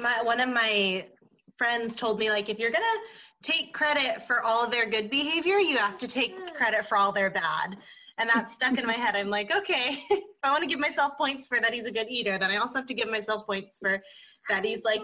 My 0.00 0.22
one 0.22 0.40
of 0.40 0.48
my 0.48 1.06
friends 1.56 1.94
told 1.94 2.18
me 2.18 2.30
like 2.30 2.48
if 2.48 2.58
you're 2.58 2.70
going 2.70 2.82
to 2.82 3.50
take 3.50 3.74
credit 3.74 4.26
for 4.26 4.42
all 4.42 4.64
of 4.64 4.70
their 4.70 4.88
good 4.88 5.10
behavior, 5.10 5.58
you 5.58 5.76
have 5.76 5.98
to 5.98 6.08
take 6.08 6.36
mm. 6.36 6.54
credit 6.54 6.86
for 6.86 6.96
all 6.96 7.12
their 7.12 7.30
bad. 7.30 7.76
And 8.18 8.30
that 8.30 8.48
stuck 8.48 8.78
in 8.78 8.86
my 8.86 8.92
head. 8.92 9.16
I'm 9.16 9.28
like, 9.28 9.54
okay, 9.54 10.04
if 10.10 10.22
I 10.44 10.50
want 10.50 10.62
to 10.62 10.68
give 10.68 10.78
myself 10.78 11.16
points 11.18 11.46
for 11.46 11.58
that 11.60 11.74
he's 11.74 11.86
a 11.86 11.90
good 11.90 12.08
eater, 12.08 12.38
then 12.38 12.50
I 12.50 12.56
also 12.56 12.78
have 12.78 12.86
to 12.86 12.94
give 12.94 13.10
myself 13.10 13.44
points 13.44 13.78
for 13.78 14.00
that 14.48 14.64
he's 14.64 14.84
like 14.84 15.00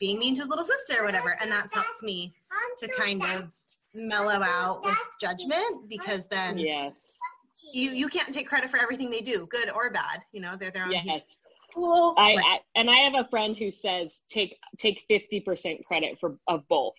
being 0.00 0.18
mean 0.18 0.34
to 0.34 0.40
his 0.42 0.48
little 0.48 0.64
sister 0.64 1.00
or 1.00 1.04
whatever. 1.04 1.36
And 1.40 1.50
that's 1.50 1.74
helped 1.74 2.02
me 2.02 2.34
to 2.78 2.88
kind 2.88 3.22
of 3.34 3.50
mellow 3.94 4.42
out 4.42 4.84
with 4.84 4.98
judgment 5.20 5.88
because 5.88 6.26
then 6.26 6.58
yes. 6.58 7.18
you 7.72 7.90
you 7.90 8.08
can't 8.08 8.32
take 8.32 8.48
credit 8.48 8.70
for 8.70 8.78
everything 8.78 9.10
they 9.10 9.20
do, 9.20 9.46
good 9.50 9.70
or 9.70 9.90
bad. 9.90 10.22
You 10.32 10.40
know, 10.40 10.56
they're 10.58 10.70
their 10.70 10.84
own. 10.84 10.92
Yes. 10.92 11.38
Cool. 11.74 12.14
I, 12.18 12.34
I, 12.34 12.58
and 12.76 12.90
I 12.90 12.96
have 12.96 13.14
a 13.14 13.28
friend 13.30 13.56
who 13.56 13.70
says 13.70 14.20
take 14.28 14.58
take 14.78 15.02
fifty 15.08 15.40
percent 15.40 15.84
credit 15.86 16.18
for 16.20 16.36
of 16.46 16.66
both. 16.68 16.94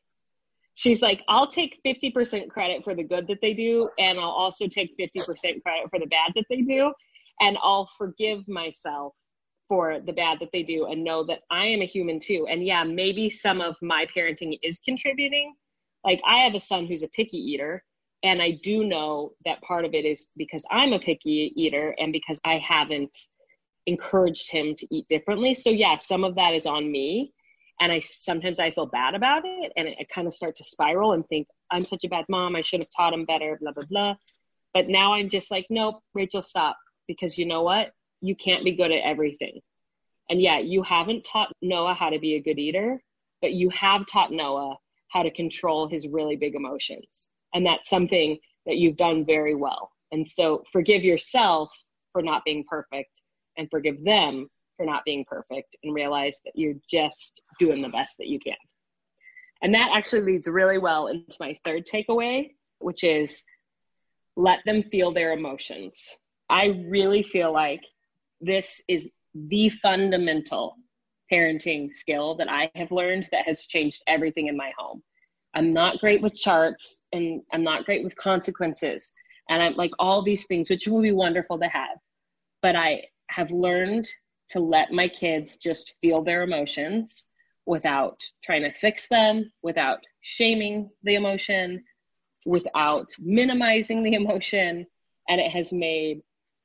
She's 0.76 1.02
like, 1.02 1.22
I'll 1.28 1.52
take 1.52 1.80
fifty 1.84 2.10
percent 2.10 2.50
credit 2.50 2.84
for 2.84 2.96
the 2.96 3.04
good 3.04 3.28
that 3.28 3.40
they 3.42 3.54
do, 3.54 3.88
and 4.00 4.20
I'll 4.20 4.26
also 4.26 4.68
take 4.68 4.94
fifty 4.98 5.20
percent 5.20 5.62
credit 5.64 5.90
for 5.92 6.00
the 6.00 6.08
bad 6.08 6.32
that 6.36 6.46
they 6.50 6.62
do, 6.62 6.92
and 7.40 7.58
I'll 7.62 7.90
forgive 7.98 8.48
myself 8.48 9.14
for 9.74 10.00
the 10.06 10.14
bad 10.14 10.38
that 10.40 10.50
they 10.54 10.62
do 10.62 10.86
and 10.86 11.04
know 11.04 11.24
that 11.24 11.40
I 11.50 11.66
am 11.66 11.82
a 11.82 11.86
human 11.86 12.20
too. 12.20 12.46
And 12.48 12.64
yeah, 12.64 12.84
maybe 12.84 13.28
some 13.32 13.60
of 13.60 13.76
my 13.82 14.06
parenting 14.16 14.60
is 14.62 14.78
contributing. 14.86 15.56
Like 16.04 16.22
I 16.28 16.42
have 16.42 16.54
a 16.54 16.60
son 16.60 16.86
who's 16.86 17.02
a 17.02 17.08
picky 17.08 17.38
eater, 17.38 17.84
and 18.22 18.40
I 18.40 18.60
do 18.62 18.84
know 18.84 19.32
that 19.46 19.64
part 19.64 19.84
of 19.84 19.96
it 19.96 20.06
is 20.06 20.28
because 20.38 20.64
I'm 20.70 20.94
a 20.94 21.00
picky 21.00 21.54
eater 21.56 21.96
and 21.98 22.14
because 22.14 22.40
I 22.46 22.60
haven't 22.60 23.18
encouraged 23.88 24.52
him 24.52 24.76
to 24.76 24.96
eat 24.96 25.08
differently. 25.10 25.56
So 25.56 25.72
yeah, 25.72 25.98
some 25.98 26.24
of 26.24 26.36
that 26.36 26.54
is 26.54 26.68
on 26.68 26.92
me. 26.92 27.34
And 27.82 27.92
I 27.92 28.00
sometimes 28.00 28.60
I 28.60 28.70
feel 28.70 28.86
bad 28.86 29.16
about 29.16 29.42
it 29.44 29.74
and 29.76 29.88
I 29.88 30.06
kind 30.14 30.28
of 30.28 30.36
start 30.36 30.56
to 30.58 30.64
spiral 30.64 31.14
and 31.14 31.28
think, 31.30 31.48
I'm 31.72 31.84
such 31.84 32.04
a 32.04 32.10
bad 32.10 32.26
mom. 32.30 32.56
I 32.56 32.62
should 32.62 32.80
have 32.80 32.90
taught 32.96 33.14
him 33.14 33.26
better, 33.26 33.58
blah, 33.60 33.72
blah, 33.72 33.86
blah. 33.90 34.16
But 34.76 34.88
now 34.88 35.14
I'm 35.16 35.30
just 35.30 35.50
like, 35.50 35.66
nope, 35.72 36.00
Rachel, 36.14 36.44
stop. 36.44 36.78
Because 37.08 37.40
you 37.40 37.48
know 37.48 37.64
what? 37.64 37.92
You 38.24 38.36
can't 38.36 38.64
be 38.64 38.72
good 38.72 38.92
at 38.92 39.04
everything. 39.04 39.60
And 40.30 40.42
yeah, 40.42 40.58
you 40.58 40.82
haven't 40.82 41.26
taught 41.26 41.52
Noah 41.62 41.94
how 41.94 42.10
to 42.10 42.20
be 42.20 42.36
a 42.36 42.42
good 42.42 42.58
eater, 42.58 43.04
but 43.42 43.52
you 43.52 43.70
have 43.72 44.06
taught 44.08 44.32
Noah 44.32 44.78
how 45.10 45.24
to 45.24 45.30
control 45.30 45.88
his 45.90 46.08
really 46.08 46.38
big 46.38 46.56
emotions. 46.56 47.28
And 47.54 47.66
that's 47.66 47.90
something 47.90 48.40
that 48.66 48.78
you've 48.78 48.96
done 48.96 49.26
very 49.26 49.56
well. 49.56 49.92
And 50.14 50.28
so 50.28 50.64
forgive 50.72 51.04
yourself 51.04 51.70
for 52.14 52.22
not 52.22 52.46
being 52.46 52.64
perfect 52.68 53.10
and 53.58 53.68
forgive 53.70 54.02
them 54.06 54.48
for 54.78 54.86
not 54.86 55.04
being 55.04 55.26
perfect 55.28 55.76
and 55.84 55.94
realize 55.94 56.40
that 56.46 56.54
you're 56.56 56.76
just 56.90 57.42
doing 57.60 57.82
the 57.82 57.90
best 57.90 58.18
that 58.20 58.28
you 58.28 58.40
can. 58.40 58.56
And 59.62 59.74
that 59.76 59.92
actually 59.94 60.22
leads 60.22 60.48
really 60.48 60.78
well 60.78 61.08
into 61.08 61.36
my 61.42 61.58
third 61.66 61.86
takeaway, 61.86 62.52
which 62.80 63.04
is 63.04 63.44
let 64.38 64.60
them 64.66 64.84
feel 64.84 65.14
their 65.14 65.34
emotions. 65.34 66.16
I 66.50 66.86
really 66.88 67.24
feel 67.24 67.52
like 67.52 67.82
this 68.44 68.82
is 68.88 69.08
the 69.34 69.70
fundamental 69.70 70.76
parenting 71.32 71.94
skill 71.94 72.36
that 72.36 72.50
I 72.50 72.70
have 72.76 72.92
learned 72.92 73.28
that 73.32 73.46
has 73.46 73.66
changed 73.66 74.02
everything 74.08 74.48
in 74.48 74.58
my 74.58 74.72
home. 74.78 75.02
I'm 75.56 75.74
not 75.74 76.00
great 76.00 76.22
with 76.22 76.36
charts 76.36 77.02
and 77.12 77.42
I'm 77.52 77.64
not 77.64 77.86
great 77.86 78.04
with 78.04 78.16
consequences. 78.16 79.12
And 79.50 79.62
I'm 79.62 79.76
like 79.76 79.92
all 79.98 80.24
these 80.24 80.46
things, 80.46 80.70
which 80.70 80.88
will 80.88 81.02
be 81.02 81.12
wonderful 81.12 81.60
to 81.60 81.68
have. 81.68 81.98
But 82.62 82.76
I 82.76 83.04
have 83.30 83.50
learned 83.52 84.08
to 84.50 84.60
let 84.60 84.92
my 84.92 85.08
kids 85.08 85.56
just 85.56 85.94
feel 86.02 86.22
their 86.22 86.44
emotions 86.44 87.26
without 87.66 88.22
trying 88.44 88.64
to 88.64 88.74
fix 88.80 89.08
them, 89.08 89.52
without 89.62 90.00
shaming 90.22 90.90
the 91.04 91.16
emotion, 91.16 91.84
without 92.46 93.10
minimizing 93.20 94.04
the 94.04 94.14
emotion. 94.22 94.86
And 95.30 95.40
it 95.40 95.52
has 95.52 95.72
made 95.72 96.22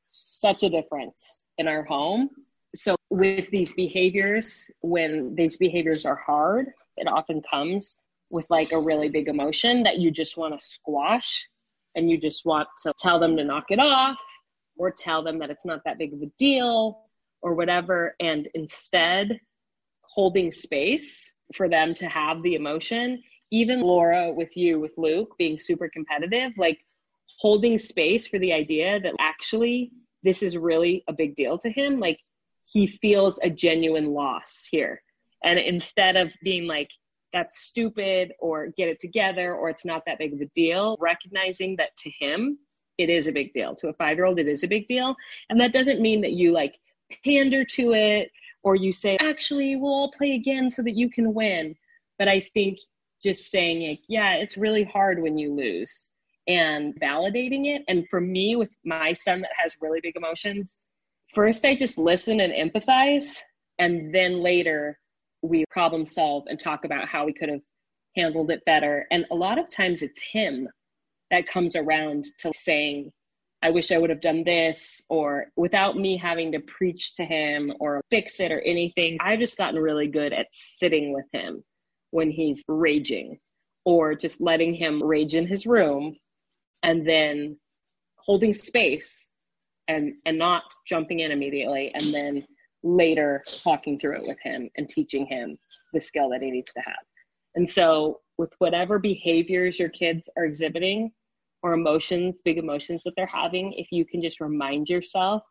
such 0.08 0.62
a 0.64 0.70
difference 0.70 1.44
in 1.58 1.68
our 1.68 1.84
home. 1.84 2.30
So, 2.74 2.96
with 3.10 3.50
these 3.50 3.72
behaviors, 3.72 4.70
when 4.80 5.34
these 5.34 5.56
behaviors 5.56 6.04
are 6.04 6.16
hard, 6.16 6.72
it 6.96 7.08
often 7.08 7.42
comes 7.48 7.98
with 8.30 8.46
like 8.50 8.72
a 8.72 8.80
really 8.80 9.08
big 9.08 9.28
emotion 9.28 9.82
that 9.84 9.98
you 9.98 10.10
just 10.10 10.36
want 10.36 10.58
to 10.58 10.64
squash 10.64 11.48
and 11.94 12.10
you 12.10 12.18
just 12.18 12.44
want 12.44 12.68
to 12.82 12.92
tell 12.98 13.18
them 13.18 13.36
to 13.36 13.44
knock 13.44 13.66
it 13.70 13.80
off 13.80 14.18
or 14.76 14.90
tell 14.90 15.22
them 15.22 15.38
that 15.38 15.50
it's 15.50 15.64
not 15.64 15.80
that 15.84 15.98
big 15.98 16.12
of 16.12 16.22
a 16.22 16.30
deal 16.38 17.04
or 17.42 17.54
whatever. 17.54 18.14
And 18.20 18.48
instead, 18.54 19.40
holding 20.02 20.52
space 20.52 21.32
for 21.54 21.68
them 21.68 21.94
to 21.94 22.06
have 22.06 22.42
the 22.42 22.54
emotion, 22.54 23.22
even 23.50 23.80
Laura 23.80 24.32
with 24.32 24.56
you, 24.56 24.78
with 24.78 24.92
Luke 24.96 25.34
being 25.38 25.58
super 25.58 25.88
competitive, 25.88 26.52
like 26.56 26.78
holding 27.38 27.78
space 27.78 28.26
for 28.26 28.38
the 28.38 28.52
idea 28.52 29.00
that 29.00 29.14
actually 29.18 29.90
this 30.22 30.42
is 30.42 30.56
really 30.56 31.04
a 31.08 31.12
big 31.12 31.36
deal 31.36 31.58
to 31.58 31.70
him. 31.70 32.00
Like 32.00 32.18
he 32.64 32.86
feels 32.86 33.38
a 33.42 33.50
genuine 33.50 34.12
loss 34.12 34.66
here. 34.70 35.02
And 35.44 35.58
instead 35.58 36.16
of 36.16 36.34
being 36.42 36.66
like, 36.66 36.90
that's 37.32 37.60
stupid 37.60 38.32
or 38.40 38.68
get 38.76 38.88
it 38.88 39.00
together 39.00 39.54
or 39.54 39.68
it's 39.68 39.84
not 39.84 40.02
that 40.06 40.18
big 40.18 40.32
of 40.32 40.40
a 40.40 40.46
deal, 40.54 40.96
recognizing 40.98 41.76
that 41.76 41.96
to 41.98 42.10
him, 42.18 42.58
it 42.96 43.10
is 43.10 43.28
a 43.28 43.32
big 43.32 43.52
deal. 43.52 43.74
To 43.76 43.88
a 43.88 43.92
five 43.92 44.16
year 44.16 44.26
old, 44.26 44.38
it 44.38 44.48
is 44.48 44.64
a 44.64 44.68
big 44.68 44.88
deal. 44.88 45.14
And 45.50 45.60
that 45.60 45.72
doesn't 45.72 46.00
mean 46.00 46.22
that 46.22 46.32
you 46.32 46.52
like 46.52 46.78
pander 47.24 47.64
to 47.64 47.92
it 47.92 48.30
or 48.62 48.74
you 48.74 48.92
say, 48.92 49.16
actually, 49.20 49.76
we'll 49.76 49.92
all 49.92 50.12
play 50.12 50.32
again 50.32 50.70
so 50.70 50.82
that 50.82 50.96
you 50.96 51.10
can 51.10 51.32
win. 51.32 51.76
But 52.18 52.28
I 52.28 52.40
think 52.54 52.78
just 53.22 53.50
saying, 53.50 53.88
like, 53.88 54.00
yeah, 54.08 54.34
it's 54.34 54.56
really 54.56 54.84
hard 54.84 55.22
when 55.22 55.38
you 55.38 55.54
lose 55.54 56.10
and 56.48 56.94
validating 57.00 57.66
it. 57.66 57.82
And 57.88 58.08
for 58.08 58.20
me, 58.20 58.56
with 58.56 58.70
my 58.84 59.12
son 59.12 59.42
that 59.42 59.50
has 59.56 59.76
really 59.80 60.00
big 60.02 60.16
emotions, 60.16 60.76
first 61.34 61.64
I 61.64 61.76
just 61.76 61.98
listen 61.98 62.40
and 62.40 62.52
empathize 62.52 63.36
And 63.78 64.12
then 64.14 64.42
later 64.42 64.98
we 65.42 65.64
problem 65.70 66.04
solve 66.04 66.44
and 66.48 66.58
talk 66.58 66.84
about 66.84 67.08
how 67.08 67.24
we 67.26 67.32
could 67.32 67.48
have 67.48 67.60
handled 68.16 68.50
it 68.50 68.64
better. 68.64 69.06
And 69.10 69.24
a 69.30 69.34
lot 69.34 69.58
of 69.58 69.70
times 69.70 70.02
it's 70.02 70.20
him 70.32 70.68
that 71.30 71.46
comes 71.46 71.76
around 71.76 72.26
to 72.38 72.52
saying, 72.54 73.12
I 73.62 73.70
wish 73.70 73.90
I 73.90 73.98
would 73.98 74.10
have 74.10 74.20
done 74.20 74.44
this, 74.44 75.02
or 75.08 75.46
without 75.56 75.96
me 75.96 76.16
having 76.16 76.52
to 76.52 76.60
preach 76.60 77.16
to 77.16 77.24
him 77.24 77.72
or 77.80 78.00
fix 78.08 78.38
it 78.38 78.52
or 78.52 78.60
anything. 78.60 79.18
I've 79.20 79.40
just 79.40 79.58
gotten 79.58 79.80
really 79.80 80.06
good 80.06 80.32
at 80.32 80.46
sitting 80.52 81.12
with 81.12 81.26
him 81.32 81.64
when 82.10 82.30
he's 82.30 82.62
raging 82.68 83.38
or 83.84 84.14
just 84.14 84.40
letting 84.40 84.74
him 84.74 85.02
rage 85.02 85.34
in 85.34 85.46
his 85.46 85.66
room 85.66 86.16
and 86.82 87.06
then 87.06 87.56
holding 88.16 88.52
space 88.52 89.30
and 89.88 90.14
and 90.26 90.38
not 90.38 90.62
jumping 90.86 91.20
in 91.20 91.30
immediately 91.30 91.90
and 91.94 92.12
then 92.12 92.46
later 92.82 93.42
talking 93.62 93.98
through 93.98 94.16
it 94.16 94.26
with 94.26 94.38
him 94.42 94.68
and 94.76 94.88
teaching 94.88 95.26
him 95.26 95.58
the 95.92 96.00
skill 96.00 96.28
that 96.30 96.42
he 96.42 96.50
needs 96.50 96.72
to 96.72 96.80
have. 96.80 96.94
And 97.54 97.68
so 97.68 98.20
with 98.36 98.52
whatever 98.58 98.98
behaviors 98.98 99.78
your 99.78 99.88
kids 99.88 100.28
are 100.36 100.44
exhibiting, 100.44 101.10
or 101.62 101.72
emotions, 101.72 102.36
big 102.44 102.58
emotions 102.58 103.02
that 103.04 103.12
they're 103.16 103.26
having, 103.26 103.72
if 103.72 103.88
you 103.90 104.04
can 104.04 104.22
just 104.22 104.40
remind 104.40 104.88
yourself 104.88 105.42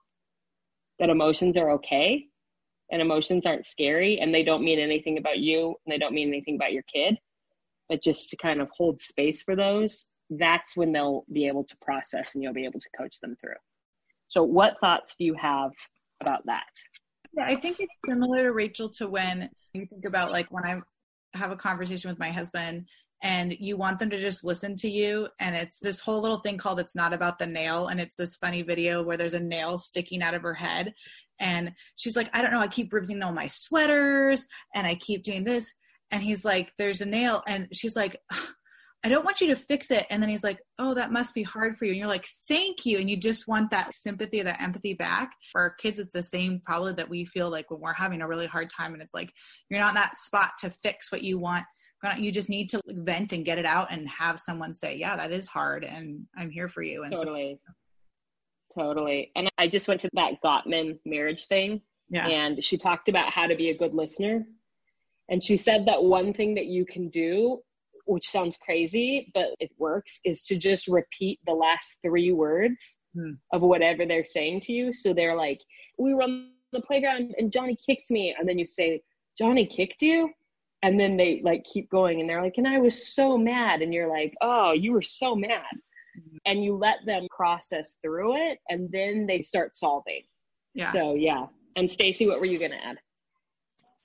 that 0.99 1.09
emotions 1.09 1.57
are 1.57 1.71
okay 1.71 2.25
and 2.91 3.01
emotions 3.01 3.45
aren't 3.45 3.65
scary 3.65 4.19
and 4.19 4.33
they 4.33 4.43
don't 4.43 4.63
mean 4.63 4.79
anything 4.79 5.17
about 5.17 5.39
you 5.39 5.75
and 5.85 5.91
they 5.91 5.97
don't 5.97 6.13
mean 6.13 6.29
anything 6.29 6.55
about 6.55 6.71
your 6.71 6.83
kid, 6.83 7.17
but 7.89 8.01
just 8.01 8.29
to 8.29 8.37
kind 8.37 8.61
of 8.61 8.69
hold 8.71 9.01
space 9.01 9.41
for 9.41 9.55
those, 9.55 10.07
that's 10.29 10.75
when 10.75 10.91
they'll 10.91 11.25
be 11.31 11.47
able 11.47 11.63
to 11.63 11.77
process 11.81 12.33
and 12.33 12.43
you'll 12.43 12.53
be 12.53 12.65
able 12.65 12.79
to 12.79 12.89
coach 12.97 13.19
them 13.21 13.35
through. 13.39 13.55
So, 14.27 14.43
what 14.43 14.79
thoughts 14.81 15.15
do 15.17 15.25
you 15.25 15.33
have 15.35 15.71
about 16.21 16.45
that? 16.45 16.65
Yeah, 17.33 17.45
I 17.45 17.55
think 17.55 17.79
it's 17.79 17.93
similar 18.05 18.43
to 18.43 18.51
Rachel 18.51 18.89
to 18.97 19.07
when 19.07 19.49
you 19.73 19.85
think 19.85 20.05
about 20.05 20.31
like 20.31 20.47
when 20.49 20.65
I 20.65 20.79
have 21.37 21.51
a 21.51 21.55
conversation 21.55 22.09
with 22.09 22.19
my 22.19 22.31
husband 22.31 22.87
and 23.23 23.55
you 23.59 23.77
want 23.77 23.99
them 23.99 24.09
to 24.09 24.17
just 24.17 24.43
listen 24.43 24.75
to 24.75 24.89
you 24.89 25.27
and 25.39 25.55
it's 25.55 25.79
this 25.79 25.99
whole 25.99 26.21
little 26.21 26.39
thing 26.39 26.57
called 26.57 26.79
it's 26.79 26.95
not 26.95 27.13
about 27.13 27.39
the 27.39 27.47
nail 27.47 27.87
and 27.87 27.99
it's 27.99 28.15
this 28.15 28.35
funny 28.35 28.61
video 28.61 29.03
where 29.03 29.17
there's 29.17 29.33
a 29.33 29.39
nail 29.39 29.77
sticking 29.77 30.21
out 30.21 30.33
of 30.33 30.43
her 30.43 30.53
head 30.53 30.93
and 31.39 31.73
she's 31.95 32.15
like 32.15 32.29
i 32.33 32.41
don't 32.41 32.51
know 32.51 32.59
i 32.59 32.67
keep 32.67 32.93
ripping 32.93 33.21
all 33.23 33.31
my 33.31 33.47
sweaters 33.47 34.45
and 34.75 34.85
i 34.85 34.93
keep 34.95 35.23
doing 35.23 35.43
this 35.43 35.71
and 36.11 36.21
he's 36.21 36.45
like 36.45 36.71
there's 36.77 37.01
a 37.01 37.05
nail 37.05 37.41
and 37.47 37.67
she's 37.73 37.95
like 37.95 38.17
i 39.07 39.09
don't 39.09 39.23
want 39.23 39.39
you 39.39 39.47
to 39.47 39.55
fix 39.55 39.89
it. 39.89 40.05
And 40.09 40.21
then 40.21 40.29
he's 40.29 40.43
like 40.43 40.59
oh 40.79 40.93
that 40.93 41.13
must 41.13 41.33
be 41.33 41.43
hard 41.43 41.77
for 41.77 41.85
you. 41.85 41.91
And 41.91 41.99
you're 41.99 42.09
like 42.09 42.27
thank 42.47 42.85
you. 42.85 42.99
And 42.99 43.09
you 43.09 43.15
just 43.15 43.47
want 43.47 43.71
that 43.71 43.93
sympathy 43.93 44.41
that 44.41 44.61
empathy 44.61 44.93
back. 44.93 45.31
For 45.53 45.61
our 45.61 45.69
kids 45.69 45.97
it's 45.97 46.11
the 46.11 46.23
same 46.23 46.61
probably 46.63 46.93
that 46.93 47.09
we 47.09 47.23
feel 47.23 47.49
like 47.49 47.71
when 47.71 47.79
we're 47.79 47.93
having 47.93 48.21
a 48.21 48.27
really 48.27 48.47
hard 48.47 48.69
time 48.69 48.93
and 48.93 49.01
it's 49.01 49.13
like 49.13 49.31
you're 49.69 49.79
not 49.79 49.91
in 49.91 49.95
that 49.95 50.17
spot 50.17 50.51
to 50.59 50.69
fix 50.69 51.09
what 51.09 51.23
you 51.23 51.39
want. 51.39 51.65
You 52.17 52.31
just 52.31 52.49
need 52.49 52.69
to 52.69 52.81
vent 52.85 53.31
and 53.31 53.45
get 53.45 53.57
it 53.57 53.65
out 53.65 53.91
and 53.91 54.07
have 54.09 54.39
someone 54.39 54.73
say 54.73 54.97
yeah 54.97 55.15
that 55.15 55.31
is 55.31 55.47
hard 55.47 55.85
and 55.85 56.25
i'm 56.37 56.49
here 56.49 56.67
for 56.67 56.81
you. 56.81 57.03
And 57.03 57.13
totally. 57.13 57.59
So- 57.65 57.73
totally. 58.81 59.31
And 59.37 59.49
i 59.57 59.69
just 59.69 59.87
went 59.87 60.01
to 60.01 60.09
that 60.13 60.33
gottman 60.43 60.99
marriage 61.05 61.47
thing 61.47 61.81
yeah. 62.09 62.27
and 62.27 62.63
she 62.63 62.77
talked 62.77 63.09
about 63.09 63.31
how 63.31 63.47
to 63.47 63.55
be 63.55 63.69
a 63.69 63.77
good 63.77 63.93
listener. 63.93 64.45
And 65.29 65.43
she 65.43 65.57
said 65.57 65.85
that 65.87 66.03
one 66.03 66.33
thing 66.33 66.55
that 66.55 66.65
you 66.65 66.85
can 66.85 67.09
do 67.09 67.59
which 68.07 68.29
sounds 68.29 68.57
crazy 68.61 69.31
but 69.33 69.47
it 69.59 69.69
works 69.77 70.19
is 70.25 70.43
to 70.43 70.57
just 70.57 70.87
repeat 70.87 71.39
the 71.45 71.53
last 71.53 71.97
three 72.01 72.31
words 72.31 72.99
hmm. 73.13 73.33
of 73.51 73.61
whatever 73.61 74.05
they're 74.05 74.25
saying 74.25 74.61
to 74.61 74.71
you. 74.71 74.93
So 74.93 75.13
they're 75.13 75.35
like 75.35 75.61
we 75.97 76.13
were 76.13 76.23
on 76.23 76.51
the 76.71 76.81
playground 76.81 77.35
and 77.37 77.51
johnny 77.51 77.77
kicked 77.85 78.11
me. 78.11 78.35
And 78.37 78.47
then 78.47 78.57
you 78.57 78.65
say 78.65 79.01
johnny 79.37 79.65
kicked 79.65 80.01
you? 80.01 80.29
And 80.83 80.99
then 80.99 81.17
they 81.17 81.41
like 81.43 81.65
keep 81.65 81.89
going 81.89 82.21
and 82.21 82.29
they're 82.29 82.41
like 82.41 82.55
and 82.57 82.67
i 82.67 82.79
was 82.79 83.13
so 83.13 83.37
mad. 83.37 83.81
And 83.81 83.93
you're 83.93 84.09
like 84.09 84.33
oh 84.41 84.71
you 84.71 84.93
were 84.93 85.01
so 85.01 85.35
mad. 85.35 85.63
Mm-hmm. 86.17 86.37
and 86.47 86.63
you 86.63 86.75
let 86.75 87.05
them 87.05 87.27
process 87.29 87.99
through 88.01 88.37
it 88.49 88.57
and 88.69 88.89
then 88.91 89.27
they 89.27 89.43
start 89.43 89.77
solving. 89.77 90.23
Yeah. 90.73 90.91
So 90.91 91.13
yeah. 91.13 91.45
And 91.75 91.91
stacy 91.91 92.25
what 92.25 92.39
were 92.39 92.47
you 92.47 92.57
going 92.57 92.71
to 92.71 92.83
add 92.83 92.97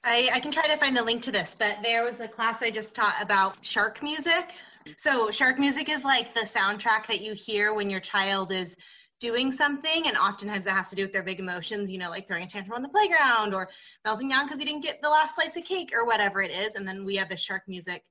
I, 0.05 0.31
I 0.33 0.41
can 0.41 0.51
try 0.51 0.67
to 0.67 0.77
find 0.77 0.97
the 0.97 1.03
link 1.03 1.23
to 1.23 1.33
this 1.33 1.57
but 1.59 1.79
there 1.83 2.05
was 2.05 2.21
a 2.21 2.29
class 2.29 2.63
i 2.63 2.71
just 2.71 2.95
taught 2.95 3.17
about 3.21 3.57
shark 3.65 4.03
music. 4.03 4.53
So 4.97 5.31
shark 5.31 5.59
music 5.59 5.89
is 5.89 6.05
like 6.05 6.35
the 6.35 6.41
soundtrack 6.41 7.07
that 7.07 7.21
you 7.21 7.35
hear 7.35 7.73
when 7.73 7.89
your 7.89 8.01
child 8.01 8.53
is 8.53 8.77
doing 9.21 9.53
something 9.53 10.09
and 10.09 10.17
oftentimes 10.17 10.65
that 10.65 10.73
has 10.73 10.91
to 10.91 10.97
do 10.97 11.03
with 11.03 11.13
their 11.13 11.23
big 11.23 11.39
emotions 11.39 11.91
you 11.91 11.99
know 11.99 12.11
like 12.11 12.27
throwing 12.27 12.43
a 12.43 12.47
tantrum 12.47 12.75
on 12.75 12.83
the 12.83 12.89
playground 12.89 13.55
or 13.55 13.69
melting 14.05 14.29
down 14.29 14.47
because 14.47 14.59
he 14.59 14.65
didn't 14.65 14.83
get 14.83 15.01
the 15.01 15.09
last 15.09 15.37
slice 15.37 15.57
of 15.57 15.65
cake 15.65 15.93
or 15.95 16.05
whatever 16.05 16.43
it 16.43 16.51
is 16.51 16.75
and 16.75 16.87
then 16.87 17.05
we 17.05 17.15
have 17.15 17.29
the 17.29 17.37
shark 17.37 17.63
music 17.69 18.03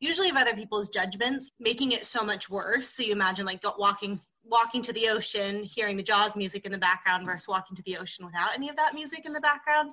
usually 0.00 0.30
of 0.30 0.36
other 0.36 0.54
people's 0.54 0.88
judgments 0.88 1.52
making 1.60 1.92
it 1.92 2.04
so 2.06 2.24
much 2.24 2.50
worse. 2.50 2.88
So 2.88 3.02
you 3.02 3.12
imagine 3.12 3.46
like 3.46 3.62
walking 3.78 4.18
walking 4.44 4.82
to 4.82 4.92
the 4.92 5.08
ocean 5.08 5.62
hearing 5.62 5.96
the 5.96 6.02
jaws 6.02 6.34
music 6.34 6.64
in 6.64 6.72
the 6.72 6.78
background 6.78 7.26
versus 7.26 7.46
walking 7.46 7.76
to 7.76 7.82
the 7.82 7.96
ocean 7.96 8.24
without 8.24 8.54
any 8.54 8.68
of 8.68 8.76
that 8.76 8.94
music 8.94 9.24
in 9.26 9.32
the 9.32 9.40
background 9.40 9.92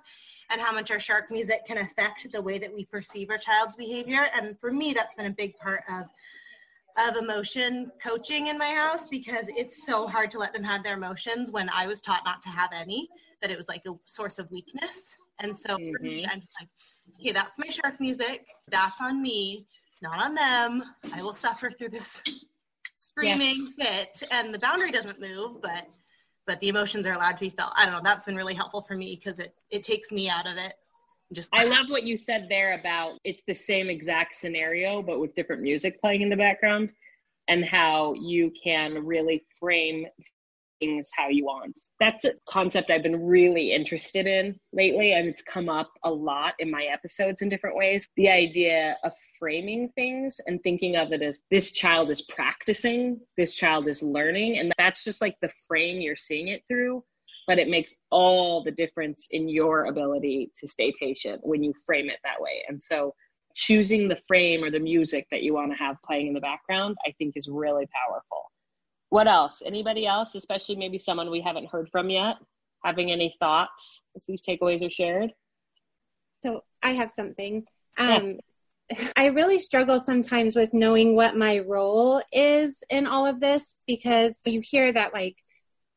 and 0.49 0.61
how 0.61 0.71
much 0.71 0.89
our 0.89 0.99
shark 0.99 1.29
music 1.29 1.65
can 1.65 1.77
affect 1.77 2.31
the 2.31 2.41
way 2.41 2.57
that 2.57 2.73
we 2.73 2.85
perceive 2.85 3.29
our 3.29 3.37
child's 3.37 3.75
behavior 3.75 4.27
and 4.33 4.57
for 4.59 4.71
me 4.71 4.93
that's 4.93 5.15
been 5.15 5.27
a 5.27 5.31
big 5.31 5.55
part 5.57 5.83
of 5.89 6.05
of 6.97 7.15
emotion 7.15 7.91
coaching 8.01 8.47
in 8.47 8.57
my 8.57 8.69
house 8.69 9.07
because 9.07 9.47
it's 9.49 9.85
so 9.85 10.07
hard 10.07 10.31
to 10.31 10.39
let 10.39 10.51
them 10.53 10.63
have 10.63 10.83
their 10.83 10.95
emotions 10.95 11.51
when 11.51 11.69
I 11.69 11.85
was 11.85 12.01
taught 12.01 12.23
not 12.25 12.41
to 12.43 12.49
have 12.49 12.71
any, 12.73 13.07
that 13.41 13.51
it 13.51 13.57
was 13.57 13.67
like 13.67 13.83
a 13.87 13.91
source 14.05 14.39
of 14.39 14.49
weakness. 14.49 15.15
And 15.39 15.57
so 15.57 15.77
mm-hmm. 15.77 15.91
for 15.95 16.03
me. 16.03 16.25
I'm 16.25 16.39
just 16.39 16.51
like, 16.59 16.69
okay, 17.19 17.31
that's 17.31 17.59
my 17.59 17.67
shark 17.67 17.99
music. 17.99 18.45
That's 18.69 18.99
on 18.99 19.21
me, 19.21 19.67
not 20.01 20.19
on 20.19 20.33
them. 20.33 20.83
I 21.13 21.21
will 21.21 21.33
suffer 21.33 21.69
through 21.69 21.89
this 21.89 22.23
screaming 23.17 23.71
fit 23.77 24.23
and 24.31 24.53
the 24.53 24.59
boundary 24.59 24.91
doesn't 24.91 25.19
move, 25.19 25.61
but 25.61 25.87
but 26.45 26.59
the 26.61 26.69
emotions 26.69 27.05
are 27.05 27.13
allowed 27.13 27.33
to 27.33 27.41
be 27.41 27.49
felt. 27.49 27.73
I 27.75 27.83
don't 27.83 27.93
know. 27.93 28.01
That's 28.01 28.25
been 28.25 28.37
really 28.37 28.53
helpful 28.53 28.81
for 28.81 28.95
me 28.95 29.19
because 29.21 29.39
it 29.39 29.53
it 29.69 29.83
takes 29.83 30.11
me 30.11 30.29
out 30.29 30.49
of 30.49 30.57
it 30.57 30.73
just 31.33 31.49
I 31.53 31.65
love 31.65 31.87
what 31.89 32.03
you 32.03 32.17
said 32.17 32.47
there 32.49 32.79
about 32.79 33.19
it's 33.23 33.43
the 33.47 33.53
same 33.53 33.89
exact 33.89 34.35
scenario 34.35 35.01
but 35.01 35.19
with 35.19 35.35
different 35.35 35.61
music 35.61 35.99
playing 35.99 36.21
in 36.21 36.29
the 36.29 36.37
background 36.37 36.93
and 37.47 37.63
how 37.65 38.13
you 38.13 38.51
can 38.51 39.05
really 39.05 39.45
frame 39.59 40.07
things 40.79 41.09
how 41.15 41.29
you 41.29 41.45
want. 41.45 41.77
That's 41.99 42.25
a 42.25 42.33
concept 42.49 42.89
I've 42.89 43.03
been 43.03 43.25
really 43.25 43.71
interested 43.71 44.27
in 44.27 44.59
lately, 44.73 45.13
and 45.13 45.27
it's 45.27 45.41
come 45.41 45.69
up 45.69 45.91
a 46.03 46.11
lot 46.11 46.53
in 46.59 46.71
my 46.71 46.83
episodes 46.83 47.41
in 47.41 47.49
different 47.49 47.75
ways. 47.75 48.07
The 48.15 48.29
idea 48.29 48.97
of 49.03 49.11
framing 49.39 49.89
things 49.95 50.39
and 50.45 50.61
thinking 50.63 50.95
of 50.95 51.11
it 51.11 51.21
as 51.21 51.39
this 51.51 51.71
child 51.71 52.11
is 52.11 52.21
practicing, 52.23 53.19
this 53.37 53.53
child 53.53 53.87
is 53.87 54.01
learning, 54.01 54.59
and 54.59 54.71
that's 54.77 55.03
just 55.03 55.21
like 55.21 55.35
the 55.41 55.51
frame 55.67 56.01
you're 56.01 56.15
seeing 56.15 56.49
it 56.49 56.63
through 56.69 57.03
but 57.47 57.57
it 57.57 57.69
makes 57.69 57.95
all 58.11 58.61
the 58.61 58.71
difference 58.71 59.27
in 59.31 59.47
your 59.47 59.85
ability 59.85 60.51
to 60.57 60.67
stay 60.67 60.93
patient 60.99 61.39
when 61.43 61.63
you 61.63 61.73
frame 61.85 62.09
it 62.09 62.19
that 62.25 62.41
way. 62.41 62.61
And 62.67 62.83
so 62.83 63.13
choosing 63.55 64.07
the 64.07 64.19
frame 64.27 64.63
or 64.63 64.69
the 64.69 64.79
music 64.79 65.25
that 65.31 65.41
you 65.41 65.53
want 65.53 65.71
to 65.71 65.77
have 65.77 65.95
playing 66.05 66.27
in 66.27 66.33
the 66.33 66.41
background, 66.41 66.95
I 67.07 67.13
think 67.17 67.33
is 67.35 67.49
really 67.51 67.87
powerful. 67.87 68.51
What 69.09 69.27
else? 69.27 69.63
Anybody 69.65 70.05
else, 70.05 70.35
especially 70.35 70.75
maybe 70.75 70.99
someone 70.99 71.31
we 71.31 71.41
haven't 71.41 71.69
heard 71.69 71.89
from 71.91 72.09
yet, 72.09 72.35
having 72.83 73.11
any 73.11 73.35
thoughts 73.39 74.01
as 74.15 74.25
these 74.25 74.41
takeaways 74.41 74.85
are 74.85 74.89
shared? 74.89 75.33
So 76.43 76.63
I 76.83 76.91
have 76.91 77.11
something. 77.11 77.65
Um, 77.97 78.37
yeah. 78.89 79.09
I 79.17 79.27
really 79.27 79.59
struggle 79.59 79.99
sometimes 79.99 80.55
with 80.55 80.73
knowing 80.73 81.15
what 81.15 81.35
my 81.35 81.59
role 81.59 82.21
is 82.31 82.83
in 82.89 83.07
all 83.07 83.25
of 83.25 83.39
this 83.39 83.75
because 83.85 84.37
you 84.45 84.61
hear 84.63 84.91
that 84.93 85.13
like 85.13 85.35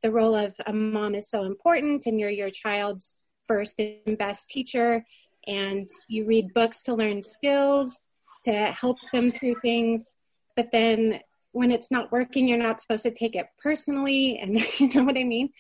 the 0.03 0.11
role 0.11 0.35
of 0.35 0.55
a 0.67 0.73
mom 0.73 1.15
is 1.15 1.29
so 1.29 1.45
important 1.45 2.07
and 2.07 2.19
you're 2.19 2.31
your 2.31 2.51
child's 2.51 3.15
first 3.47 3.79
and 3.79 4.19
best 4.19 4.49
teacher 4.49 5.05
and 5.47 5.89
you 6.09 6.25
read 6.27 6.53
books 6.55 6.83
to 6.83 6.95
learn 6.95 7.23
skills 7.23 8.09
to 8.45 8.53
help 8.53 8.97
them 9.13 9.31
through 9.31 9.55
things 9.63 10.15
but 10.57 10.73
then 10.73 11.21
when 11.53 11.71
it's 11.71 11.91
not 11.91 12.13
working 12.13 12.49
you're 12.49 12.59
not 12.59 12.81
supposed 12.81 13.03
to 13.03 13.11
take 13.11 13.35
it 13.35 13.47
personally 13.63 14.39
and 14.39 14.55
you 14.81 14.89
know 14.95 15.05
what 15.05 15.19
i 15.19 15.25
mean 15.25 15.51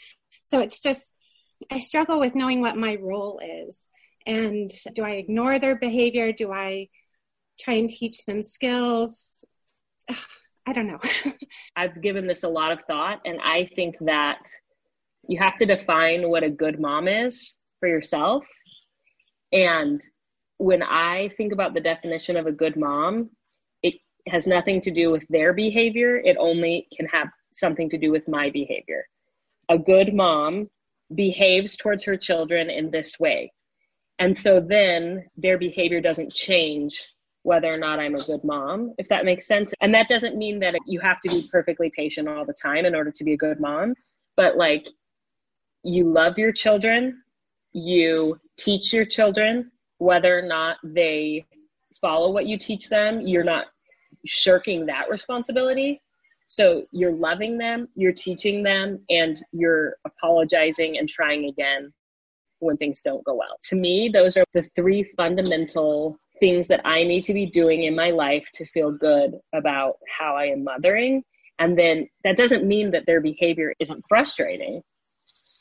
so 0.42 0.61
it's 0.61 0.81
just 0.81 1.12
i 1.70 1.79
struggle 1.79 2.18
with 2.18 2.35
knowing 2.35 2.61
what 2.61 2.76
my 2.76 2.96
role 3.00 3.40
is 3.42 3.88
and 4.26 4.70
do 4.94 5.05
i 5.05 5.11
ignore 5.11 5.59
their 5.59 5.76
behavior 5.76 6.33
do 6.33 6.53
i 6.53 6.88
try 7.59 7.74
and 7.74 7.90
teach 7.90 8.24
them 8.26 8.42
skills 8.42 9.31
I 10.66 10.72
don't 10.72 10.87
know. 10.87 11.00
I've 11.76 12.00
given 12.03 12.26
this 12.26 12.44
a 12.44 12.48
lot 12.48 12.72
of 12.72 12.81
thought, 12.87 13.20
and 13.24 13.40
I 13.42 13.68
think 13.74 13.96
that 14.03 14.38
you 15.26 15.38
have 15.38 15.57
to 15.59 15.66
define 15.66 16.29
what 16.29 16.44
a 16.44 16.50
good 16.50 16.79
mom 16.81 17.09
is 17.09 17.57
for 17.79 17.88
yourself. 17.88 18.44
And 19.53 20.00
when 20.59 20.83
I 20.83 21.31
think 21.37 21.53
about 21.53 21.74
the 21.74 21.81
definition 21.81 22.37
of 22.37 22.46
a 22.46 22.53
good 22.53 22.76
mom, 22.76 23.31
has 24.28 24.46
nothing 24.46 24.80
to 24.83 24.90
do 24.90 25.11
with 25.11 25.26
their 25.28 25.52
behavior, 25.52 26.16
it 26.18 26.37
only 26.38 26.87
can 26.96 27.06
have 27.06 27.28
something 27.52 27.90
to 27.90 27.98
do 27.98 28.11
with 28.11 28.26
my 28.28 28.50
behavior. 28.50 29.06
A 29.68 29.78
good 29.78 30.14
mom 30.14 30.68
behaves 31.14 31.76
towards 31.76 32.04
her 32.04 32.16
children 32.16 32.70
in 32.70 32.90
this 32.90 33.18
way. 33.18 33.52
And 34.18 34.37
so 34.37 34.61
then 34.61 35.24
their 35.37 35.59
behavior 35.59 36.00
doesn't 36.00 36.33
change 36.33 37.06
whether 37.42 37.68
or 37.68 37.78
not 37.78 37.98
I'm 37.98 38.14
a 38.14 38.24
good 38.24 38.44
mom, 38.44 38.92
if 38.98 39.09
that 39.09 39.24
makes 39.24 39.46
sense. 39.46 39.72
And 39.80 39.94
that 39.94 40.09
doesn't 40.09 40.37
mean 40.37 40.59
that 40.61 40.74
you 40.87 41.00
have 41.00 41.20
to 41.22 41.28
be 41.30 41.48
perfectly 41.50 41.90
patient 41.96 42.28
all 42.28 42.44
the 42.44 42.52
time 42.52 42.85
in 42.85 42.94
order 42.94 43.11
to 43.11 43.24
be 43.24 43.33
a 43.33 43.38
good 43.38 43.61
mom, 43.61 43.94
but 44.37 44.56
like 44.56 44.87
you 45.83 46.12
love 46.12 46.37
your 46.37 46.52
children, 46.52 47.22
you 47.72 48.38
teach 48.59 48.92
your 48.92 49.06
children 49.06 49.70
whether 49.98 50.38
or 50.38 50.42
not 50.42 50.76
they 50.83 51.46
follow 52.00 52.30
what 52.30 52.46
you 52.46 52.59
teach 52.59 52.88
them, 52.88 53.20
you're 53.20 53.44
not 53.44 53.66
shirking 54.26 54.87
that 54.87 55.11
responsibility. 55.11 56.00
So 56.46 56.85
you're 56.90 57.12
loving 57.12 57.59
them, 57.59 57.88
you're 57.94 58.12
teaching 58.12 58.62
them, 58.62 59.00
and 59.09 59.40
you're 59.52 59.96
apologizing 60.04 60.98
and 60.98 61.09
trying 61.09 61.44
again 61.44 61.92
when 62.59 62.76
things 62.76 63.02
don't 63.02 63.24
go 63.24 63.35
well. 63.35 63.56
To 63.64 63.76
me, 63.76 64.09
those 64.12 64.37
are 64.37 64.44
the 64.52 64.68
three 64.74 65.04
fundamental 65.16 66.18
things 66.40 66.66
that 66.66 66.80
I 66.85 67.04
need 67.04 67.24
to 67.24 67.35
be 67.35 67.46
doing 67.46 67.85
in 67.85 67.94
my 67.94 68.11
life 68.11 68.46
to 68.54 68.66
feel 68.66 68.90
good 68.90 69.38
about 69.54 69.96
how 70.09 70.35
I 70.35 70.46
am 70.46 70.64
mothering. 70.64 71.22
And 71.59 71.78
then 71.78 72.09
that 72.24 72.37
doesn't 72.37 72.64
mean 72.64 72.90
that 72.92 73.06
their 73.06 73.20
behavior 73.20 73.74
isn't 73.78 74.04
frustrating. 74.09 74.83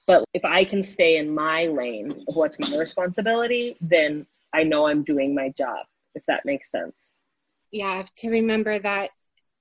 But 0.08 0.24
if 0.34 0.44
I 0.44 0.64
can 0.64 0.82
stay 0.82 1.18
in 1.18 1.30
my 1.34 1.68
lane 1.68 2.24
of 2.28 2.36
what's 2.36 2.58
my 2.58 2.80
responsibility, 2.80 3.78
then 3.80 4.26
I 4.54 4.64
know 4.64 4.88
I'm 4.88 5.04
doing 5.04 5.36
my 5.36 5.50
job, 5.50 5.86
if 6.16 6.24
that 6.28 6.46
makes 6.46 6.72
sense. 6.72 7.19
Yeah, 7.72 8.04
to 8.18 8.30
remember 8.30 8.80
that 8.80 9.12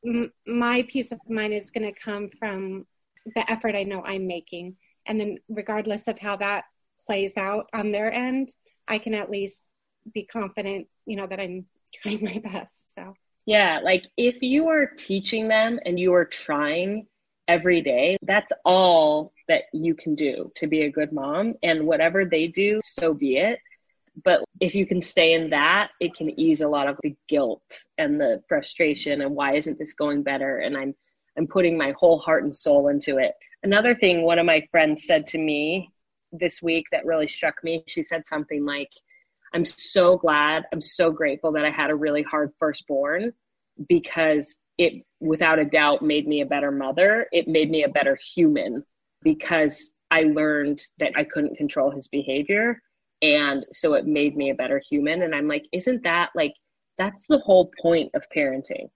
m- 0.06 0.32
my 0.46 0.82
peace 0.88 1.12
of 1.12 1.20
mind 1.28 1.52
is 1.52 1.70
going 1.70 1.92
to 1.92 2.00
come 2.00 2.28
from 2.38 2.86
the 3.34 3.50
effort 3.50 3.76
I 3.76 3.82
know 3.82 4.02
I'm 4.04 4.26
making. 4.26 4.76
And 5.06 5.20
then, 5.20 5.38
regardless 5.48 6.08
of 6.08 6.18
how 6.18 6.36
that 6.36 6.64
plays 7.06 7.36
out 7.36 7.66
on 7.72 7.90
their 7.90 8.12
end, 8.12 8.50
I 8.86 8.98
can 8.98 9.14
at 9.14 9.30
least 9.30 9.62
be 10.12 10.24
confident, 10.24 10.86
you 11.06 11.16
know, 11.16 11.26
that 11.26 11.40
I'm 11.40 11.66
trying 11.94 12.22
my 12.24 12.38
best. 12.38 12.94
So, 12.94 13.14
yeah, 13.46 13.80
like 13.82 14.04
if 14.16 14.42
you 14.42 14.68
are 14.68 14.86
teaching 14.86 15.48
them 15.48 15.78
and 15.84 15.98
you 15.98 16.12
are 16.14 16.24
trying 16.24 17.06
every 17.46 17.80
day, 17.80 18.18
that's 18.22 18.52
all 18.64 19.32
that 19.48 19.64
you 19.72 19.94
can 19.94 20.14
do 20.14 20.52
to 20.56 20.66
be 20.66 20.82
a 20.82 20.90
good 20.90 21.12
mom. 21.12 21.54
And 21.62 21.86
whatever 21.86 22.26
they 22.26 22.48
do, 22.48 22.78
so 22.82 23.14
be 23.14 23.38
it. 23.38 23.58
But 24.24 24.44
if 24.60 24.74
you 24.74 24.86
can 24.86 25.02
stay 25.02 25.34
in 25.34 25.50
that, 25.50 25.90
it 26.00 26.14
can 26.14 26.38
ease 26.38 26.60
a 26.60 26.68
lot 26.68 26.88
of 26.88 26.98
the 27.02 27.14
guilt 27.28 27.62
and 27.98 28.20
the 28.20 28.42
frustration 28.48 29.22
and 29.22 29.34
why 29.34 29.54
isn't 29.54 29.78
this 29.78 29.92
going 29.92 30.22
better? 30.22 30.58
And 30.58 30.76
I'm 30.76 30.94
I'm 31.36 31.46
putting 31.46 31.78
my 31.78 31.94
whole 31.96 32.18
heart 32.18 32.42
and 32.42 32.54
soul 32.54 32.88
into 32.88 33.18
it. 33.18 33.32
Another 33.62 33.94
thing 33.94 34.22
one 34.22 34.40
of 34.40 34.46
my 34.46 34.66
friends 34.72 35.04
said 35.06 35.24
to 35.28 35.38
me 35.38 35.92
this 36.32 36.60
week 36.60 36.86
that 36.90 37.06
really 37.06 37.28
struck 37.28 37.62
me, 37.62 37.84
she 37.86 38.02
said 38.02 38.26
something 38.26 38.64
like, 38.64 38.90
I'm 39.54 39.64
so 39.64 40.16
glad, 40.16 40.64
I'm 40.72 40.82
so 40.82 41.12
grateful 41.12 41.52
that 41.52 41.64
I 41.64 41.70
had 41.70 41.90
a 41.90 41.94
really 41.94 42.22
hard 42.22 42.52
firstborn 42.58 43.32
because 43.88 44.56
it 44.78 45.04
without 45.20 45.60
a 45.60 45.64
doubt 45.64 46.02
made 46.02 46.26
me 46.26 46.40
a 46.40 46.46
better 46.46 46.72
mother. 46.72 47.28
It 47.32 47.46
made 47.46 47.70
me 47.70 47.84
a 47.84 47.88
better 47.88 48.18
human 48.34 48.84
because 49.22 49.92
I 50.10 50.22
learned 50.22 50.84
that 50.98 51.12
I 51.16 51.22
couldn't 51.24 51.56
control 51.56 51.90
his 51.90 52.08
behavior 52.08 52.82
and 53.22 53.66
so 53.72 53.94
it 53.94 54.06
made 54.06 54.36
me 54.36 54.50
a 54.50 54.54
better 54.54 54.82
human. 54.88 55.22
And 55.22 55.34
i'm 55.34 55.48
like 55.48 55.66
isn't 55.72 56.02
that 56.04 56.30
like 56.34 56.54
that's 56.96 57.24
the 57.28 57.38
whole 57.38 57.70
point 57.80 58.10
of 58.14 58.22
parenting. 58.34 58.88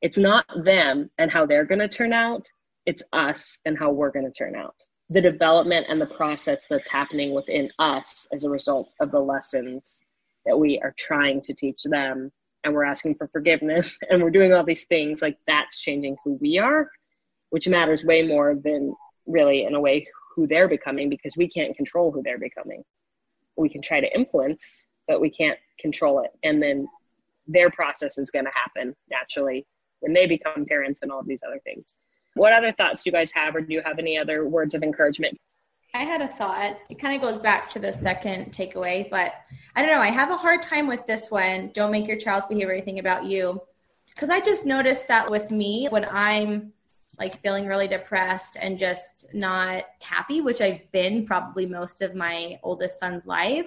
It's 0.00 0.18
not 0.18 0.46
them 0.64 1.10
and 1.18 1.30
how 1.30 1.46
they're 1.46 1.64
going 1.64 1.80
to 1.80 1.88
turn 1.88 2.12
out 2.12 2.46
it's 2.86 3.02
us 3.12 3.58
and 3.64 3.78
how 3.78 3.90
we're 3.90 4.10
going 4.10 4.26
to 4.26 4.32
turn 4.32 4.56
out. 4.56 4.74
The 5.10 5.20
development 5.20 5.86
and 5.88 6.00
the 6.00 6.06
process 6.06 6.66
that's 6.68 6.90
happening 6.90 7.34
within 7.34 7.70
us 7.78 8.26
as 8.32 8.44
a 8.44 8.50
result 8.50 8.92
of 9.00 9.10
the 9.10 9.20
lessons 9.20 10.00
that 10.46 10.58
we 10.58 10.80
are 10.82 10.94
trying 10.98 11.40
to 11.42 11.54
teach 11.54 11.82
them 11.84 12.30
and 12.64 12.74
we're 12.74 12.84
asking 12.84 13.14
for 13.16 13.28
forgiveness 13.28 13.94
and 14.10 14.22
we're 14.22 14.30
doing 14.30 14.52
all 14.52 14.64
these 14.64 14.84
things 14.84 15.22
like 15.22 15.38
that's 15.46 15.80
changing 15.80 16.16
who 16.24 16.38
we 16.40 16.58
are 16.58 16.88
which 17.50 17.68
matters 17.68 18.04
way 18.04 18.26
more 18.26 18.54
than 18.62 18.94
really 19.26 19.64
in 19.64 19.74
a 19.74 19.80
way 19.80 20.06
who 20.34 20.46
they're 20.46 20.68
becoming 20.68 21.08
because 21.08 21.36
we 21.36 21.48
can't 21.48 21.76
control 21.76 22.10
who 22.10 22.22
they're 22.22 22.38
becoming 22.38 22.82
we 23.56 23.68
can 23.68 23.82
try 23.82 24.00
to 24.00 24.14
influence, 24.14 24.84
but 25.06 25.20
we 25.20 25.30
can't 25.30 25.58
control 25.78 26.20
it. 26.20 26.30
And 26.42 26.62
then 26.62 26.88
their 27.46 27.70
process 27.70 28.18
is 28.18 28.30
going 28.30 28.46
to 28.46 28.50
happen 28.54 28.94
naturally 29.10 29.66
when 30.00 30.12
they 30.12 30.26
become 30.26 30.64
parents 30.66 31.00
and 31.02 31.10
all 31.10 31.20
of 31.20 31.26
these 31.26 31.42
other 31.46 31.60
things. 31.64 31.94
What 32.34 32.52
other 32.52 32.72
thoughts 32.72 33.04
do 33.04 33.10
you 33.10 33.12
guys 33.12 33.30
have, 33.32 33.54
or 33.54 33.60
do 33.60 33.72
you 33.72 33.82
have 33.82 33.98
any 33.98 34.18
other 34.18 34.48
words 34.48 34.74
of 34.74 34.82
encouragement? 34.82 35.38
I 35.94 36.02
had 36.02 36.20
a 36.20 36.28
thought. 36.28 36.78
It 36.90 36.98
kind 36.98 37.14
of 37.14 37.22
goes 37.22 37.38
back 37.38 37.70
to 37.70 37.78
the 37.78 37.92
second 37.92 38.52
takeaway, 38.52 39.08
but 39.08 39.34
I 39.76 39.82
don't 39.82 39.92
know. 39.92 40.00
I 40.00 40.10
have 40.10 40.30
a 40.30 40.36
hard 40.36 40.62
time 40.62 40.88
with 40.88 41.06
this 41.06 41.30
one. 41.30 41.70
Don't 41.72 41.92
make 41.92 42.08
your 42.08 42.16
child's 42.16 42.46
behavior 42.46 42.72
anything 42.72 42.98
about 42.98 43.24
you. 43.24 43.60
Because 44.08 44.30
I 44.30 44.40
just 44.40 44.64
noticed 44.64 45.06
that 45.08 45.30
with 45.30 45.52
me, 45.52 45.86
when 45.90 46.04
I'm 46.04 46.72
like 47.18 47.40
feeling 47.40 47.66
really 47.66 47.88
depressed 47.88 48.56
and 48.60 48.78
just 48.78 49.26
not 49.32 49.84
happy, 50.00 50.40
which 50.40 50.60
I've 50.60 50.90
been 50.92 51.26
probably 51.26 51.66
most 51.66 52.02
of 52.02 52.14
my 52.14 52.58
oldest 52.62 52.98
son's 52.98 53.26
life, 53.26 53.66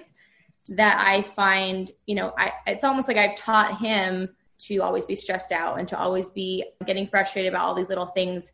that 0.68 1.04
I 1.04 1.22
find, 1.22 1.90
you 2.06 2.14
know, 2.14 2.34
I, 2.36 2.52
it's 2.66 2.84
almost 2.84 3.08
like 3.08 3.16
I've 3.16 3.36
taught 3.36 3.78
him 3.78 4.28
to 4.60 4.78
always 4.78 5.04
be 5.04 5.14
stressed 5.14 5.52
out 5.52 5.78
and 5.78 5.88
to 5.88 5.98
always 5.98 6.30
be 6.30 6.64
getting 6.86 7.06
frustrated 7.06 7.52
about 7.52 7.64
all 7.64 7.74
these 7.74 7.88
little 7.88 8.06
things. 8.06 8.52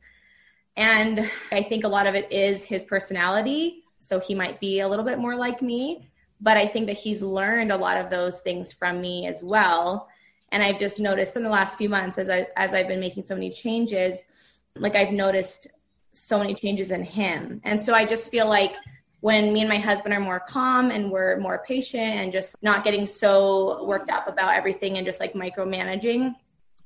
And 0.76 1.30
I 1.50 1.62
think 1.62 1.84
a 1.84 1.88
lot 1.88 2.06
of 2.06 2.14
it 2.14 2.30
is 2.32 2.64
his 2.64 2.84
personality. 2.84 3.84
So 4.00 4.20
he 4.20 4.34
might 4.34 4.60
be 4.60 4.80
a 4.80 4.88
little 4.88 5.04
bit 5.04 5.18
more 5.18 5.34
like 5.34 5.62
me, 5.62 6.10
but 6.40 6.56
I 6.56 6.68
think 6.68 6.86
that 6.86 6.98
he's 6.98 7.22
learned 7.22 7.72
a 7.72 7.76
lot 7.76 7.96
of 7.96 8.10
those 8.10 8.40
things 8.40 8.72
from 8.72 9.00
me 9.00 9.26
as 9.26 9.42
well. 9.42 10.08
And 10.52 10.62
I've 10.62 10.78
just 10.78 11.00
noticed 11.00 11.36
in 11.36 11.42
the 11.42 11.48
last 11.48 11.78
few 11.78 11.88
months 11.88 12.18
as 12.18 12.28
I 12.28 12.46
as 12.56 12.74
I've 12.74 12.86
been 12.86 13.00
making 13.00 13.26
so 13.26 13.34
many 13.34 13.50
changes, 13.50 14.22
like 14.76 14.96
I've 14.96 15.12
noticed 15.12 15.68
so 16.12 16.38
many 16.38 16.54
changes 16.54 16.90
in 16.90 17.02
him. 17.02 17.60
And 17.64 17.80
so 17.80 17.94
I 17.94 18.04
just 18.04 18.30
feel 18.30 18.48
like 18.48 18.72
when 19.20 19.52
me 19.52 19.60
and 19.60 19.68
my 19.68 19.78
husband 19.78 20.12
are 20.14 20.20
more 20.20 20.40
calm 20.40 20.90
and 20.90 21.10
we're 21.10 21.38
more 21.38 21.64
patient 21.66 22.02
and 22.02 22.30
just 22.30 22.54
not 22.62 22.84
getting 22.84 23.06
so 23.06 23.84
worked 23.84 24.10
up 24.10 24.28
about 24.28 24.54
everything 24.54 24.98
and 24.98 25.06
just 25.06 25.18
like 25.18 25.32
micromanaging, 25.32 26.34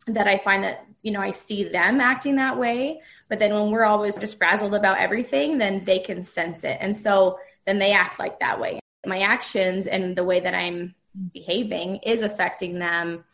that 0.06 0.26
I 0.26 0.38
find 0.38 0.62
that, 0.64 0.86
you 1.02 1.10
know, 1.10 1.20
I 1.20 1.32
see 1.32 1.64
them 1.64 2.00
acting 2.00 2.36
that 2.36 2.58
way. 2.58 3.00
But 3.28 3.38
then 3.38 3.52
when 3.52 3.70
we're 3.70 3.84
always 3.84 4.16
just 4.16 4.38
frazzled 4.38 4.74
about 4.74 4.98
everything, 4.98 5.58
then 5.58 5.84
they 5.84 5.98
can 5.98 6.22
sense 6.22 6.64
it. 6.64 6.78
And 6.80 6.96
so 6.96 7.38
then 7.66 7.78
they 7.78 7.92
act 7.92 8.18
like 8.18 8.40
that 8.40 8.60
way. 8.60 8.80
My 9.06 9.20
actions 9.20 9.86
and 9.86 10.16
the 10.16 10.24
way 10.24 10.40
that 10.40 10.54
I'm 10.54 10.94
behaving 11.32 11.96
is 12.04 12.22
affecting 12.22 12.78
them 12.78 13.24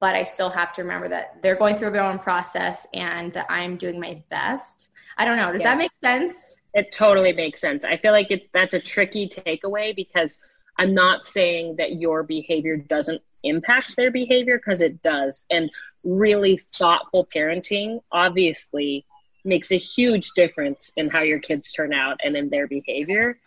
but 0.00 0.14
I 0.14 0.24
still 0.24 0.50
have 0.50 0.72
to 0.74 0.82
remember 0.82 1.08
that 1.08 1.36
they're 1.42 1.56
going 1.56 1.76
through 1.76 1.90
their 1.90 2.04
own 2.04 2.18
process 2.18 2.86
and 2.94 3.32
that 3.34 3.46
I'm 3.48 3.76
doing 3.76 4.00
my 4.00 4.22
best. 4.30 4.88
I 5.16 5.24
don't 5.24 5.36
know. 5.36 5.52
Does 5.52 5.62
that 5.62 5.78
make 5.78 5.92
sense? 6.02 6.56
It 6.74 6.90
totally 6.92 7.32
makes 7.32 7.60
sense. 7.60 7.84
I 7.84 7.96
feel 7.96 8.12
like 8.12 8.30
it, 8.30 8.48
that's 8.52 8.74
a 8.74 8.80
tricky 8.80 9.28
takeaway 9.28 9.94
because 9.94 10.38
I'm 10.78 10.94
not 10.94 11.26
saying 11.26 11.76
that 11.76 12.00
your 12.00 12.24
behavior 12.24 12.76
doesn't 12.76 13.22
impact 13.44 13.94
their 13.96 14.10
behavior 14.10 14.58
because 14.58 14.80
it 14.80 15.02
does. 15.02 15.46
And 15.50 15.70
really 16.02 16.60
thoughtful 16.76 17.28
parenting 17.32 18.00
obviously 18.10 19.06
makes 19.44 19.70
a 19.70 19.78
huge 19.78 20.30
difference 20.34 20.90
in 20.96 21.10
how 21.10 21.20
your 21.20 21.38
kids 21.38 21.70
turn 21.70 21.92
out 21.92 22.18
and 22.24 22.36
in 22.36 22.48
their 22.48 22.66
behavior. 22.66 23.38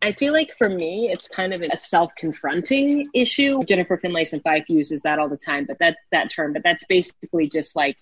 I 0.00 0.12
feel 0.12 0.32
like 0.32 0.54
for 0.56 0.68
me, 0.68 1.10
it's 1.10 1.28
kind 1.28 1.52
of 1.52 1.62
a 1.62 1.76
self-confronting 1.76 3.10
issue. 3.14 3.64
Jennifer 3.64 3.96
Finlayson 3.96 4.40
Fife 4.42 4.68
uses 4.68 5.02
that 5.02 5.18
all 5.18 5.28
the 5.28 5.36
time, 5.36 5.66
but 5.66 5.78
that 5.80 5.96
that 6.12 6.30
term, 6.30 6.52
but 6.52 6.62
that's 6.62 6.84
basically 6.84 7.48
just 7.48 7.74
like 7.74 7.96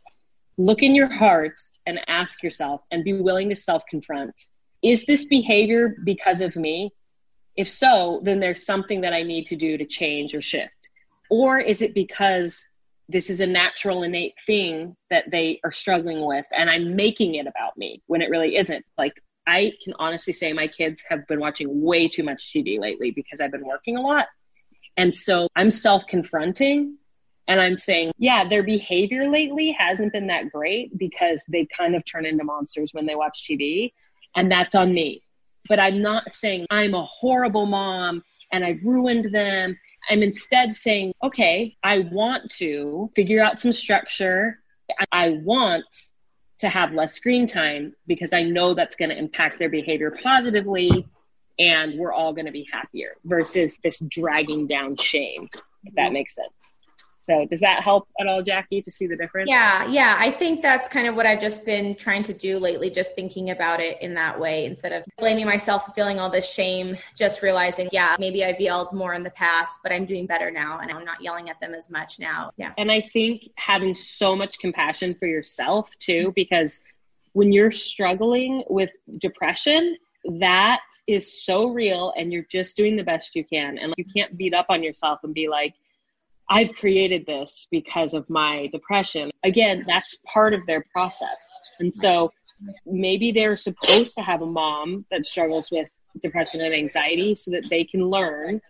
look 0.59 0.83
in 0.83 0.95
your 0.95 1.09
heart 1.09 1.59
and 1.87 2.01
ask 2.07 2.43
yourself 2.43 2.83
and 2.91 3.05
be 3.05 3.13
willing 3.13 3.49
to 3.51 3.57
self-confront. 3.57 4.35
Is 4.83 5.05
this 5.05 5.25
behavior 5.25 5.97
because 6.05 6.41
of 6.41 6.57
me? 6.57 6.93
If 7.57 7.69
so, 7.69 8.21
then 8.23 8.41
there's 8.41 8.67
something 8.67 9.01
that 9.01 9.15
I 9.15 9.23
need 9.23 9.47
to 9.47 9.57
do 9.57 9.79
to 9.79 9.85
change 9.87 10.35
or 10.35 10.43
shift. 10.43 10.73
Or 11.31 11.59
is 11.59 11.83
it 11.83 11.95
because 11.95 12.67
this 13.09 13.31
is 13.31 13.41
a 13.41 13.47
natural 13.47 14.03
innate 14.03 14.35
thing 14.47 14.97
that 15.11 15.31
they 15.31 15.61
are 15.65 15.73
struggling 15.73 16.25
with 16.25 16.45
and 16.57 16.69
I'm 16.69 16.97
making 16.97 17.37
it 17.37 17.47
about 17.47 17.77
me 17.77 18.03
when 18.07 18.21
it 18.21 18.31
really 18.31 18.57
isn't? 18.57 18.85
Like 18.99 19.15
I 19.47 19.73
can 19.85 19.95
honestly 19.99 20.33
say 20.33 20.53
my 20.53 20.67
kids 20.67 21.03
have 21.09 21.27
been 21.27 21.41
watching 21.41 21.83
way 21.83 22.09
too 22.09 22.23
much 22.23 22.53
TV 22.53 22.81
lately 22.81 23.11
because 23.11 23.41
I've 23.41 23.53
been 23.53 23.67
working 23.67 23.97
a 23.97 24.01
lot. 24.01 24.27
And 24.97 25.15
so 25.15 25.49
I'm 25.55 25.71
self 25.71 26.07
confronting 26.07 26.97
and 27.49 27.61
I'm 27.61 27.79
saying, 27.79 28.13
yeah, 28.19 28.49
their 28.49 28.63
behavior 28.63 29.31
lately 29.31 29.71
hasn't 29.71 30.13
been 30.13 30.27
that 30.29 30.51
great 30.51 30.97
because 30.99 31.45
they 31.49 31.67
kind 31.67 31.95
of 31.95 32.05
turn 32.05 32.27
into 32.27 32.45
monsters 32.45 32.93
when 32.93 33.07
they 33.07 33.15
watch 33.15 33.47
TV. 33.49 33.93
And 34.35 34.51
that's 34.51 34.75
on 34.75 34.93
me. 34.93 35.23
But 35.69 35.81
I'm 35.81 36.03
not 36.03 36.35
saying 36.35 36.67
I'm 36.71 36.95
a 36.95 37.05
horrible 37.05 37.67
mom 37.67 38.23
and 38.53 38.65
I've 38.65 38.83
ruined 38.85 39.33
them. 39.33 39.79
I'm 40.09 40.23
instead 40.23 40.75
saying, 40.75 41.13
okay, 41.23 41.77
I 41.83 42.01
want 42.11 42.51
to 42.59 43.11
figure 43.15 43.43
out 43.43 43.61
some 43.61 43.73
structure. 43.73 44.61
I 45.13 45.31
want 45.31 45.85
to 46.59 46.69
have 46.69 46.93
less 46.93 47.15
screen 47.15 47.47
time 47.47 47.95
because 48.07 48.33
I 48.33 48.43
know 48.43 48.75
that's 48.75 48.97
going 48.97 49.11
to 49.11 49.19
impact 49.19 49.59
their 49.59 49.69
behavior 49.69 50.17
positively. 50.23 51.07
and 51.59 51.99
we're 51.99 52.13
all 52.13 52.35
going 52.35 52.45
to 52.47 52.53
be 52.53 52.69
happier 52.71 53.17
versus 53.25 53.79
this 53.83 53.99
dragging 53.99 54.67
down 54.67 54.95
shame, 54.97 55.49
if 55.85 55.95
that 55.95 56.07
mm-hmm. 56.07 56.13
makes 56.13 56.35
sense. 56.35 56.76
So 57.27 57.45
does 57.45 57.59
that 57.61 57.83
help 57.83 58.09
at 58.21 58.29
all, 58.29 58.41
Jackie, 58.41 58.81
to 58.83 58.91
see 58.91 59.09
the 59.09 59.17
difference? 59.17 59.49
Yeah, 59.49 59.87
yeah. 59.87 60.17
I 60.19 60.31
think 60.31 60.63
that's 60.63 60.89
kind 60.89 61.09
of 61.09 61.17
what 61.17 61.27
I've 61.27 61.41
just 61.41 61.65
been 61.65 61.97
trying 61.97 62.23
to 62.23 62.33
do 62.33 62.59
lately, 62.59 62.89
just 62.89 63.17
thinking 63.17 63.51
about 63.51 63.81
it 63.81 64.01
in 64.01 64.15
that 64.15 64.39
way 64.39 64.65
instead 64.65 64.93
of 64.93 65.05
blaming 65.19 65.45
myself, 65.45 65.93
feeling 65.97 66.21
all 66.21 66.31
this 66.31 66.49
shame, 66.49 66.97
just 67.17 67.43
realizing, 67.43 67.89
yeah, 67.91 68.15
maybe 68.21 68.45
I've 68.45 68.61
yelled 68.61 68.93
more 68.93 69.15
in 69.15 69.25
the 69.25 69.31
past, 69.31 69.79
but 69.83 69.91
I'm 69.91 70.07
doing 70.07 70.27
better 70.27 70.53
now 70.53 70.79
and 70.79 70.91
I'm 70.93 71.05
not 71.05 71.21
yelling 71.21 71.51
at 71.51 71.59
them 71.59 71.75
as 71.75 71.91
much 71.91 72.21
now. 72.21 72.53
Yeah. 72.57 72.73
And 72.79 72.93
I 72.93 73.01
think 73.13 73.51
having 73.57 73.95
so 73.95 74.37
much 74.37 74.59
compassion 74.61 75.17
for 75.19 75.27
yourself 75.27 75.91
too, 75.99 76.33
because 76.37 76.81
when 77.33 77.53
you're 77.53 77.73
struggling 77.73 78.63
with 78.71 78.91
depression, 79.19 79.97
that 80.39 80.81
is 81.09 81.45
so 81.45 81.67
real 81.67 82.13
and 82.17 82.33
you're 82.33 82.47
just 82.51 82.77
doing 82.77 82.97
the 82.97 83.03
best 83.03 83.35
you 83.35 83.45
can. 83.45 83.79
And 83.79 83.93
you 83.97 84.05
can't 84.05 84.37
beat 84.37 84.55
up 84.55 84.67
on 84.69 84.83
yourself 84.83 85.21
and 85.25 85.35
be 85.35 85.49
like, 85.49 85.75
I've 86.49 86.73
created 86.73 87.27
this 87.27 87.67
because 87.71 88.15
of 88.15 88.29
my 88.31 88.69
depression. 88.73 89.31
Again, 89.45 89.85
that's 89.87 90.17
part 90.33 90.55
of 90.55 90.65
their 90.67 90.85
process. 90.93 91.61
And 91.81 91.95
so 91.95 92.33
maybe 92.87 93.33
they're 93.33 93.57
supposed 93.57 94.15
to 94.17 94.23
have 94.23 94.43
a 94.43 94.47
mom 94.47 95.05
that 95.11 95.27
struggles 95.27 95.71
with 95.71 95.89
depression 96.23 96.61
and 96.61 96.75
anxiety 96.75 97.35
so 97.35 97.51
that 97.51 97.69
they 97.69 97.85
can 97.85 98.09
learn 98.09 98.61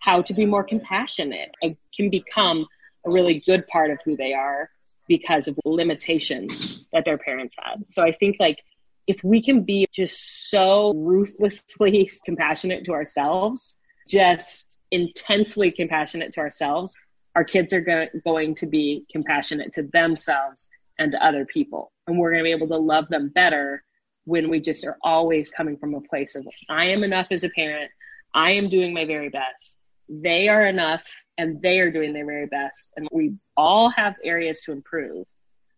how 0.00 0.22
to 0.22 0.34
be 0.34 0.46
more 0.46 0.62
compassionate 0.62 1.50
and 1.62 1.76
can 1.96 2.10
become 2.10 2.66
a 3.06 3.10
really 3.10 3.40
good 3.46 3.66
part 3.66 3.90
of 3.90 3.98
who 4.04 4.16
they 4.16 4.32
are 4.32 4.70
because 5.08 5.48
of 5.48 5.58
limitations 5.64 6.84
that 6.92 7.04
their 7.04 7.18
parents 7.18 7.54
had. 7.58 7.88
So 7.88 8.02
I 8.02 8.12
think 8.12 8.36
like 8.40 8.58
if 9.06 9.22
we 9.22 9.42
can 9.42 9.62
be 9.62 9.86
just 9.92 10.50
so 10.50 10.92
ruthlessly 10.94 12.10
compassionate 12.24 12.84
to 12.86 12.92
ourselves, 12.92 13.76
just 14.08 14.78
intensely 14.90 15.70
compassionate 15.70 16.32
to 16.34 16.40
ourselves, 16.40 16.94
our 17.34 17.44
kids 17.44 17.72
are 17.72 17.80
go- 17.80 18.08
going 18.24 18.54
to 18.56 18.66
be 18.66 19.04
compassionate 19.10 19.72
to 19.74 19.84
themselves 19.92 20.68
and 20.98 21.12
to 21.12 21.24
other 21.24 21.44
people. 21.44 21.92
And 22.06 22.18
we're 22.18 22.30
going 22.30 22.44
to 22.44 22.48
be 22.48 22.52
able 22.52 22.68
to 22.68 22.76
love 22.76 23.08
them 23.08 23.28
better 23.28 23.82
when 24.24 24.48
we 24.48 24.60
just 24.60 24.84
are 24.84 24.98
always 25.02 25.50
coming 25.50 25.76
from 25.76 25.94
a 25.94 26.00
place 26.00 26.34
of, 26.34 26.46
I 26.68 26.86
am 26.86 27.04
enough 27.04 27.26
as 27.30 27.44
a 27.44 27.50
parent. 27.50 27.90
I 28.34 28.52
am 28.52 28.68
doing 28.68 28.94
my 28.94 29.04
very 29.04 29.28
best. 29.28 29.78
They 30.08 30.48
are 30.48 30.66
enough 30.66 31.02
and 31.38 31.60
they 31.62 31.80
are 31.80 31.90
doing 31.90 32.12
their 32.12 32.26
very 32.26 32.46
best. 32.46 32.92
And 32.96 33.08
we 33.12 33.34
all 33.56 33.90
have 33.90 34.14
areas 34.22 34.60
to 34.62 34.72
improve, 34.72 35.26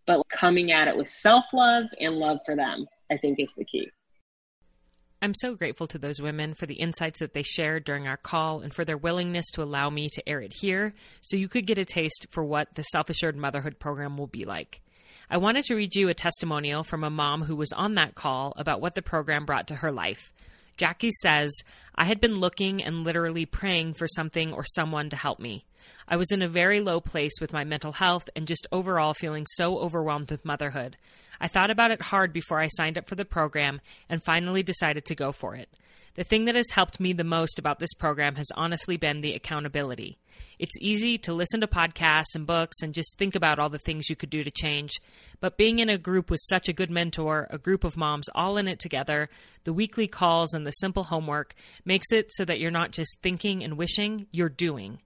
but 0.06 0.22
coming 0.28 0.72
at 0.72 0.88
it 0.88 0.96
with 0.96 1.08
self 1.08 1.44
love 1.52 1.86
and 2.00 2.16
love 2.16 2.38
for 2.44 2.56
them, 2.56 2.86
I 3.10 3.16
think 3.16 3.40
is 3.40 3.52
the 3.56 3.64
key. 3.64 3.90
I'm 5.26 5.34
so 5.34 5.56
grateful 5.56 5.88
to 5.88 5.98
those 5.98 6.22
women 6.22 6.54
for 6.54 6.66
the 6.66 6.76
insights 6.76 7.18
that 7.18 7.34
they 7.34 7.42
shared 7.42 7.82
during 7.82 8.06
our 8.06 8.16
call 8.16 8.60
and 8.60 8.72
for 8.72 8.84
their 8.84 8.96
willingness 8.96 9.50
to 9.54 9.62
allow 9.64 9.90
me 9.90 10.08
to 10.10 10.28
air 10.28 10.40
it 10.40 10.52
here 10.60 10.94
so 11.20 11.36
you 11.36 11.48
could 11.48 11.66
get 11.66 11.78
a 11.78 11.84
taste 11.84 12.28
for 12.30 12.44
what 12.44 12.76
the 12.76 12.84
Self 12.84 13.10
Assured 13.10 13.36
Motherhood 13.36 13.80
program 13.80 14.16
will 14.16 14.28
be 14.28 14.44
like. 14.44 14.80
I 15.28 15.38
wanted 15.38 15.64
to 15.64 15.74
read 15.74 15.96
you 15.96 16.08
a 16.08 16.14
testimonial 16.14 16.84
from 16.84 17.02
a 17.02 17.10
mom 17.10 17.42
who 17.42 17.56
was 17.56 17.72
on 17.72 17.96
that 17.96 18.14
call 18.14 18.52
about 18.56 18.80
what 18.80 18.94
the 18.94 19.02
program 19.02 19.46
brought 19.46 19.66
to 19.66 19.74
her 19.74 19.90
life. 19.90 20.32
Jackie 20.76 21.10
says, 21.10 21.52
I 21.96 22.04
had 22.04 22.20
been 22.20 22.36
looking 22.36 22.80
and 22.80 23.02
literally 23.02 23.46
praying 23.46 23.94
for 23.94 24.06
something 24.06 24.52
or 24.52 24.64
someone 24.64 25.10
to 25.10 25.16
help 25.16 25.40
me. 25.40 25.64
I 26.08 26.14
was 26.14 26.30
in 26.30 26.40
a 26.40 26.48
very 26.48 26.78
low 26.78 27.00
place 27.00 27.40
with 27.40 27.52
my 27.52 27.64
mental 27.64 27.90
health 27.90 28.30
and 28.36 28.46
just 28.46 28.68
overall 28.70 29.12
feeling 29.12 29.44
so 29.48 29.78
overwhelmed 29.78 30.30
with 30.30 30.44
motherhood. 30.44 30.96
I 31.40 31.48
thought 31.48 31.70
about 31.70 31.90
it 31.90 32.02
hard 32.02 32.32
before 32.32 32.60
I 32.60 32.68
signed 32.68 32.98
up 32.98 33.08
for 33.08 33.14
the 33.14 33.24
program 33.24 33.80
and 34.08 34.22
finally 34.22 34.62
decided 34.62 35.04
to 35.06 35.14
go 35.14 35.32
for 35.32 35.54
it. 35.54 35.68
The 36.16 36.24
thing 36.24 36.46
that 36.46 36.54
has 36.54 36.70
helped 36.70 36.98
me 36.98 37.12
the 37.12 37.24
most 37.24 37.58
about 37.58 37.78
this 37.78 37.92
program 37.92 38.36
has 38.36 38.46
honestly 38.54 38.96
been 38.96 39.20
the 39.20 39.34
accountability. 39.34 40.16
It's 40.58 40.72
easy 40.80 41.18
to 41.18 41.34
listen 41.34 41.60
to 41.60 41.66
podcasts 41.66 42.34
and 42.34 42.46
books 42.46 42.76
and 42.80 42.94
just 42.94 43.18
think 43.18 43.34
about 43.34 43.58
all 43.58 43.68
the 43.68 43.78
things 43.78 44.08
you 44.08 44.16
could 44.16 44.30
do 44.30 44.42
to 44.42 44.50
change. 44.50 44.92
But 45.40 45.58
being 45.58 45.78
in 45.78 45.90
a 45.90 45.98
group 45.98 46.30
with 46.30 46.40
such 46.42 46.70
a 46.70 46.72
good 46.72 46.90
mentor, 46.90 47.46
a 47.50 47.58
group 47.58 47.84
of 47.84 47.98
moms 47.98 48.30
all 48.34 48.56
in 48.56 48.66
it 48.66 48.78
together, 48.78 49.28
the 49.64 49.74
weekly 49.74 50.08
calls 50.08 50.54
and 50.54 50.66
the 50.66 50.70
simple 50.70 51.04
homework 51.04 51.54
makes 51.84 52.10
it 52.10 52.32
so 52.32 52.46
that 52.46 52.60
you're 52.60 52.70
not 52.70 52.92
just 52.92 53.18
thinking 53.22 53.62
and 53.62 53.76
wishing, 53.76 54.26
you're 54.32 54.48
doing. 54.48 55.00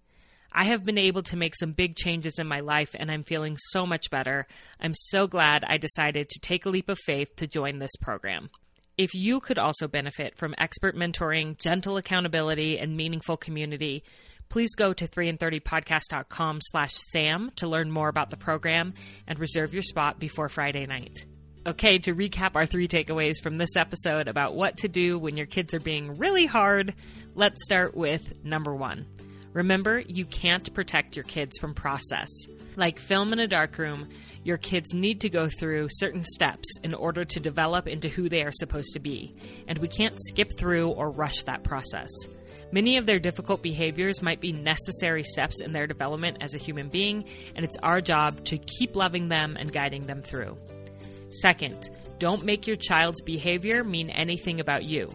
I 0.52 0.64
have 0.64 0.84
been 0.84 0.98
able 0.98 1.22
to 1.24 1.36
make 1.36 1.54
some 1.56 1.72
big 1.72 1.96
changes 1.96 2.38
in 2.38 2.46
my 2.46 2.60
life 2.60 2.90
and 2.94 3.10
I'm 3.10 3.24
feeling 3.24 3.56
so 3.70 3.86
much 3.86 4.10
better. 4.10 4.46
I'm 4.80 4.94
so 4.94 5.26
glad 5.26 5.64
I 5.64 5.76
decided 5.76 6.28
to 6.28 6.40
take 6.40 6.66
a 6.66 6.70
leap 6.70 6.88
of 6.88 6.98
faith 6.98 7.36
to 7.36 7.46
join 7.46 7.78
this 7.78 7.94
program. 8.00 8.50
If 8.98 9.14
you 9.14 9.40
could 9.40 9.58
also 9.58 9.88
benefit 9.88 10.36
from 10.36 10.54
expert 10.58 10.94
mentoring, 10.94 11.56
gentle 11.56 11.96
accountability, 11.96 12.78
and 12.78 12.96
meaningful 12.96 13.36
community, 13.36 14.04
please 14.50 14.74
go 14.74 14.92
to 14.92 15.08
3and30podcast.com 15.08 16.58
slash 16.60 16.92
sam 17.12 17.50
to 17.56 17.68
learn 17.68 17.90
more 17.90 18.08
about 18.08 18.28
the 18.30 18.36
program 18.36 18.92
and 19.26 19.38
reserve 19.38 19.72
your 19.72 19.82
spot 19.82 20.18
before 20.18 20.50
Friday 20.50 20.84
night. 20.84 21.24
Okay, 21.66 21.98
to 22.00 22.14
recap 22.14 22.56
our 22.56 22.66
three 22.66 22.88
takeaways 22.88 23.40
from 23.42 23.56
this 23.58 23.76
episode 23.76 24.28
about 24.28 24.54
what 24.54 24.78
to 24.78 24.88
do 24.88 25.18
when 25.18 25.36
your 25.36 25.46
kids 25.46 25.72
are 25.72 25.80
being 25.80 26.16
really 26.18 26.46
hard, 26.46 26.94
let's 27.34 27.64
start 27.64 27.96
with 27.96 28.44
number 28.44 28.74
one. 28.74 29.06
Remember, 29.52 29.98
you 30.06 30.24
can't 30.24 30.72
protect 30.74 31.16
your 31.16 31.24
kids 31.24 31.58
from 31.58 31.74
process. 31.74 32.28
Like 32.76 33.00
film 33.00 33.32
in 33.32 33.40
a 33.40 33.48
darkroom, 33.48 34.08
your 34.44 34.58
kids 34.58 34.94
need 34.94 35.20
to 35.22 35.28
go 35.28 35.48
through 35.48 35.88
certain 35.90 36.24
steps 36.24 36.68
in 36.84 36.94
order 36.94 37.24
to 37.24 37.40
develop 37.40 37.88
into 37.88 38.08
who 38.08 38.28
they 38.28 38.42
are 38.42 38.52
supposed 38.52 38.92
to 38.92 39.00
be, 39.00 39.34
and 39.66 39.78
we 39.78 39.88
can't 39.88 40.14
skip 40.28 40.56
through 40.56 40.90
or 40.90 41.10
rush 41.10 41.42
that 41.42 41.64
process. 41.64 42.10
Many 42.72 42.96
of 42.96 43.06
their 43.06 43.18
difficult 43.18 43.62
behaviors 43.62 44.22
might 44.22 44.40
be 44.40 44.52
necessary 44.52 45.24
steps 45.24 45.60
in 45.60 45.72
their 45.72 45.88
development 45.88 46.36
as 46.40 46.54
a 46.54 46.58
human 46.58 46.88
being, 46.88 47.24
and 47.56 47.64
it's 47.64 47.76
our 47.82 48.00
job 48.00 48.44
to 48.44 48.58
keep 48.58 48.94
loving 48.94 49.28
them 49.28 49.56
and 49.58 49.72
guiding 49.72 50.06
them 50.06 50.22
through. 50.22 50.56
Second, 51.30 51.90
don't 52.20 52.44
make 52.44 52.68
your 52.68 52.76
child's 52.76 53.20
behavior 53.22 53.82
mean 53.82 54.10
anything 54.10 54.60
about 54.60 54.84
you. 54.84 55.10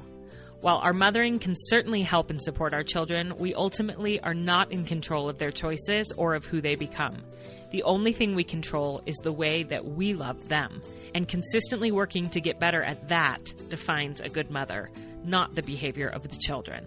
While 0.65 0.77
our 0.77 0.93
mothering 0.93 1.37
can 1.37 1.53
certainly 1.55 2.01
help 2.01 2.31
and 2.31 2.41
support 2.41 2.73
our 2.73 2.81
children, 2.81 3.35
we 3.37 3.53
ultimately 3.53 4.19
are 4.21 4.33
not 4.33 4.71
in 4.71 4.83
control 4.83 5.29
of 5.29 5.37
their 5.37 5.51
choices 5.51 6.11
or 6.17 6.33
of 6.33 6.43
who 6.43 6.59
they 6.59 6.73
become. 6.73 7.21
The 7.69 7.83
only 7.83 8.11
thing 8.13 8.33
we 8.33 8.45
control 8.45 8.99
is 9.05 9.15
the 9.17 9.31
way 9.31 9.61
that 9.61 9.85
we 9.85 10.13
love 10.13 10.49
them. 10.49 10.81
And 11.13 11.27
consistently 11.27 11.91
working 11.91 12.31
to 12.31 12.41
get 12.41 12.59
better 12.59 12.81
at 12.81 13.09
that 13.09 13.53
defines 13.69 14.21
a 14.21 14.29
good 14.29 14.49
mother, 14.49 14.89
not 15.23 15.53
the 15.53 15.61
behavior 15.61 16.07
of 16.07 16.23
the 16.23 16.35
children. 16.37 16.83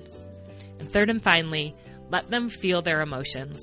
And 0.81 0.91
third 0.91 1.09
and 1.09 1.23
finally, 1.23 1.73
let 2.11 2.29
them 2.33 2.49
feel 2.49 2.83
their 2.83 3.01
emotions. 3.01 3.61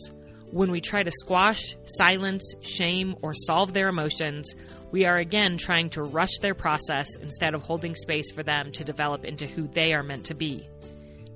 When 0.56 0.72
we 0.72 0.80
try 0.80 1.04
to 1.04 1.12
squash, 1.12 1.76
silence, 1.84 2.54
shame, 2.62 3.18
or 3.22 3.34
solve 3.34 3.74
their 3.74 3.90
emotions, 3.90 4.56
we 4.90 5.04
are 5.04 5.18
again 5.18 5.58
trying 5.58 5.90
to 5.90 6.02
rush 6.02 6.38
their 6.40 6.54
process 6.54 7.14
instead 7.18 7.54
of 7.54 7.62
holding 7.62 7.94
space 7.94 8.32
for 8.32 8.42
them 8.42 8.72
to 8.72 8.86
develop 8.86 9.26
into 9.26 9.48
who 9.48 9.68
they 9.68 9.92
are 9.92 10.02
meant 10.02 10.28
to 10.28 10.34
be. 10.34 10.66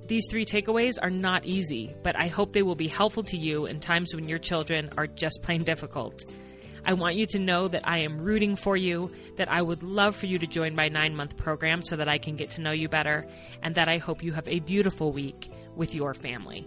These 0.06 0.24
three 0.30 0.46
takeaways 0.46 0.94
are 1.02 1.10
not 1.10 1.44
easy, 1.44 1.94
but 2.02 2.18
I 2.18 2.28
hope 2.28 2.54
they 2.54 2.62
will 2.62 2.74
be 2.74 2.88
helpful 2.88 3.22
to 3.24 3.36
you 3.36 3.66
in 3.66 3.78
times 3.78 4.14
when 4.14 4.26
your 4.26 4.38
children 4.38 4.88
are 4.96 5.06
just 5.06 5.42
plain 5.42 5.64
difficult. 5.64 6.24
I 6.86 6.94
want 6.94 7.16
you 7.16 7.26
to 7.26 7.38
know 7.38 7.68
that 7.68 7.86
I 7.86 7.98
am 7.98 8.22
rooting 8.22 8.56
for 8.56 8.74
you, 8.74 9.14
that 9.36 9.52
I 9.52 9.60
would 9.60 9.82
love 9.82 10.16
for 10.16 10.24
you 10.24 10.38
to 10.38 10.46
join 10.46 10.74
my 10.74 10.88
nine 10.88 11.14
month 11.14 11.36
program 11.36 11.84
so 11.84 11.94
that 11.96 12.08
I 12.08 12.16
can 12.16 12.36
get 12.36 12.52
to 12.52 12.62
know 12.62 12.72
you 12.72 12.88
better, 12.88 13.26
and 13.62 13.74
that 13.74 13.86
I 13.86 13.98
hope 13.98 14.24
you 14.24 14.32
have 14.32 14.48
a 14.48 14.60
beautiful 14.60 15.12
week 15.12 15.50
with 15.76 15.94
your 15.94 16.14
family. 16.14 16.66